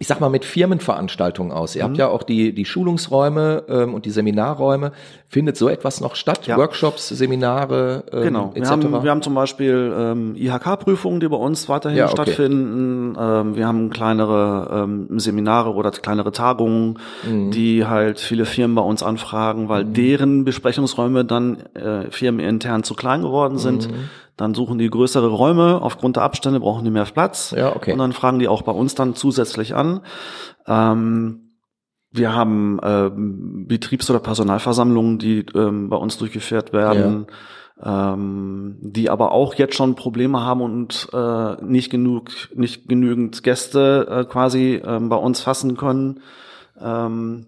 ich 0.00 0.06
sag 0.06 0.18
mal, 0.18 0.30
mit 0.30 0.46
Firmenveranstaltungen 0.46 1.52
aus. 1.52 1.76
Ihr 1.76 1.82
mhm. 1.82 1.88
habt 1.88 1.98
ja 1.98 2.08
auch 2.08 2.22
die, 2.22 2.54
die 2.54 2.64
Schulungsräume 2.64 3.64
ähm, 3.68 3.92
und 3.92 4.06
die 4.06 4.10
Seminarräume. 4.10 4.92
Findet 5.28 5.58
so 5.58 5.68
etwas 5.68 6.00
noch 6.00 6.14
statt? 6.14 6.46
Ja. 6.46 6.56
Workshops, 6.56 7.08
Seminare 7.08 8.04
ähm, 8.10 8.22
genau. 8.22 8.52
etc.? 8.54 8.62
Wir 8.62 8.68
haben, 8.70 9.02
wir 9.04 9.10
haben 9.10 9.20
zum 9.20 9.34
Beispiel 9.34 9.94
ähm, 9.94 10.34
IHK-Prüfungen, 10.36 11.20
die 11.20 11.28
bei 11.28 11.36
uns 11.36 11.68
weiterhin 11.68 11.98
ja, 11.98 12.06
okay. 12.06 12.14
stattfinden. 12.14 13.14
Ähm, 13.20 13.56
wir 13.56 13.66
haben 13.66 13.90
kleinere 13.90 14.84
ähm, 14.84 15.20
Seminare 15.20 15.74
oder 15.74 15.90
kleinere 15.90 16.32
Tagungen, 16.32 16.98
mhm. 17.22 17.50
die 17.50 17.84
halt 17.84 18.20
viele 18.20 18.46
Firmen 18.46 18.76
bei 18.76 18.82
uns 18.82 19.02
anfragen, 19.02 19.68
weil 19.68 19.84
mhm. 19.84 19.92
deren 19.92 20.44
Besprechungsräume 20.44 21.26
dann 21.26 21.58
äh, 21.74 22.10
firmenintern 22.10 22.84
zu 22.84 22.94
klein 22.94 23.20
geworden 23.20 23.58
sind. 23.58 23.90
Dann 24.40 24.54
suchen 24.54 24.78
die 24.78 24.88
größere 24.88 25.26
Räume. 25.26 25.82
Aufgrund 25.82 26.16
der 26.16 26.22
Abstände 26.22 26.60
brauchen 26.60 26.82
die 26.82 26.90
mehr 26.90 27.04
Platz. 27.04 27.52
Ja, 27.54 27.76
okay. 27.76 27.92
Und 27.92 27.98
dann 27.98 28.14
fragen 28.14 28.38
die 28.38 28.48
auch 28.48 28.62
bei 28.62 28.72
uns 28.72 28.94
dann 28.94 29.14
zusätzlich 29.14 29.74
an. 29.74 30.00
Ähm, 30.66 31.56
wir 32.10 32.34
haben 32.34 32.78
äh, 32.82 33.10
Betriebs- 33.14 34.08
oder 34.08 34.18
Personalversammlungen, 34.18 35.18
die 35.18 35.44
ähm, 35.54 35.90
bei 35.90 35.96
uns 35.98 36.16
durchgeführt 36.16 36.72
werden, 36.72 37.26
ja. 37.84 38.14
ähm, 38.14 38.78
die 38.80 39.10
aber 39.10 39.32
auch 39.32 39.52
jetzt 39.56 39.74
schon 39.74 39.94
Probleme 39.94 40.40
haben 40.40 40.62
und 40.62 41.08
äh, 41.12 41.62
nicht 41.62 41.90
genug, 41.90 42.30
nicht 42.54 42.88
genügend 42.88 43.42
Gäste 43.42 44.06
äh, 44.10 44.24
quasi 44.24 44.76
äh, 44.76 45.00
bei 45.00 45.16
uns 45.16 45.42
fassen 45.42 45.76
können. 45.76 46.20
Ähm, 46.80 47.46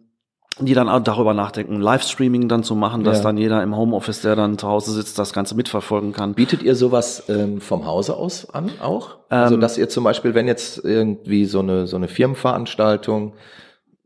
die 0.58 0.74
dann 0.74 0.88
auch 0.88 1.00
darüber 1.00 1.34
nachdenken, 1.34 1.80
Livestreaming 1.80 2.48
dann 2.48 2.62
zu 2.62 2.74
machen, 2.74 3.04
dass 3.04 3.18
ja. 3.18 3.24
dann 3.24 3.38
jeder 3.38 3.62
im 3.62 3.76
Homeoffice, 3.76 4.20
der 4.22 4.36
dann 4.36 4.58
zu 4.58 4.68
Hause 4.68 4.92
sitzt, 4.92 5.18
das 5.18 5.32
Ganze 5.32 5.54
mitverfolgen 5.54 6.12
kann. 6.12 6.34
Bietet 6.34 6.62
ihr 6.62 6.74
sowas 6.74 7.24
ähm, 7.28 7.60
vom 7.60 7.86
Hause 7.86 8.16
aus 8.16 8.48
an 8.52 8.70
auch? 8.80 9.16
Also, 9.28 9.30
ähm, 9.30 9.42
also 9.42 9.56
dass 9.56 9.78
ihr 9.78 9.88
zum 9.88 10.04
Beispiel, 10.04 10.34
wenn 10.34 10.46
jetzt 10.46 10.84
irgendwie 10.84 11.46
so 11.46 11.60
eine 11.60 11.86
so 11.86 11.96
eine 11.96 12.08
Firmenveranstaltung 12.08 13.32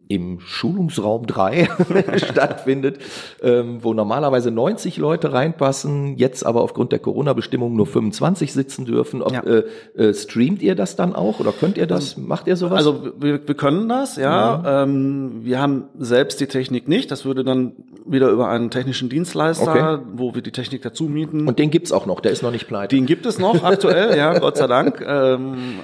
im 0.09 0.41
Schulungsraum 0.41 1.27
3 1.27 1.69
stattfindet, 2.17 2.99
ähm, 3.43 3.79
wo 3.83 3.95
normalerweise 3.95 4.51
90 4.51 4.99
Leute 4.99 5.33
reinpassen, 5.33 6.17
jetzt 6.17 6.47
aber 6.47 6.63
aufgrund 6.63 6.93
der 6.93 6.99
Corona-Bestimmungen 6.99 7.77
nur 7.77 7.87
25 7.87 8.53
sitzen 8.53 8.85
dürfen. 8.85 9.23
Ob, 9.23 9.33
ja. 9.33 9.41
äh, 9.43 9.65
äh, 9.97 10.15
streamt 10.15 10.63
ihr 10.63 10.75
das 10.75 10.97
dann 10.97 11.15
auch 11.15 11.41
oder 11.41 11.53
könnt 11.53 11.77
ihr 11.77 11.87
das? 11.87 12.17
Macht 12.17 12.47
ihr 12.47 12.57
sowas? 12.57 12.79
Also 12.79 13.13
wir, 13.19 13.47
wir 13.47 13.55
können 13.55 13.89
das, 13.89 14.17
ja. 14.17 14.63
ja. 14.63 14.83
Ähm, 14.83 15.41
wir 15.43 15.61
haben 15.61 15.85
selbst 15.99 16.41
die 16.41 16.47
Technik 16.47 16.89
nicht. 16.89 17.11
Das 17.11 17.25
würde 17.25 17.45
dann 17.45 17.73
wieder 18.09 18.29
über 18.29 18.49
einen 18.49 18.71
technischen 18.71 19.09
Dienstleister, 19.09 19.95
okay. 19.95 20.05
wo 20.13 20.35
wir 20.35 20.43
die 20.43 20.53
Technik 20.53 20.83
dazu 20.83 21.05
mieten. 21.05 21.49
Und 21.49 21.59
den 21.59 21.71
gibt's 21.71 21.91
auch 21.91 22.07
noch, 22.07 22.21
der 22.21 22.33
ist 22.33 22.43
noch 22.43 22.53
nicht 22.53 22.69
pleite. 22.69 22.95
Den 22.95 23.07
gibt 23.07 23.27
es 23.27 23.39
noch 23.39 23.65
aktuell, 23.65 24.17
ja, 24.17 24.39
Gott 24.39 24.57
sei 24.57 24.67
Dank. 24.67 25.05
Ähm, 25.07 25.81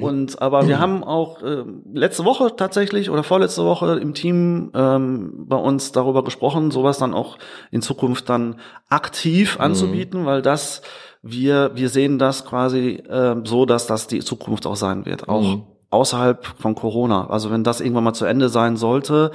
und 0.00 0.40
aber 0.40 0.66
wir 0.68 0.78
haben 0.78 1.04
auch 1.04 1.42
äh, 1.42 1.64
letzte 1.92 2.24
Woche 2.24 2.54
tatsächlich 2.56 3.10
oder 3.10 3.22
vorletzte 3.22 3.58
letzte 3.58 3.64
Woche 3.64 3.98
im 3.98 4.14
Team 4.14 4.70
ähm, 4.74 5.46
bei 5.48 5.56
uns 5.56 5.90
darüber 5.92 6.22
gesprochen, 6.22 6.70
sowas 6.70 6.98
dann 6.98 7.14
auch 7.14 7.38
in 7.70 7.82
Zukunft 7.82 8.28
dann 8.28 8.56
aktiv 8.88 9.56
mhm. 9.56 9.64
anzubieten, 9.64 10.26
weil 10.26 10.42
das 10.42 10.82
wir 11.22 11.72
wir 11.74 11.88
sehen 11.88 12.18
das 12.18 12.44
quasi 12.44 13.02
äh, 13.08 13.36
so, 13.44 13.66
dass 13.66 13.86
das 13.86 14.06
die 14.06 14.20
Zukunft 14.20 14.66
auch 14.66 14.76
sein 14.76 15.06
wird, 15.06 15.28
auch 15.28 15.42
mhm. 15.42 15.62
außerhalb 15.90 16.44
von 16.60 16.74
Corona. 16.74 17.28
Also 17.30 17.50
wenn 17.50 17.64
das 17.64 17.80
irgendwann 17.80 18.04
mal 18.04 18.12
zu 18.12 18.26
Ende 18.26 18.48
sein 18.48 18.76
sollte, 18.76 19.32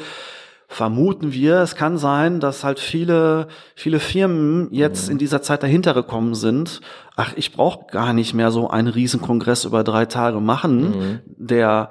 vermuten 0.74 1.34
wir, 1.34 1.58
es 1.60 1.76
kann 1.76 1.98
sein, 1.98 2.40
dass 2.40 2.64
halt 2.64 2.80
viele, 2.80 3.48
viele 3.76 4.00
Firmen 4.00 4.70
jetzt 4.72 5.06
mhm. 5.06 5.14
in 5.14 5.18
dieser 5.20 5.42
Zeit 5.42 5.64
dahinter 5.64 5.94
gekommen 5.94 6.36
sind. 6.36 6.82
Ach, 7.16 7.34
ich 7.36 7.54
brauche 7.54 7.86
gar 7.92 8.14
nicht 8.14 8.34
mehr 8.34 8.52
so 8.52 8.70
einen 8.70 8.88
Riesenkongress 8.88 9.66
über 9.66 9.84
drei 9.84 10.06
Tage 10.06 10.40
machen, 10.40 10.82
mhm. 10.82 11.20
der 11.26 11.90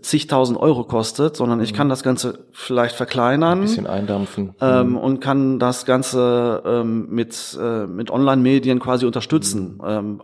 zigtausend 0.00 0.58
Euro 0.58 0.84
kostet, 0.84 1.36
sondern 1.36 1.60
ich 1.60 1.74
kann 1.74 1.88
das 1.88 2.02
Ganze 2.02 2.46
vielleicht 2.52 2.94
verkleinern. 2.94 3.58
Ein 3.58 3.62
bisschen 3.62 3.86
eindampfen. 3.86 4.54
Ähm, 4.60 4.90
mhm. 4.90 4.96
Und 4.96 5.20
kann 5.20 5.58
das 5.58 5.84
Ganze 5.84 6.62
ähm, 6.64 7.08
mit, 7.10 7.58
äh, 7.60 7.86
mit 7.86 8.10
Online-Medien 8.10 8.78
quasi 8.78 9.04
unterstützen. 9.06 9.80
Mhm. 9.82 9.88
Ähm, 9.88 10.20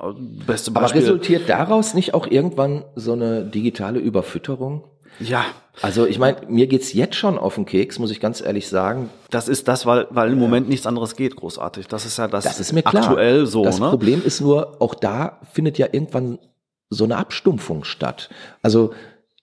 beste 0.47 0.71
Beispiel. 0.71 1.03
Aber 1.03 1.09
resultiert 1.09 1.49
daraus 1.49 1.95
nicht 1.95 2.15
auch 2.15 2.29
irgendwann 2.29 2.85
so 2.95 3.13
eine 3.13 3.45
digitale 3.45 3.99
Überfütterung? 3.99 4.85
Ja. 5.21 5.45
Also 5.81 6.07
ich 6.07 6.19
meine, 6.19 6.39
mir 6.49 6.67
geht's 6.67 6.93
jetzt 6.93 7.15
schon 7.15 7.39
auf 7.39 7.55
den 7.55 7.65
Keks, 7.65 7.99
muss 7.99 8.11
ich 8.11 8.21
ganz 8.21 8.41
ehrlich 8.41 8.69
sagen. 8.69 9.11
Das 9.31 9.49
ist 9.49 9.69
das, 9.69 9.87
weil, 9.87 10.07
weil 10.11 10.33
im 10.33 10.39
Moment 10.39 10.69
nichts 10.69 10.87
anderes 10.87 11.15
geht, 11.15 11.37
großartig. 11.37 11.87
Das 11.87 12.05
ist 12.05 12.19
ja 12.19 12.27
das, 12.27 12.45
das 12.45 12.59
ist 12.59 12.73
mir 12.73 12.83
klar. 12.83 13.05
aktuell 13.05 13.47
so. 13.47 13.63
Das 13.65 13.79
ne? 13.79 13.89
Problem 13.89 14.23
ist 14.25 14.41
nur, 14.41 14.81
auch 14.81 14.95
da 14.95 15.41
findet 15.53 15.79
ja 15.79 15.87
irgendwann 15.93 16.39
so 16.91 17.05
eine 17.05 17.17
Abstumpfung 17.17 17.85
statt. 17.85 18.29
Also 18.63 18.93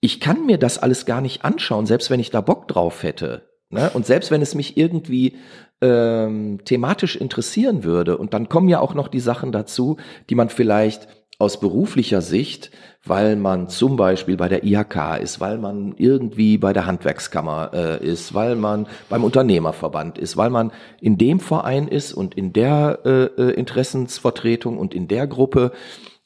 ich 0.02 0.20
kann 0.20 0.46
mir 0.46 0.58
das 0.58 0.78
alles 0.78 1.06
gar 1.06 1.22
nicht 1.22 1.46
anschauen, 1.46 1.86
selbst 1.86 2.10
wenn 2.10 2.20
ich 2.20 2.32
da 2.32 2.42
Bock 2.42 2.68
drauf 2.68 3.04
hätte. 3.04 3.44
Ne? 3.70 3.90
Und 3.94 4.06
selbst 4.06 4.30
wenn 4.30 4.42
es 4.42 4.56
mich 4.56 4.78
irgendwie 4.78 5.38
ähm, 5.82 6.60
thematisch 6.66 7.16
interessieren 7.16 7.84
würde. 7.84 8.18
Und 8.18 8.34
dann 8.34 8.50
kommen 8.50 8.70
ja 8.70 8.80
auch 8.80 8.94
noch 8.94 9.08
die 9.08 9.20
Sachen 9.20 9.52
dazu, 9.52 9.98
die 10.30 10.36
man 10.36 10.50
vielleicht 10.50 11.08
aus 11.38 11.60
beruflicher 11.60 12.22
Sicht, 12.22 12.72
weil 13.06 13.36
man 13.36 13.70
zum 13.70 13.96
Beispiel 13.96 14.36
bei 14.38 14.50
der 14.50 14.64
IHK 14.64 15.20
ist, 15.22 15.40
weil 15.40 15.58
man 15.58 15.94
irgendwie 15.98 16.58
bei 16.58 16.74
der 16.74 16.86
Handwerkskammer 16.86 17.72
äh, 17.74 18.06
ist, 18.06 18.34
weil 18.34 18.56
man 18.56 18.88
beim 19.10 19.24
Unternehmerverband 19.24 20.18
ist, 20.18 20.38
weil 20.38 20.50
man 20.50 20.72
in 21.00 21.18
dem 21.18 21.40
Verein 21.40 21.88
ist 21.88 22.14
und 22.14 22.36
in 22.36 22.54
der 22.54 23.00
äh, 23.06 23.26
äh 23.42 23.52
Interessensvertretung 23.52 24.78
und 24.78 24.94
in 24.94 25.08
der 25.08 25.28
Gruppe. 25.28 25.72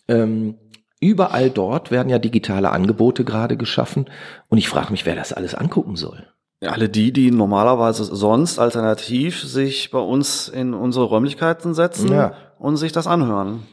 Ähm, 0.07 0.55
Überall 1.01 1.49
dort 1.49 1.91
werden 1.91 2.09
ja 2.09 2.19
digitale 2.19 2.71
Angebote 2.71 3.23
gerade 3.23 3.55
geschaffen 3.55 4.07
und 4.49 4.57
ich 4.57 4.67
frage 4.67 4.91
mich, 4.91 5.05
wer 5.05 5.15
das 5.15 5.31
alles 5.31 5.55
angucken 5.55 5.95
soll. 5.95 6.27
Alle 6.61 6.89
die, 6.89 7.13
die 7.13 7.31
normalerweise 7.31 8.03
sonst 8.03 8.59
alternativ 8.59 9.41
sich 9.41 9.91
bei 9.91 9.99
uns 9.99 10.49
in 10.49 10.73
unsere 10.73 11.05
Räumlichkeiten 11.05 11.73
setzen 11.73 12.11
ja. 12.11 12.33
und 12.57 12.75
sich 12.75 12.91
das 12.91 13.07
anhören. 13.07 13.63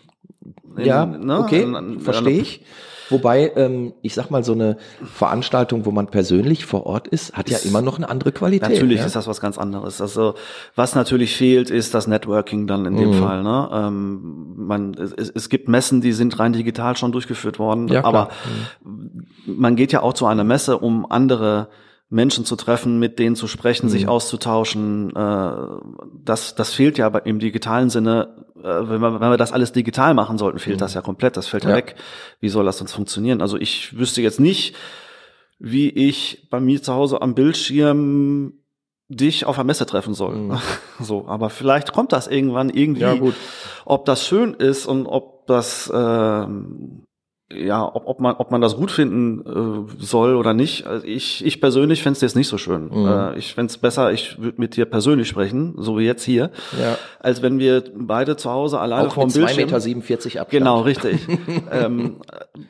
In, 0.77 0.85
ja, 0.85 1.05
ne? 1.05 1.41
okay, 1.41 1.67
verstehe 1.99 2.41
ich. 2.41 2.65
Wobei, 3.09 3.53
ähm, 3.57 3.95
ich 4.03 4.15
sag 4.15 4.31
mal, 4.31 4.43
so 4.43 4.53
eine 4.53 4.77
Veranstaltung, 5.05 5.85
wo 5.87 5.91
man 5.91 6.09
persönlich 6.09 6.65
vor 6.65 6.87
Ort 6.87 7.09
ist, 7.09 7.35
hat 7.35 7.49
ja 7.49 7.59
immer 7.59 7.83
noch 7.83 7.97
eine 7.97 8.09
andere 8.09 8.33
Qualität. 8.33 8.71
Natürlich 8.71 9.01
ja? 9.01 9.07
ist 9.07 9.17
das 9.17 9.27
was 9.27 9.41
ganz 9.41 9.59
anderes. 9.59 10.01
Also 10.01 10.35
was 10.75 10.95
natürlich 10.95 11.37
fehlt, 11.37 11.71
ist 11.71 11.95
das 11.95 12.07
Networking 12.07 12.67
dann 12.67 12.85
in 12.87 12.97
dem 12.97 13.11
mhm. 13.11 13.21
Fall. 13.21 13.43
Ne? 13.43 13.69
Ähm, 13.73 14.55
man, 14.57 14.95
es, 14.95 15.31
es 15.31 15.49
gibt 15.49 15.69
Messen, 15.69 16.01
die 16.01 16.13
sind 16.13 16.39
rein 16.39 16.53
digital 16.53 16.97
schon 16.97 17.13
durchgeführt 17.13 17.59
worden, 17.59 17.89
ja, 17.89 18.05
aber 18.05 18.31
mhm. 18.85 19.27
man 19.47 19.77
geht 19.77 19.93
ja 19.93 20.03
auch 20.03 20.15
zu 20.15 20.27
einer 20.27 20.45
Messe, 20.45 20.79
um 20.79 21.11
andere 21.11 21.69
Menschen 22.09 22.45
zu 22.45 22.55
treffen, 22.57 22.99
mit 22.99 23.19
denen 23.19 23.35
zu 23.35 23.49
sprechen, 23.49 23.87
mhm. 23.87 23.91
sich 23.91 24.09
auszutauschen. 24.09 25.15
Äh, 25.15 25.51
das, 26.25 26.55
das 26.55 26.73
fehlt 26.73 26.99
ja 26.99 27.09
im 27.09 27.39
digitalen 27.39 27.91
Sinne. 27.91 28.47
Äh, 28.59 28.89
wenn, 28.89 29.01
wir, 29.01 29.21
wenn 29.21 29.31
wir 29.31 29.37
das 29.37 29.53
alles 29.53 29.73
digital 29.73 30.15
machen 30.15 30.39
sollten, 30.39 30.59
fehlt 30.59 30.77
mhm. 30.77 30.81
das 30.81 30.95
ja 30.95 31.03
komplett. 31.03 31.37
Das 31.37 31.49
fällt 31.49 31.65
ja, 31.65 31.71
ja 31.71 31.77
weg. 31.77 31.97
Wie 32.41 32.49
soll 32.49 32.65
das 32.65 32.79
sonst 32.79 32.93
funktionieren? 32.93 33.43
Also 33.43 33.57
ich 33.57 33.99
wüsste 33.99 34.23
jetzt 34.23 34.39
nicht, 34.39 34.77
wie 35.59 35.89
ich 35.89 36.49
bei 36.51 36.61
mir 36.61 36.83
zu 36.83 36.93
Hause 36.93 37.23
am 37.23 37.35
Bildschirm 37.35 38.53
dich 39.09 39.45
auf 39.45 39.57
der 39.57 39.65
Messe 39.65 39.87
treffen 39.87 40.15
soll. 40.15 40.37
Mhm. 40.37 40.59
So, 40.99 41.29
aber 41.29 41.51
vielleicht 41.51 41.93
kommt 41.93 42.13
das 42.13 42.27
irgendwann 42.27 42.71
irgendwie. 42.71 43.03
Ja, 43.03 43.15
gut. 43.15 43.35
Ob 43.85 44.07
das 44.07 44.27
schön 44.27 44.55
ist 44.55 44.87
und 44.87 45.07
ob 45.07 45.47
das 45.47 45.91
äh, 45.91 46.47
ja, 47.53 47.85
ob, 47.85 48.09
ob 48.09 48.19
man 48.19 48.35
ob 48.37 48.51
man 48.51 48.61
das 48.61 48.77
gut 48.77 48.91
finden 48.91 49.87
äh, 49.89 50.05
soll 50.05 50.35
oder 50.35 50.53
nicht. 50.53 50.85
Also 50.85 51.07
ich 51.07 51.45
ich 51.45 51.61
persönlich 51.61 52.03
fände 52.03 52.17
es 52.17 52.21
jetzt 52.21 52.35
nicht 52.35 52.49
so 52.49 52.59
schön. 52.59 52.89
Mhm. 52.91 53.07
Äh, 53.07 53.39
ich 53.39 53.55
fände 53.55 53.71
es 53.71 53.79
besser, 53.79 54.13
ich 54.13 54.41
würde 54.41 54.61
mit 54.61 54.75
dir 54.75 54.85
persönlich 54.85 55.29
sprechen, 55.29 55.75
so 55.79 55.97
wie 55.97 56.05
jetzt 56.05 56.25
hier, 56.25 56.51
ja. 56.81 56.99
als 57.21 57.43
wenn 57.43 57.61
wir 57.61 57.85
beide 57.95 58.37
zu 58.37 58.51
Hause 58.51 58.81
alleine 58.81 59.11
vor 59.11 59.27
dem 59.27 59.33
Bildschirm. 59.33 59.69
2,47 59.69 60.27
Meter 60.27 60.41
Abstand. 60.41 60.51
Genau, 60.51 60.81
richtig. 60.81 61.21
ähm, 61.71 62.17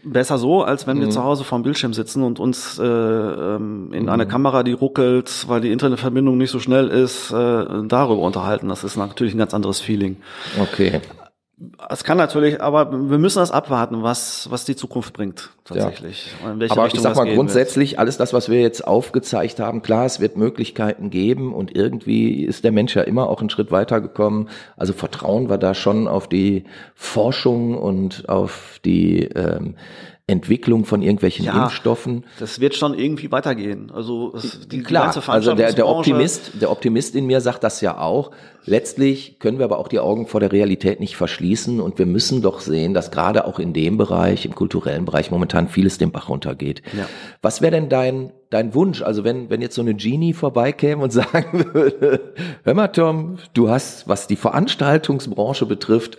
besser 0.04 0.36
so, 0.36 0.62
als 0.62 0.86
wenn 0.86 0.98
mhm. 0.98 1.02
wir 1.02 1.10
zu 1.10 1.24
Hause 1.24 1.44
vor 1.44 1.58
dem 1.58 1.62
Bildschirm 1.62 1.94
sitzen 1.94 2.22
und 2.22 2.38
uns 2.38 2.78
äh, 2.78 2.84
ähm, 2.84 3.94
in 3.94 4.02
mhm. 4.04 4.08
eine 4.10 4.26
Kamera, 4.26 4.62
die 4.62 4.72
ruckelt, 4.72 5.46
weil 5.48 5.62
die 5.62 5.72
Internetverbindung 5.72 6.36
nicht 6.36 6.50
so 6.50 6.60
schnell 6.60 6.88
ist, 6.88 7.30
äh, 7.30 7.34
darüber 7.34 8.22
unterhalten. 8.22 8.68
Das 8.68 8.84
ist 8.84 8.98
natürlich 8.98 9.34
ein 9.34 9.38
ganz 9.38 9.54
anderes 9.54 9.80
Feeling. 9.80 10.16
Okay. 10.60 11.00
Es 11.88 12.04
kann 12.04 12.18
natürlich, 12.18 12.60
aber 12.60 12.92
wir 12.92 13.16
müssen 13.16 13.38
das 13.38 13.50
abwarten, 13.50 14.02
was, 14.02 14.50
was 14.50 14.66
die 14.66 14.76
Zukunft 14.76 15.14
bringt, 15.14 15.52
tatsächlich. 15.64 16.34
Ja. 16.42 16.50
aber 16.50 16.60
Richtung 16.60 16.86
ich 16.92 17.00
sag 17.00 17.16
mal 17.16 17.34
grundsätzlich, 17.34 17.92
wird. 17.92 18.00
alles 18.00 18.18
das, 18.18 18.34
was 18.34 18.50
wir 18.50 18.60
jetzt 18.60 18.86
aufgezeigt 18.86 19.58
haben, 19.58 19.80
klar, 19.80 20.04
es 20.04 20.20
wird 20.20 20.36
Möglichkeiten 20.36 21.08
geben 21.08 21.54
und 21.54 21.74
irgendwie 21.74 22.44
ist 22.44 22.64
der 22.64 22.72
Mensch 22.72 22.94
ja 22.94 23.02
immer 23.02 23.30
auch 23.30 23.40
einen 23.40 23.48
Schritt 23.48 23.70
weitergekommen. 23.70 24.50
Also 24.76 24.92
vertrauen 24.92 25.48
wir 25.48 25.56
da 25.56 25.72
schon 25.72 26.08
auf 26.08 26.28
die 26.28 26.64
Forschung 26.94 27.78
und 27.78 28.28
auf 28.28 28.78
die 28.84 29.22
ähm, 29.22 29.76
Entwicklung 30.28 30.84
von 30.84 31.02
irgendwelchen 31.02 31.44
ja, 31.44 31.62
Impfstoffen. 31.62 32.24
Das 32.40 32.58
wird 32.58 32.74
schon 32.74 32.98
irgendwie 32.98 33.30
weitergehen. 33.30 33.92
Also 33.94 34.32
es, 34.34 34.66
die 34.66 34.82
klar, 34.82 35.14
also 35.28 35.54
der, 35.54 35.72
der 35.72 35.86
Optimist, 35.86 36.60
der 36.60 36.72
Optimist 36.72 37.14
in 37.14 37.26
mir 37.26 37.40
sagt 37.40 37.62
das 37.62 37.80
ja 37.80 37.98
auch. 37.98 38.32
Letztlich 38.64 39.38
können 39.38 39.58
wir 39.58 39.64
aber 39.64 39.78
auch 39.78 39.86
die 39.86 40.00
Augen 40.00 40.26
vor 40.26 40.40
der 40.40 40.50
Realität 40.50 40.98
nicht 40.98 41.16
verschließen 41.16 41.80
und 41.80 42.00
wir 42.00 42.06
müssen 42.06 42.42
doch 42.42 42.58
sehen, 42.58 42.92
dass 42.92 43.12
gerade 43.12 43.46
auch 43.46 43.60
in 43.60 43.72
dem 43.72 43.98
Bereich, 43.98 44.44
im 44.46 44.56
kulturellen 44.56 45.04
Bereich 45.04 45.30
momentan 45.30 45.68
vieles 45.68 45.96
den 45.98 46.10
Bach 46.10 46.28
runtergeht. 46.28 46.82
Ja. 46.96 47.08
Was 47.40 47.62
wäre 47.62 47.70
denn 47.70 47.88
dein 47.88 48.32
dein 48.50 48.74
Wunsch? 48.74 49.02
Also 49.02 49.22
wenn 49.22 49.48
wenn 49.48 49.62
jetzt 49.62 49.76
so 49.76 49.82
eine 49.82 49.94
Genie 49.94 50.32
vorbeikäme 50.32 51.04
und 51.04 51.12
sagen 51.12 51.72
würde, 51.72 52.34
hör 52.64 52.74
mal 52.74 52.88
Tom, 52.88 53.36
du 53.54 53.70
hast, 53.70 54.08
was 54.08 54.26
die 54.26 54.34
Veranstaltungsbranche 54.34 55.66
betrifft, 55.66 56.18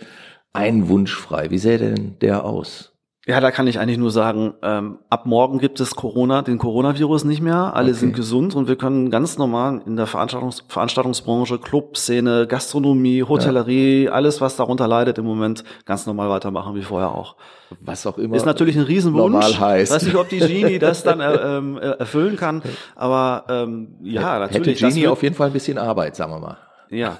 einen 0.54 0.88
Wunsch 0.88 1.14
frei. 1.14 1.50
Wie 1.50 1.58
sähe 1.58 1.76
denn 1.76 2.16
der 2.22 2.46
aus? 2.46 2.94
Ja, 3.28 3.40
da 3.40 3.50
kann 3.50 3.66
ich 3.66 3.78
eigentlich 3.78 3.98
nur 3.98 4.10
sagen, 4.10 4.54
ähm, 4.62 5.00
ab 5.10 5.26
morgen 5.26 5.58
gibt 5.58 5.80
es 5.80 5.94
Corona, 5.94 6.40
den 6.40 6.56
Coronavirus 6.56 7.24
nicht 7.24 7.42
mehr. 7.42 7.76
Alle 7.76 7.90
okay. 7.90 7.98
sind 7.98 8.16
gesund 8.16 8.54
und 8.54 8.68
wir 8.68 8.76
können 8.76 9.10
ganz 9.10 9.36
normal 9.36 9.82
in 9.84 9.96
der 9.96 10.06
Veranstaltungs 10.06 10.64
Veranstaltungsbranche, 10.66 11.58
Clubszene, 11.58 12.46
Gastronomie, 12.46 13.22
Hotellerie, 13.22 14.04
ja. 14.04 14.12
alles, 14.12 14.40
was 14.40 14.56
darunter 14.56 14.88
leidet 14.88 15.18
im 15.18 15.26
Moment, 15.26 15.62
ganz 15.84 16.06
normal 16.06 16.30
weitermachen 16.30 16.74
wie 16.74 16.80
vorher 16.80 17.10
auch. 17.10 17.36
Was 17.80 18.06
auch 18.06 18.16
immer. 18.16 18.34
Ist 18.34 18.46
natürlich 18.46 18.76
ein 18.78 18.84
Riesenwunsch. 18.84 19.34
Normal 19.34 19.60
heißt. 19.60 19.92
Ich 19.92 19.96
weiß 19.96 20.04
nicht, 20.04 20.16
ob 20.16 20.30
die 20.30 20.38
Genie 20.38 20.78
das 20.78 21.02
dann 21.02 21.20
äh, 21.20 21.34
ähm, 21.34 21.76
äh, 21.76 21.80
erfüllen 21.80 22.36
kann, 22.36 22.62
aber 22.96 23.44
ähm, 23.50 23.96
ja, 24.00 24.38
natürlich. 24.38 24.80
Hätte 24.80 24.94
Genie 24.94 25.06
auf 25.06 25.22
jeden 25.22 25.34
Fall 25.34 25.48
ein 25.48 25.52
bisschen 25.52 25.76
Arbeit, 25.76 26.16
sagen 26.16 26.32
wir 26.32 26.40
mal. 26.40 26.56
Ja, 26.90 27.16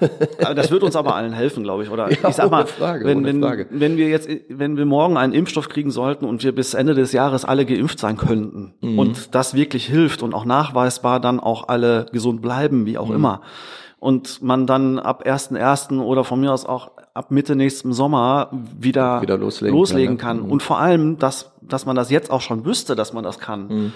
das 0.55 0.71
wird 0.71 0.83
uns 0.83 0.95
aber 0.95 1.15
allen 1.15 1.33
helfen, 1.33 1.63
glaube 1.63 1.83
ich. 1.83 1.89
Oder 1.89 2.11
ja, 2.11 2.29
ich 2.29 2.35
sag 2.35 2.49
mal, 2.49 2.65
Frage, 2.65 3.05
wenn, 3.05 3.23
wenn, 3.23 3.41
wenn 3.69 3.97
wir 3.97 4.09
jetzt, 4.09 4.29
wenn 4.49 4.77
wir 4.77 4.85
morgen 4.85 5.17
einen 5.17 5.33
Impfstoff 5.33 5.69
kriegen 5.69 5.91
sollten 5.91 6.25
und 6.25 6.43
wir 6.43 6.53
bis 6.53 6.73
Ende 6.73 6.93
des 6.93 7.11
Jahres 7.11 7.45
alle 7.45 7.65
geimpft 7.65 7.99
sein 7.99 8.17
könnten 8.17 8.73
mhm. 8.81 8.99
und 8.99 9.35
das 9.35 9.53
wirklich 9.53 9.85
hilft 9.85 10.23
und 10.23 10.33
auch 10.33 10.45
nachweisbar 10.45 11.19
dann 11.19 11.39
auch 11.39 11.67
alle 11.67 12.07
gesund 12.11 12.41
bleiben, 12.41 12.85
wie 12.85 12.97
auch 12.97 13.09
mhm. 13.09 13.15
immer, 13.15 13.41
und 13.99 14.41
man 14.41 14.65
dann 14.65 14.97
ab 14.97 15.25
1.1. 15.25 15.99
oder 16.01 16.23
von 16.23 16.39
mir 16.39 16.53
aus 16.53 16.65
auch 16.65 16.91
ab 17.13 17.31
Mitte 17.31 17.55
nächsten 17.55 17.91
Sommer 17.91 18.49
wieder, 18.79 19.21
wieder 19.21 19.37
loslegen, 19.37 19.77
loslegen 19.77 20.17
kann. 20.17 20.37
kann. 20.37 20.45
Mhm. 20.45 20.51
Und 20.51 20.63
vor 20.63 20.79
allem, 20.79 21.17
dass, 21.19 21.51
dass 21.61 21.85
man 21.85 21.95
das 21.95 22.09
jetzt 22.09 22.31
auch 22.31 22.41
schon 22.41 22.65
wüsste, 22.65 22.95
dass 22.95 23.13
man 23.13 23.23
das 23.23 23.39
kann. 23.39 23.91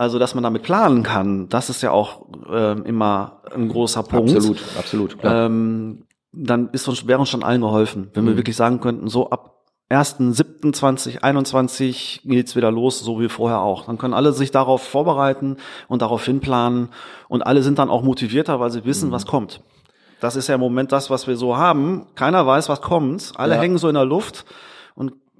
Also, 0.00 0.18
dass 0.18 0.34
man 0.34 0.42
damit 0.42 0.62
planen 0.62 1.02
kann, 1.02 1.50
das 1.50 1.68
ist 1.68 1.82
ja 1.82 1.90
auch 1.90 2.22
äh, 2.50 2.80
immer 2.88 3.42
ein 3.54 3.68
großer 3.68 4.02
Punkt. 4.02 4.34
Absolut, 4.34 4.58
absolut. 4.78 5.18
Klar. 5.18 5.44
Ähm, 5.44 6.06
dann 6.32 6.70
ist 6.70 6.88
uns, 6.88 7.06
wäre 7.06 7.18
uns 7.18 7.28
schon 7.28 7.42
allen 7.42 7.60
geholfen, 7.60 8.08
wenn 8.14 8.24
mhm. 8.24 8.28
wir 8.28 8.38
wirklich 8.38 8.56
sagen 8.56 8.80
könnten, 8.80 9.08
so 9.08 9.28
ab 9.28 9.66
1.7.2021 9.90 12.26
geht's 12.26 12.56
wieder 12.56 12.70
los, 12.70 13.00
so 13.00 13.20
wie 13.20 13.28
vorher 13.28 13.60
auch. 13.60 13.84
Dann 13.84 13.98
können 13.98 14.14
alle 14.14 14.32
sich 14.32 14.50
darauf 14.50 14.82
vorbereiten 14.82 15.58
und 15.86 16.00
darauf 16.00 16.24
hinplanen 16.24 16.88
und 17.28 17.42
alle 17.42 17.62
sind 17.62 17.78
dann 17.78 17.90
auch 17.90 18.02
motivierter, 18.02 18.58
weil 18.58 18.70
sie 18.70 18.86
wissen, 18.86 19.10
mhm. 19.10 19.12
was 19.12 19.26
kommt. 19.26 19.60
Das 20.18 20.34
ist 20.34 20.48
ja 20.48 20.54
im 20.54 20.62
Moment 20.62 20.92
das, 20.92 21.10
was 21.10 21.26
wir 21.26 21.36
so 21.36 21.58
haben. 21.58 22.06
Keiner 22.14 22.46
weiß, 22.46 22.70
was 22.70 22.80
kommt. 22.80 23.32
Alle 23.36 23.56
ja. 23.56 23.60
hängen 23.60 23.76
so 23.76 23.88
in 23.88 23.96
der 23.96 24.06
Luft 24.06 24.46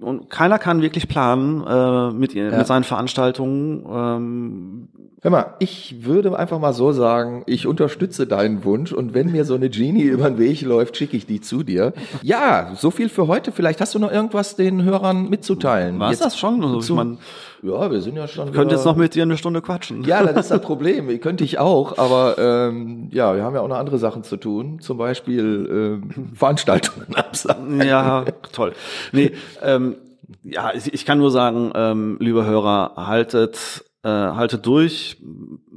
und 0.00 0.30
keiner 0.30 0.58
kann 0.58 0.82
wirklich 0.82 1.08
planen 1.08 1.64
äh, 1.66 2.10
mit, 2.12 2.34
ja. 2.34 2.56
mit 2.56 2.66
seinen 2.66 2.84
Veranstaltungen. 2.84 3.84
Ähm. 3.90 4.88
Hör 5.22 5.30
mal, 5.30 5.54
ich 5.58 6.04
würde 6.04 6.38
einfach 6.38 6.58
mal 6.58 6.72
so 6.72 6.92
sagen, 6.92 7.42
ich 7.46 7.66
unterstütze 7.66 8.26
deinen 8.26 8.64
Wunsch 8.64 8.90
und 8.92 9.12
wenn 9.12 9.30
mir 9.30 9.44
so 9.44 9.54
eine 9.54 9.68
Genie 9.68 10.02
über 10.04 10.30
den 10.30 10.38
Weg 10.38 10.62
läuft, 10.62 10.96
schicke 10.96 11.16
ich 11.16 11.26
die 11.26 11.40
zu 11.40 11.62
dir. 11.62 11.92
Ja, 12.22 12.72
so 12.74 12.90
viel 12.90 13.08
für 13.10 13.26
heute. 13.26 13.52
Vielleicht 13.52 13.80
hast 13.80 13.94
du 13.94 13.98
noch 13.98 14.10
irgendwas 14.10 14.56
den 14.56 14.82
Hörern 14.82 15.28
mitzuteilen. 15.28 15.98
War 15.98 16.14
das 16.14 16.38
schon? 16.38 16.62
Also, 16.64 16.80
ich 16.80 16.90
mein, 16.90 17.18
ja, 17.62 17.90
wir 17.90 18.00
sind 18.00 18.16
ja 18.16 18.26
schon. 18.26 18.48
Ich 18.48 18.54
könnte 18.54 18.74
jetzt 18.74 18.84
noch 18.84 18.96
mit 18.96 19.14
dir 19.14 19.22
eine 19.22 19.36
Stunde 19.36 19.60
quatschen. 19.62 20.04
Ja, 20.04 20.24
das 20.24 20.46
ist 20.46 20.50
das 20.50 20.60
Problem. 20.62 21.10
Ich 21.10 21.20
könnte 21.20 21.44
ich 21.44 21.58
auch, 21.58 21.98
aber 21.98 22.36
ähm, 22.38 23.08
ja, 23.12 23.34
wir 23.34 23.42
haben 23.42 23.54
ja 23.54 23.60
auch 23.60 23.68
noch 23.68 23.78
andere 23.78 23.98
Sachen 23.98 24.24
zu 24.24 24.36
tun, 24.36 24.80
zum 24.80 24.98
Beispiel 24.98 25.68
ähm, 25.70 26.32
Veranstaltungen 26.34 27.14
absagen. 27.14 27.82
Ja, 27.82 28.24
toll. 28.52 28.72
Nee, 29.12 29.32
ähm, 29.62 29.96
ja, 30.42 30.72
ich 30.74 31.04
kann 31.04 31.18
nur 31.18 31.30
sagen, 31.30 31.72
ähm, 31.74 32.16
liebe 32.20 32.44
Hörer, 32.44 32.92
haltet, 32.96 33.84
äh, 34.02 34.08
haltet 34.08 34.64
durch, 34.66 35.18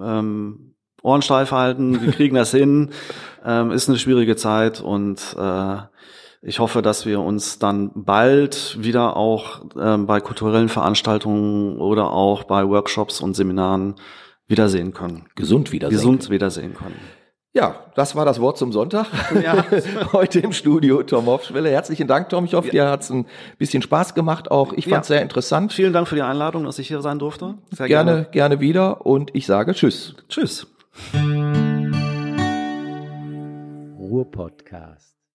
ähm, 0.02 0.74
Ohren 1.02 1.22
steif 1.22 1.52
halten, 1.52 2.02
wir 2.02 2.14
kriegen 2.14 2.36
das 2.36 2.52
hin. 2.52 2.90
Ähm, 3.46 3.72
ist 3.72 3.90
eine 3.90 3.98
schwierige 3.98 4.38
Zeit 4.38 4.80
und 4.80 5.20
äh, 5.38 5.76
ich 6.46 6.60
hoffe, 6.60 6.82
dass 6.82 7.06
wir 7.06 7.22
uns 7.22 7.58
dann 7.58 7.92
bald 7.96 8.78
wieder 8.80 9.16
auch 9.16 9.62
äh, 9.76 9.98
bei 9.98 10.20
kulturellen 10.20 10.70
Veranstaltungen 10.70 11.78
oder 11.78 12.12
auch 12.12 12.44
bei 12.44 12.68
Workshops 12.68 13.22
und 13.22 13.34
Seminaren 13.34 13.96
wiedersehen 14.48 14.94
können. 14.94 15.28
Gesund 15.36 15.72
wiedersehen. 15.72 15.98
Gesund 15.98 16.30
wiedersehen 16.30 16.74
können. 16.74 17.00
Ja, 17.54 17.86
das 17.96 18.16
war 18.16 18.26
das 18.26 18.42
Wort 18.42 18.58
zum 18.58 18.72
Sonntag. 18.72 19.08
Ja. 19.42 19.64
Heute 20.14 20.40
im 20.40 20.54
Studio 20.54 21.04
Tom 21.04 21.28
Hofschwelle. 21.28 21.70
Herzlichen 21.70 22.08
Dank, 22.08 22.30
Tom. 22.30 22.46
Ich 22.46 22.56
hoffe, 22.56 22.68
ja. 22.68 22.86
dir 22.86 22.92
hat's 22.92 23.12
ein 23.12 23.26
bisschen 23.60 23.82
Spaß 23.82 24.16
gemacht. 24.16 24.52
Auch 24.52 24.74
ich 24.74 24.88
fand's 24.88 25.08
ja. 25.10 25.16
sehr 25.16 25.22
interessant. 25.22 25.72
Vielen 25.72 25.94
Dank 25.94 26.08
für 26.08 26.16
die 26.16 26.24
Einladung, 26.24 26.66
dass 26.66 26.80
ich 26.80 26.88
hier 26.88 27.02
sein 27.02 27.20
durfte. 27.20 27.56
Sehr 27.70 27.88
gerne, 27.88 28.12
gerne, 28.12 28.28
gerne 28.32 28.60
wieder. 28.60 29.06
Und 29.06 29.36
ich 29.36 29.46
sage 29.46 29.74
Tschüss. 29.74 30.16
Tschüss. 30.28 30.68
Ruhr 34.00 34.30
Podcast. 34.32 35.13